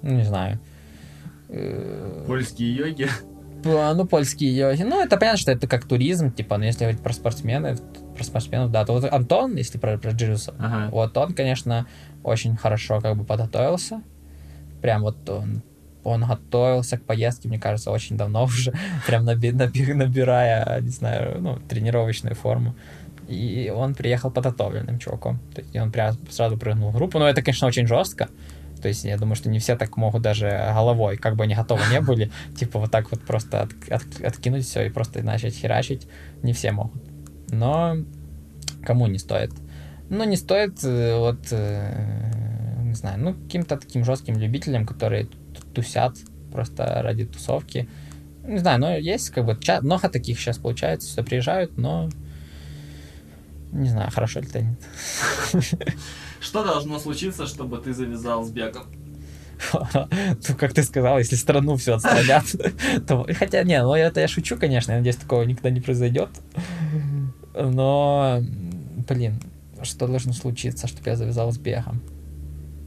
ну, 0.02 0.16
не 0.16 0.24
знаю. 0.24 0.58
Э, 1.48 2.24
Польские 2.26 2.74
йоги. 2.74 3.08
Ну, 3.62 4.06
польские 4.06 4.56
йоги. 4.56 4.82
Ну, 4.82 5.02
это 5.02 5.18
понятно, 5.18 5.38
что 5.38 5.52
это 5.52 5.66
как 5.66 5.84
туризм, 5.84 6.32
типа, 6.32 6.56
но 6.56 6.64
если 6.64 6.84
говорить 6.84 7.02
про 7.02 7.12
спортсменов, 7.12 7.80
про 8.14 8.24
спортсменов, 8.24 8.70
да, 8.70 8.84
то 8.84 8.92
вот 8.92 9.04
Антон, 9.04 9.56
если 9.56 9.78
про, 9.78 9.98
про 9.98 10.12
Джируса, 10.12 10.54
ага. 10.58 10.88
вот 10.90 11.16
он, 11.16 11.34
конечно, 11.34 11.86
очень 12.22 12.56
хорошо 12.56 13.00
как 13.00 13.16
бы 13.16 13.24
подготовился. 13.24 14.02
Прям 14.80 15.02
вот 15.02 15.28
он, 15.28 15.62
он 16.04 16.24
готовился 16.24 16.98
к 16.98 17.02
поездке, 17.02 17.48
мне 17.48 17.58
кажется, 17.58 17.90
очень 17.90 18.16
давно 18.16 18.44
уже, 18.44 18.72
прям 19.06 19.24
наби, 19.24 19.52
наби, 19.52 19.92
набирая, 19.92 20.80
не 20.80 20.90
знаю, 20.90 21.40
ну, 21.40 21.58
тренировочную 21.68 22.34
форму. 22.34 22.74
И 23.28 23.72
он 23.74 23.94
приехал 23.94 24.30
подготовленным 24.30 24.98
чуваком. 24.98 25.38
То 25.54 25.60
есть 25.60 25.76
он 25.76 25.92
прям 25.92 26.16
сразу 26.30 26.58
прыгнул 26.58 26.90
в 26.90 26.94
группу. 26.94 27.18
Но 27.20 27.28
это, 27.28 27.42
конечно, 27.42 27.68
очень 27.68 27.86
жестко. 27.86 28.28
То 28.82 28.88
есть 28.88 29.04
я 29.04 29.16
думаю, 29.16 29.36
что 29.36 29.48
не 29.48 29.58
все 29.58 29.76
так 29.76 29.96
могут 29.96 30.22
даже 30.22 30.48
головой, 30.74 31.16
как 31.16 31.36
бы 31.36 31.44
они 31.44 31.54
готовы 31.54 31.82
не 31.92 32.00
были, 32.00 32.30
типа 32.56 32.78
вот 32.78 32.90
так 32.90 33.10
вот 33.10 33.20
просто 33.20 33.62
от, 33.62 33.70
от, 33.88 34.24
откинуть 34.24 34.64
все 34.64 34.86
и 34.86 34.90
просто 34.90 35.22
начать 35.22 35.54
херачить. 35.54 36.08
Не 36.42 36.52
все 36.52 36.72
могут. 36.72 37.02
Но 37.50 37.96
кому 38.82 39.06
не 39.06 39.18
стоит? 39.18 39.52
Ну, 40.08 40.24
не 40.24 40.36
стоит 40.36 40.82
э, 40.82 41.16
вот, 41.18 41.46
э, 41.52 42.39
не 42.90 42.96
знаю, 42.96 43.20
ну, 43.20 43.34
каким-то 43.34 43.76
таким 43.76 44.04
жестким 44.04 44.36
любителям, 44.36 44.86
которые 44.86 45.28
тусят 45.74 46.16
просто 46.52 47.02
ради 47.02 47.24
тусовки. 47.24 47.88
Не 48.44 48.58
знаю, 48.58 48.80
но 48.80 48.96
есть 48.96 49.30
как 49.30 49.46
бы 49.46 49.58
много 49.82 50.08
таких 50.08 50.38
сейчас 50.38 50.58
получается, 50.58 51.10
что 51.10 51.22
приезжают, 51.22 51.76
но 51.78 52.08
не 53.72 53.88
знаю, 53.88 54.10
хорошо 54.10 54.40
ли 54.40 54.48
это 54.48 54.62
нет. 54.62 54.80
Что 56.40 56.64
должно 56.64 56.98
случиться, 56.98 57.46
чтобы 57.46 57.78
ты 57.78 57.92
завязал 57.92 58.44
с 58.44 58.50
бегом? 58.50 58.84
Ну, 60.48 60.54
как 60.56 60.72
ты 60.72 60.82
сказал, 60.82 61.18
если 61.18 61.36
страну 61.36 61.76
все 61.76 61.94
отстранят, 61.94 62.44
то... 63.06 63.26
Хотя, 63.38 63.62
не, 63.62 63.80
ну 63.82 63.94
это 63.94 64.20
я 64.20 64.28
шучу, 64.28 64.56
конечно, 64.56 64.92
я 64.92 64.98
надеюсь, 64.98 65.16
такого 65.16 65.42
никогда 65.42 65.70
не 65.70 65.80
произойдет. 65.80 66.30
Но, 67.54 68.42
блин, 69.08 69.40
что 69.82 70.06
должно 70.06 70.32
случиться, 70.32 70.86
чтобы 70.86 71.10
я 71.10 71.16
завязал 71.16 71.52
с 71.52 71.58
бегом? 71.58 72.00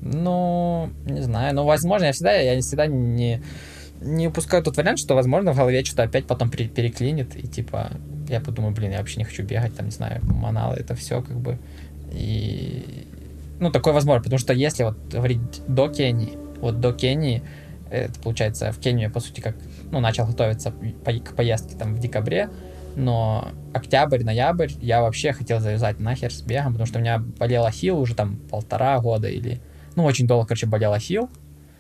Ну, 0.05 0.89
не 1.05 1.21
знаю, 1.21 1.55
ну, 1.55 1.63
возможно, 1.63 2.05
я 2.05 2.11
всегда, 2.11 2.33
я 2.33 2.59
всегда 2.59 2.87
не, 2.87 3.41
не 4.01 4.27
упускаю 4.27 4.61
тот 4.61 4.75
вариант, 4.75 4.99
что, 4.99 5.15
возможно, 5.15 5.53
в 5.53 5.55
голове 5.55 5.83
что-то 5.85 6.03
опять 6.03 6.27
потом 6.27 6.49
переклинит, 6.49 7.37
и, 7.37 7.47
типа, 7.47 7.91
я 8.27 8.41
подумаю, 8.41 8.73
блин, 8.73 8.91
я 8.91 8.97
вообще 8.97 9.19
не 9.19 9.23
хочу 9.23 9.43
бегать, 9.43 9.75
там, 9.75 9.85
не 9.85 9.91
знаю, 9.91 10.19
маналы, 10.23 10.75
это 10.75 10.95
все 10.95 11.21
как 11.21 11.39
бы. 11.39 11.57
И, 12.11 13.07
ну, 13.59 13.71
такое 13.71 13.93
возможно, 13.93 14.21
потому 14.21 14.39
что 14.39 14.51
если 14.51 14.83
вот 14.83 14.97
говорить 15.09 15.39
до 15.67 15.87
Кении, 15.87 16.33
вот 16.59 16.81
до 16.81 16.91
Кении, 16.91 17.41
это 17.89 18.19
получается 18.19 18.73
в 18.73 18.79
Кению 18.79 19.07
я, 19.07 19.09
по 19.09 19.21
сути, 19.21 19.39
как, 19.39 19.55
ну, 19.89 20.01
начал 20.01 20.25
готовиться 20.25 20.71
к 20.71 21.35
поездке 21.35 21.77
там 21.77 21.95
в 21.95 21.99
декабре, 21.99 22.49
но 22.97 23.47
октябрь, 23.73 24.23
ноябрь 24.23 24.71
я 24.81 25.01
вообще 25.01 25.31
хотел 25.31 25.61
завязать 25.61 25.99
нахер 25.99 26.33
с 26.33 26.41
бегом, 26.41 26.73
потому 26.73 26.87
что 26.87 26.99
у 26.99 27.01
меня 27.01 27.19
болел 27.19 27.65
ахилл 27.65 27.99
уже 27.99 28.15
там 28.15 28.37
полтора 28.51 28.99
года 28.99 29.29
или, 29.29 29.61
ну, 29.95 30.03
очень 30.03 30.27
долго, 30.27 30.47
короче, 30.47 30.65
болел 30.65 30.93
ахилл, 30.93 31.29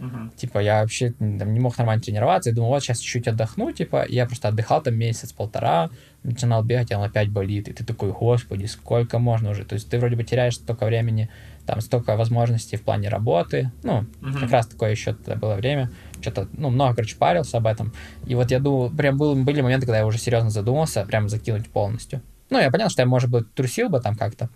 Uh-huh. 0.03 0.35
Типа, 0.35 0.59
я 0.59 0.81
вообще 0.81 1.11
там, 1.11 1.53
не 1.53 1.59
мог 1.59 1.77
нормально 1.77 2.03
тренироваться. 2.03 2.49
Я 2.49 2.55
думал, 2.55 2.69
вот 2.69 2.83
сейчас 2.83 2.99
чуть-чуть 2.99 3.27
отдохну, 3.27 3.71
типа, 3.71 4.03
и 4.03 4.15
я 4.15 4.25
просто 4.25 4.49
отдыхал 4.49 4.81
там 4.81 4.95
месяц-полтора, 4.95 5.89
начинал 6.23 6.61
бегать, 6.63 6.91
и 6.91 6.95
он 6.95 7.03
опять 7.03 7.29
болит. 7.29 7.69
И 7.69 7.73
ты 7.73 7.85
такой, 7.85 8.11
господи, 8.11 8.65
сколько 8.65 9.19
можно 9.19 9.51
уже? 9.51 9.63
То 9.63 9.75
есть 9.75 9.89
ты 9.89 9.99
вроде 9.99 10.17
бы 10.17 10.23
теряешь 10.23 10.55
столько 10.55 10.85
времени, 10.85 11.29
там 11.65 11.79
столько 11.79 12.17
возможностей 12.17 12.75
в 12.75 12.81
плане 12.81 13.07
работы. 13.07 13.71
Ну, 13.83 14.01
uh-huh. 14.01 14.39
как 14.41 14.51
раз 14.51 14.67
такое 14.67 14.91
еще 14.91 15.13
было 15.13 15.55
время. 15.55 15.89
Что-то, 16.19 16.49
ну, 16.51 16.69
много, 16.69 16.95
короче, 16.95 17.15
парился 17.15 17.57
об 17.57 17.67
этом. 17.67 17.93
И 18.25 18.35
вот 18.35 18.51
я 18.51 18.59
думал, 18.59 18.89
прям 18.89 19.17
был, 19.17 19.35
были 19.35 19.61
моменты, 19.61 19.85
когда 19.85 19.99
я 19.99 20.05
уже 20.05 20.17
серьезно 20.17 20.49
задумался, 20.49 21.05
прям 21.05 21.29
закинуть 21.29 21.69
полностью. 21.69 22.21
Ну, 22.49 22.59
я 22.59 22.69
понял, 22.71 22.89
что 22.89 23.01
я, 23.01 23.05
может 23.05 23.29
быть, 23.29 23.53
трусил 23.53 23.87
бы 23.89 24.01
там 24.01 24.15
как-то. 24.15 24.49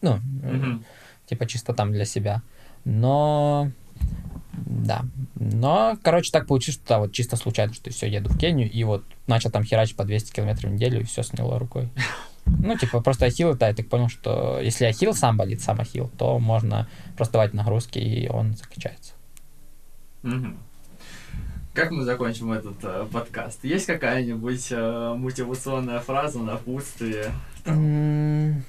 Ну, 0.00 0.20
uh-huh. 0.42 0.82
типа 1.26 1.44
чисто 1.46 1.74
там 1.74 1.92
для 1.92 2.06
себя. 2.06 2.40
Но 2.84 3.70
да. 4.56 5.04
Но, 5.34 5.98
короче, 6.02 6.30
так 6.30 6.46
получилось, 6.46 6.76
что 6.76 6.88
да, 6.88 6.98
вот 7.00 7.12
чисто 7.12 7.36
случайно, 7.36 7.74
что 7.74 7.90
все, 7.90 8.08
еду 8.08 8.30
в 8.30 8.38
Кению, 8.38 8.70
и 8.70 8.84
вот 8.84 9.04
начал 9.26 9.50
там 9.50 9.64
херачить 9.64 9.96
по 9.96 10.04
200 10.04 10.32
километров 10.32 10.70
в 10.70 10.74
неделю, 10.74 11.00
и 11.00 11.04
все 11.04 11.22
сняло 11.22 11.58
рукой. 11.58 11.88
Ну, 12.46 12.76
типа, 12.76 13.00
просто 13.00 13.24
ахилл, 13.26 13.54
да, 13.56 13.68
я 13.68 13.74
так 13.74 13.88
понял, 13.88 14.08
что 14.08 14.60
если 14.60 14.84
ахилл 14.84 15.14
сам 15.14 15.38
болит, 15.38 15.62
сам 15.62 15.80
ахилл, 15.80 16.10
то 16.18 16.38
можно 16.38 16.88
просто 17.16 17.34
давать 17.34 17.54
нагрузки, 17.54 17.98
и 17.98 18.28
он 18.28 18.54
закачается. 18.54 19.14
Как 21.72 21.90
мы 21.90 22.04
закончим 22.04 22.52
этот 22.52 22.76
э, 22.84 23.06
подкаст? 23.10 23.64
Есть 23.64 23.86
какая-нибудь 23.86 24.68
э, 24.70 25.14
мотивационная 25.16 25.98
фраза, 26.00 26.38
напутствие? 26.38 27.32
Там? 27.64 28.62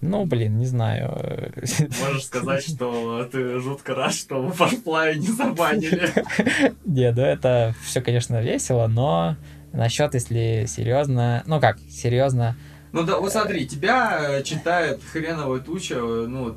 Ну, 0.00 0.24
блин, 0.24 0.58
не 0.58 0.66
знаю. 0.66 1.52
Можешь 2.00 2.24
сказать, 2.24 2.64
что 2.64 3.24
ты 3.30 3.58
жутко 3.60 3.94
рад, 3.94 4.14
что 4.14 4.40
в 4.40 4.52
Фарфлае 4.52 5.16
не 5.16 5.28
забанили. 5.28 6.10
Не, 6.86 7.12
ну 7.12 7.22
это 7.22 7.74
все, 7.84 8.00
конечно, 8.00 8.40
весело, 8.40 8.86
но 8.86 9.36
насчет, 9.72 10.14
если 10.14 10.64
серьезно, 10.66 11.42
ну 11.46 11.60
как, 11.60 11.78
серьезно. 11.90 12.56
Ну 12.92 13.04
да, 13.04 13.20
вот 13.20 13.30
смотри, 13.30 13.68
тебя 13.68 14.42
читает 14.42 15.00
хреновая 15.12 15.60
туча, 15.60 15.96
ну, 16.00 16.56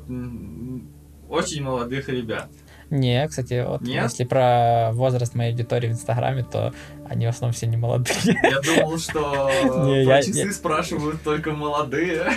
очень 1.28 1.62
молодых 1.62 2.08
ребят. 2.08 2.48
Не, 2.90 3.26
кстати, 3.28 3.64
вот 3.66 3.82
Нет? 3.82 4.04
если 4.04 4.24
про 4.24 4.90
возраст 4.92 5.34
моей 5.34 5.52
аудитории 5.52 5.88
в 5.88 5.92
Инстаграме, 5.92 6.44
то 6.44 6.72
они 7.08 7.26
в 7.26 7.30
основном 7.30 7.54
все 7.54 7.66
не 7.66 7.76
молодые. 7.76 8.16
Я 8.42 8.60
думал, 8.60 8.98
что 8.98 9.50
не, 9.86 10.04
про 10.04 10.16
я, 10.16 10.22
часы 10.22 10.46
я... 10.46 10.52
спрашивают 10.52 11.22
только 11.22 11.52
молодые. 11.52 12.32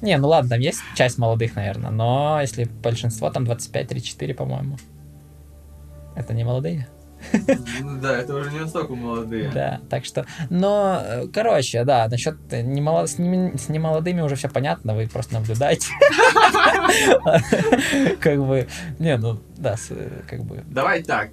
Не, 0.00 0.16
ну 0.16 0.28
ладно, 0.28 0.50
там 0.50 0.60
есть 0.60 0.80
часть 0.94 1.18
молодых, 1.18 1.56
наверное, 1.56 1.90
но 1.90 2.38
если 2.40 2.64
большинство, 2.64 3.30
там 3.30 3.44
25-34, 3.44 4.34
по-моему. 4.34 4.76
Это 6.14 6.34
не 6.34 6.44
молодые? 6.44 6.88
Ну 7.80 8.00
да, 8.00 8.18
это 8.18 8.34
уже 8.34 8.50
не 8.50 8.60
настолько 8.60 8.94
молодые. 8.94 9.50
Да, 9.50 9.80
так 9.88 10.04
что... 10.04 10.26
Но, 10.50 11.02
короче, 11.32 11.84
да, 11.84 12.08
насчет 12.08 12.36
немолод... 12.50 13.10
с, 13.10 13.18
ними... 13.18 13.56
с 13.56 13.68
немолодыми 13.68 14.20
уже 14.20 14.36
все 14.36 14.48
понятно, 14.48 14.94
вы 14.94 15.08
просто 15.08 15.34
наблюдаете. 15.34 15.88
Как 18.20 18.38
бы... 18.38 18.68
Не, 18.98 19.16
ну, 19.16 19.40
да, 19.56 19.76
как 20.26 20.44
бы... 20.44 20.64
Давай 20.68 21.02
так, 21.02 21.30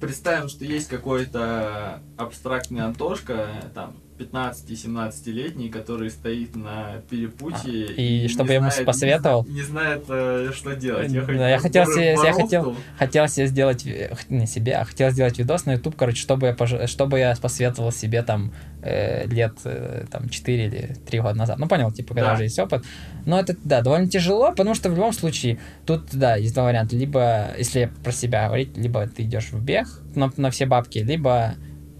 представим, 0.00 0.48
что 0.48 0.64
есть 0.64 0.88
какой-то 0.88 2.00
абстрактный 2.16 2.82
Антошка, 2.82 3.48
там, 3.74 3.96
15-17-летний, 4.18 5.70
который 5.70 6.10
стоит 6.10 6.54
на 6.54 7.02
перепутье. 7.10 7.86
А, 7.88 7.92
и, 7.92 8.24
и 8.24 8.28
чтобы 8.28 8.50
я 8.50 8.56
ему 8.56 8.70
посоветовал? 8.84 9.44
Не, 9.44 9.54
не 9.54 9.62
знает, 9.62 10.04
э, 10.08 10.50
что 10.54 10.76
делать. 10.76 11.10
Я, 11.10 11.22
да, 11.22 11.48
я 11.48 11.58
хотел 11.58 11.84
себе, 11.86 12.12
я 12.12 12.32
хотел, 12.32 12.76
хотел 12.96 13.28
себе 13.28 13.46
сделать, 13.48 13.84
э, 13.86 14.14
не 14.28 14.46
себе, 14.46 14.74
а 14.74 14.84
хотел 14.84 15.10
сделать 15.10 15.38
видос 15.38 15.66
на 15.66 15.72
YouTube, 15.72 15.96
короче, 15.96 16.20
чтобы 16.20 16.46
я, 16.46 16.86
чтобы 16.86 17.18
я 17.18 17.34
посоветовал 17.34 17.90
себе 17.90 18.22
там 18.22 18.52
э, 18.82 19.26
лет 19.26 19.54
э, 19.64 20.04
там 20.10 20.28
4 20.28 20.66
или 20.66 20.96
3 21.06 21.20
года 21.20 21.34
назад. 21.34 21.58
Ну, 21.58 21.66
понял, 21.66 21.90
типа, 21.90 22.14
когда 22.14 22.28
да. 22.28 22.34
уже 22.34 22.44
есть 22.44 22.58
опыт. 22.58 22.84
Но 23.26 23.40
это, 23.40 23.56
да, 23.64 23.82
довольно 23.82 24.08
тяжело, 24.08 24.50
потому 24.50 24.74
что 24.74 24.90
в 24.90 24.94
любом 24.94 25.12
случае 25.12 25.58
тут, 25.86 26.06
да, 26.12 26.36
есть 26.36 26.54
два 26.54 26.64
варианта. 26.64 26.94
Либо, 26.94 27.48
если 27.58 27.90
про 28.04 28.12
себя 28.12 28.46
говорить, 28.46 28.76
либо 28.76 29.06
ты 29.08 29.22
идешь 29.22 29.50
в 29.50 29.60
бег 29.60 29.88
на, 30.14 30.30
на 30.36 30.50
все 30.50 30.66
бабки, 30.66 30.98
либо 30.98 31.54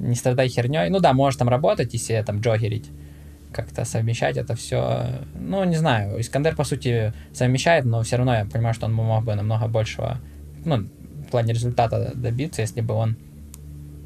не 0.05 0.14
страдай 0.14 0.48
херней. 0.48 0.90
Ну 0.90 1.01
да, 1.01 1.12
можешь 1.12 1.39
там 1.39 1.48
работать, 1.48 1.93
если 1.94 2.22
там 2.22 2.40
джогерить, 2.40 2.90
как-то 3.52 3.85
совмещать 3.85 4.36
это 4.36 4.55
все. 4.55 5.06
Ну, 5.35 5.64
не 5.64 5.76
знаю, 5.76 6.20
Искандер, 6.20 6.55
по 6.56 6.64
сути, 6.64 7.12
совмещает, 7.32 7.85
но 7.85 8.02
все 8.02 8.16
равно 8.16 8.35
я 8.35 8.44
понимаю, 8.44 8.74
что 8.74 8.86
он 8.86 8.93
мог 8.93 9.24
бы 9.24 9.35
намного 9.35 9.66
большего, 9.68 10.18
ну, 10.64 10.86
в 11.26 11.31
плане 11.31 11.52
результата 11.52 12.12
добиться, 12.14 12.62
если 12.62 12.81
бы 12.81 12.94
он 12.94 13.16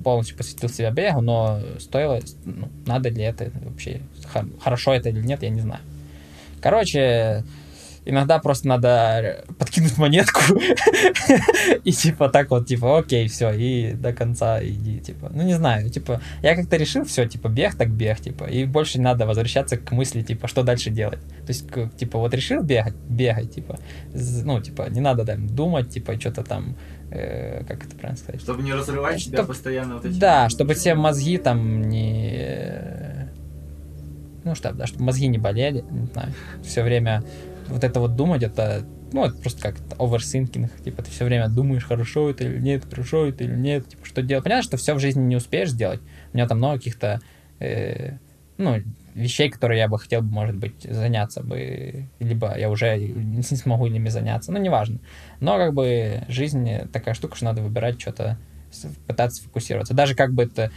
полностью 0.05 0.37
посвятил 0.37 0.69
себя 0.69 0.91
бегу, 0.91 1.21
но 1.21 1.61
стоило, 1.79 2.21
ну, 2.45 2.69
надо 2.87 3.09
ли 3.09 3.23
это 3.23 3.51
вообще, 3.65 4.01
хорошо 4.61 4.95
это 4.95 5.09
или 5.09 5.21
нет, 5.21 5.43
я 5.43 5.51
не 5.51 5.61
знаю. 5.61 5.81
Короче, 6.61 7.45
иногда 8.09 8.39
просто 8.39 8.67
надо 8.69 9.45
подкинуть 9.59 9.99
монетку 9.99 10.41
и 11.85 11.93
типа 11.93 12.31
так 12.31 12.51
вот, 12.51 12.67
типа, 12.67 12.99
окей, 12.99 13.29
все, 13.29 13.53
и 13.53 13.93
до 13.93 14.13
конца 14.13 14.65
иди, 14.65 14.99
типа. 14.99 15.31
Ну, 15.35 15.43
не 15.43 15.55
знаю, 15.55 15.91
типа, 15.91 16.21
я 16.43 16.57
как-то 16.57 16.77
решил, 16.77 17.05
все, 17.05 17.27
типа, 17.27 17.49
бег 17.49 17.75
так 17.75 17.91
бег, 17.91 18.19
типа, 18.21 18.45
и 18.45 18.65
больше 18.65 18.99
не 18.99 19.05
надо 19.05 19.27
возвращаться 19.27 19.77
к 19.77 19.93
мысли, 19.93 20.23
типа, 20.23 20.49
что 20.49 20.63
дальше 20.63 20.91
делать. 20.91 21.21
То 21.47 21.49
есть, 21.49 21.67
типа, 21.97 22.19
вот 22.19 22.33
решил 22.33 22.63
бегать, 22.63 22.95
бегай, 23.09 23.45
типа, 23.45 23.79
ну, 24.15 24.61
типа, 24.61 24.89
не 24.89 25.01
надо 25.01 25.27
там 25.27 25.47
думать, 25.47 25.91
типа, 25.91 26.19
что-то 26.19 26.43
там 26.43 26.77
э, 27.11 27.63
как 27.65 27.85
это 27.85 27.95
правильно 27.95 28.19
сказать? 28.19 28.41
Чтобы 28.41 28.63
не 28.63 28.73
разрывать 28.73 29.21
Чтоб... 29.21 29.33
себя 29.33 29.45
постоянно 29.45 29.95
вот 29.97 30.07
эти... 30.07 30.19
Да, 30.19 30.49
чтобы 30.49 30.75
все 30.75 30.95
мозги 30.95 31.37
там 31.37 31.83
не... 31.83 33.29
Ну, 34.45 34.55
что, 34.55 34.73
да, 34.73 34.87
чтобы 34.87 35.05
мозги 35.05 35.27
не 35.27 35.37
болели, 35.37 35.85
не 35.91 36.07
знаю, 36.07 36.33
все 36.63 36.83
время 36.83 37.23
вот 37.69 37.85
это 37.85 38.01
вот 38.01 38.17
думать, 38.17 38.43
это, 38.43 38.85
ну, 39.13 39.25
это 39.25 39.37
просто 39.37 39.61
как 39.63 39.77
overthinking, 39.99 40.71
типа, 40.83 41.03
ты 41.03 41.11
все 41.11 41.25
время 41.25 41.49
думаешь, 41.49 41.85
хорошо 41.85 42.31
это 42.31 42.45
или 42.45 42.59
нет, 42.59 42.85
хорошо 42.85 43.27
это 43.27 43.45
или 43.45 43.55
нет, 43.55 43.89
типа, 43.89 44.05
что 44.05 44.23
делать. 44.23 44.45
Понятно, 44.45 44.63
что 44.63 44.77
все 44.77 44.95
в 44.95 45.01
жизни 45.01 45.23
не 45.23 45.37
успеешь 45.37 45.71
сделать, 45.71 46.01
у 46.33 46.37
меня 46.37 46.47
там 46.47 46.59
много 46.59 46.79
каких-то, 46.79 47.21
э, 47.61 48.19
ну, 48.57 48.83
вещей, 49.15 49.51
которые 49.51 49.79
я 49.79 49.89
бы 49.89 49.99
хотел, 49.99 50.23
может 50.23 50.57
быть, 50.57 50.83
заняться 50.83 51.43
бы, 51.43 52.09
либо 52.21 52.57
я 52.57 52.71
уже 52.71 52.97
не 52.99 53.43
смогу 53.43 53.87
ими 53.87 54.09
заняться, 54.09 54.53
ну, 54.53 54.59
неважно. 54.59 54.99
Но, 55.41 55.57
как 55.57 55.75
бы, 55.75 56.25
жизнь 56.29 56.69
такая 56.93 57.15
штука, 57.15 57.37
что 57.37 57.47
надо 57.47 57.63
выбирать 57.63 58.01
что-то, 58.01 58.39
пытаться 59.07 59.43
фокусироваться. 59.43 59.95
Даже 59.95 60.15
как 60.15 60.33
бы 60.33 60.45
это 60.45 60.71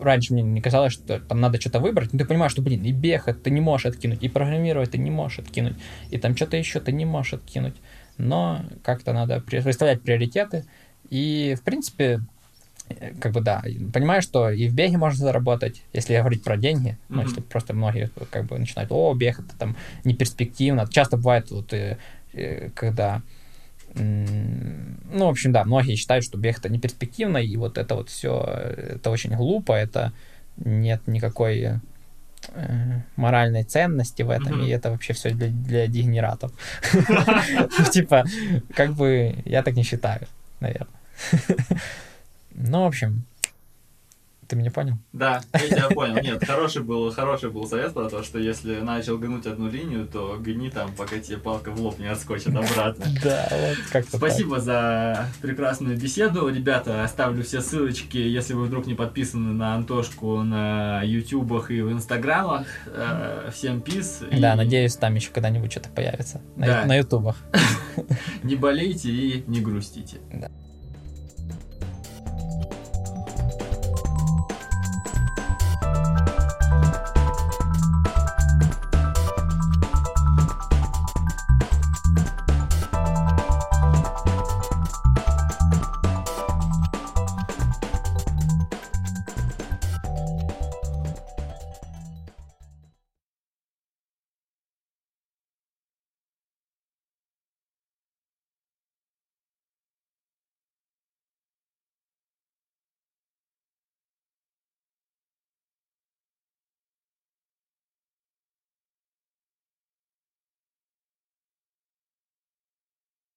раньше 0.00 0.32
мне 0.32 0.42
не 0.42 0.60
казалось, 0.60 0.92
что 0.92 1.20
там 1.20 1.40
надо 1.40 1.60
что-то 1.60 1.80
выбрать, 1.80 2.12
но 2.12 2.18
ты 2.18 2.24
понимаешь, 2.24 2.52
что, 2.52 2.62
блин, 2.62 2.84
и 2.84 2.92
бег 2.92 3.24
ты 3.42 3.50
не 3.50 3.60
можешь 3.60 3.86
откинуть, 3.86 4.22
и 4.22 4.28
программировать 4.28 4.92
ты 4.92 4.98
не 4.98 5.10
можешь 5.10 5.38
откинуть, 5.38 5.76
и 6.10 6.18
там 6.18 6.36
что-то 6.36 6.56
еще 6.56 6.80
ты 6.80 6.92
не 6.92 7.04
можешь 7.04 7.34
откинуть. 7.34 7.76
Но 8.16 8.64
как-то 8.82 9.12
надо 9.12 9.40
представлять 9.40 10.02
приоритеты, 10.02 10.64
и, 11.10 11.54
в 11.58 11.62
принципе, 11.62 12.20
как 13.20 13.32
бы 13.32 13.40
да, 13.40 13.62
понимаю, 13.92 14.22
что 14.22 14.50
и 14.50 14.68
в 14.68 14.74
беге 14.74 14.96
можно 14.96 15.18
заработать, 15.18 15.82
если 15.92 16.16
говорить 16.16 16.42
про 16.42 16.56
деньги, 16.56 16.90
mm-hmm. 16.90 16.96
ну, 17.08 17.22
если 17.22 17.40
просто 17.40 17.74
многие 17.74 18.10
как 18.30 18.46
бы 18.46 18.58
начинают, 18.58 18.90
о, 18.92 19.14
бег 19.14 19.40
это 19.40 19.56
там 19.58 19.76
не 20.04 20.14
перспективно. 20.14 20.86
Часто 20.90 21.16
бывает 21.16 21.50
вот, 21.50 21.72
э, 21.72 21.98
э, 22.32 22.70
когда 22.74 23.22
ну, 23.98 25.26
в 25.26 25.28
общем, 25.28 25.52
да, 25.52 25.64
многие 25.64 25.96
считают, 25.96 26.24
что 26.24 26.38
бег 26.38 26.58
это 26.58 26.68
не 26.68 26.78
перспективно, 26.78 27.38
и 27.38 27.56
вот 27.56 27.78
это 27.78 27.94
вот 27.94 28.08
все, 28.08 28.40
это 28.40 29.10
очень 29.10 29.34
глупо, 29.34 29.72
это 29.72 30.12
нет 30.56 31.02
никакой 31.06 31.60
э, 31.60 33.00
моральной 33.16 33.64
ценности 33.64 34.22
в 34.22 34.30
этом, 34.30 34.60
mm-hmm. 34.60 34.66
и 34.66 34.70
это 34.70 34.90
вообще 34.90 35.12
все 35.12 35.30
для, 35.30 35.48
для 35.48 35.86
дегенератов. 35.86 36.52
Типа, 37.92 38.24
как 38.74 38.94
бы 38.94 39.36
я 39.44 39.62
так 39.62 39.74
не 39.74 39.82
считаю, 39.82 40.26
наверное. 40.60 40.88
Ну, 42.60 42.82
в 42.82 42.86
общем, 42.86 43.24
ты 44.48 44.56
меня 44.56 44.70
понял? 44.70 44.94
Да, 45.12 45.42
я 45.52 45.68
тебя 45.68 45.88
понял. 45.90 46.16
Нет, 46.22 46.44
хороший 46.44 46.82
был, 46.82 47.12
хороший 47.12 47.50
был 47.50 47.68
совет 47.68 47.92
про 47.92 48.08
то, 48.08 48.22
что 48.22 48.38
если 48.38 48.80
начал 48.80 49.18
гнуть 49.18 49.46
одну 49.46 49.68
линию, 49.68 50.06
то 50.06 50.38
гни 50.38 50.70
там, 50.70 50.92
пока 50.94 51.18
тебе 51.18 51.36
палка 51.36 51.70
в 51.70 51.80
лоб 51.80 51.98
не 51.98 52.06
отскочит 52.06 52.48
обратно. 52.48 53.04
Да, 53.22 53.48
вот 53.50 53.76
как-то 53.90 54.16
Спасибо 54.16 54.60
за 54.60 55.28
прекрасную 55.42 55.98
беседу. 55.98 56.48
Ребята, 56.48 57.04
оставлю 57.04 57.42
все 57.42 57.60
ссылочки, 57.60 58.16
если 58.16 58.54
вы 58.54 58.66
вдруг 58.66 58.86
не 58.86 58.94
подписаны 58.94 59.52
на 59.52 59.74
Антошку 59.74 60.42
на 60.42 61.02
ютубах 61.02 61.70
и 61.70 61.82
в 61.82 61.92
инстаграмах. 61.92 62.66
Э, 62.86 63.50
всем 63.52 63.80
пис. 63.80 64.22
Да, 64.32 64.54
надеюсь, 64.54 64.96
там 64.96 65.14
еще 65.14 65.30
когда-нибудь 65.30 65.72
что-то 65.72 65.90
появится 65.90 66.40
на 66.56 66.96
ютубах. 66.96 67.36
Не 68.42 68.56
болейте 68.56 69.10
и 69.10 69.44
не 69.46 69.60
грустите. 69.60 70.18
Да. 70.32 70.50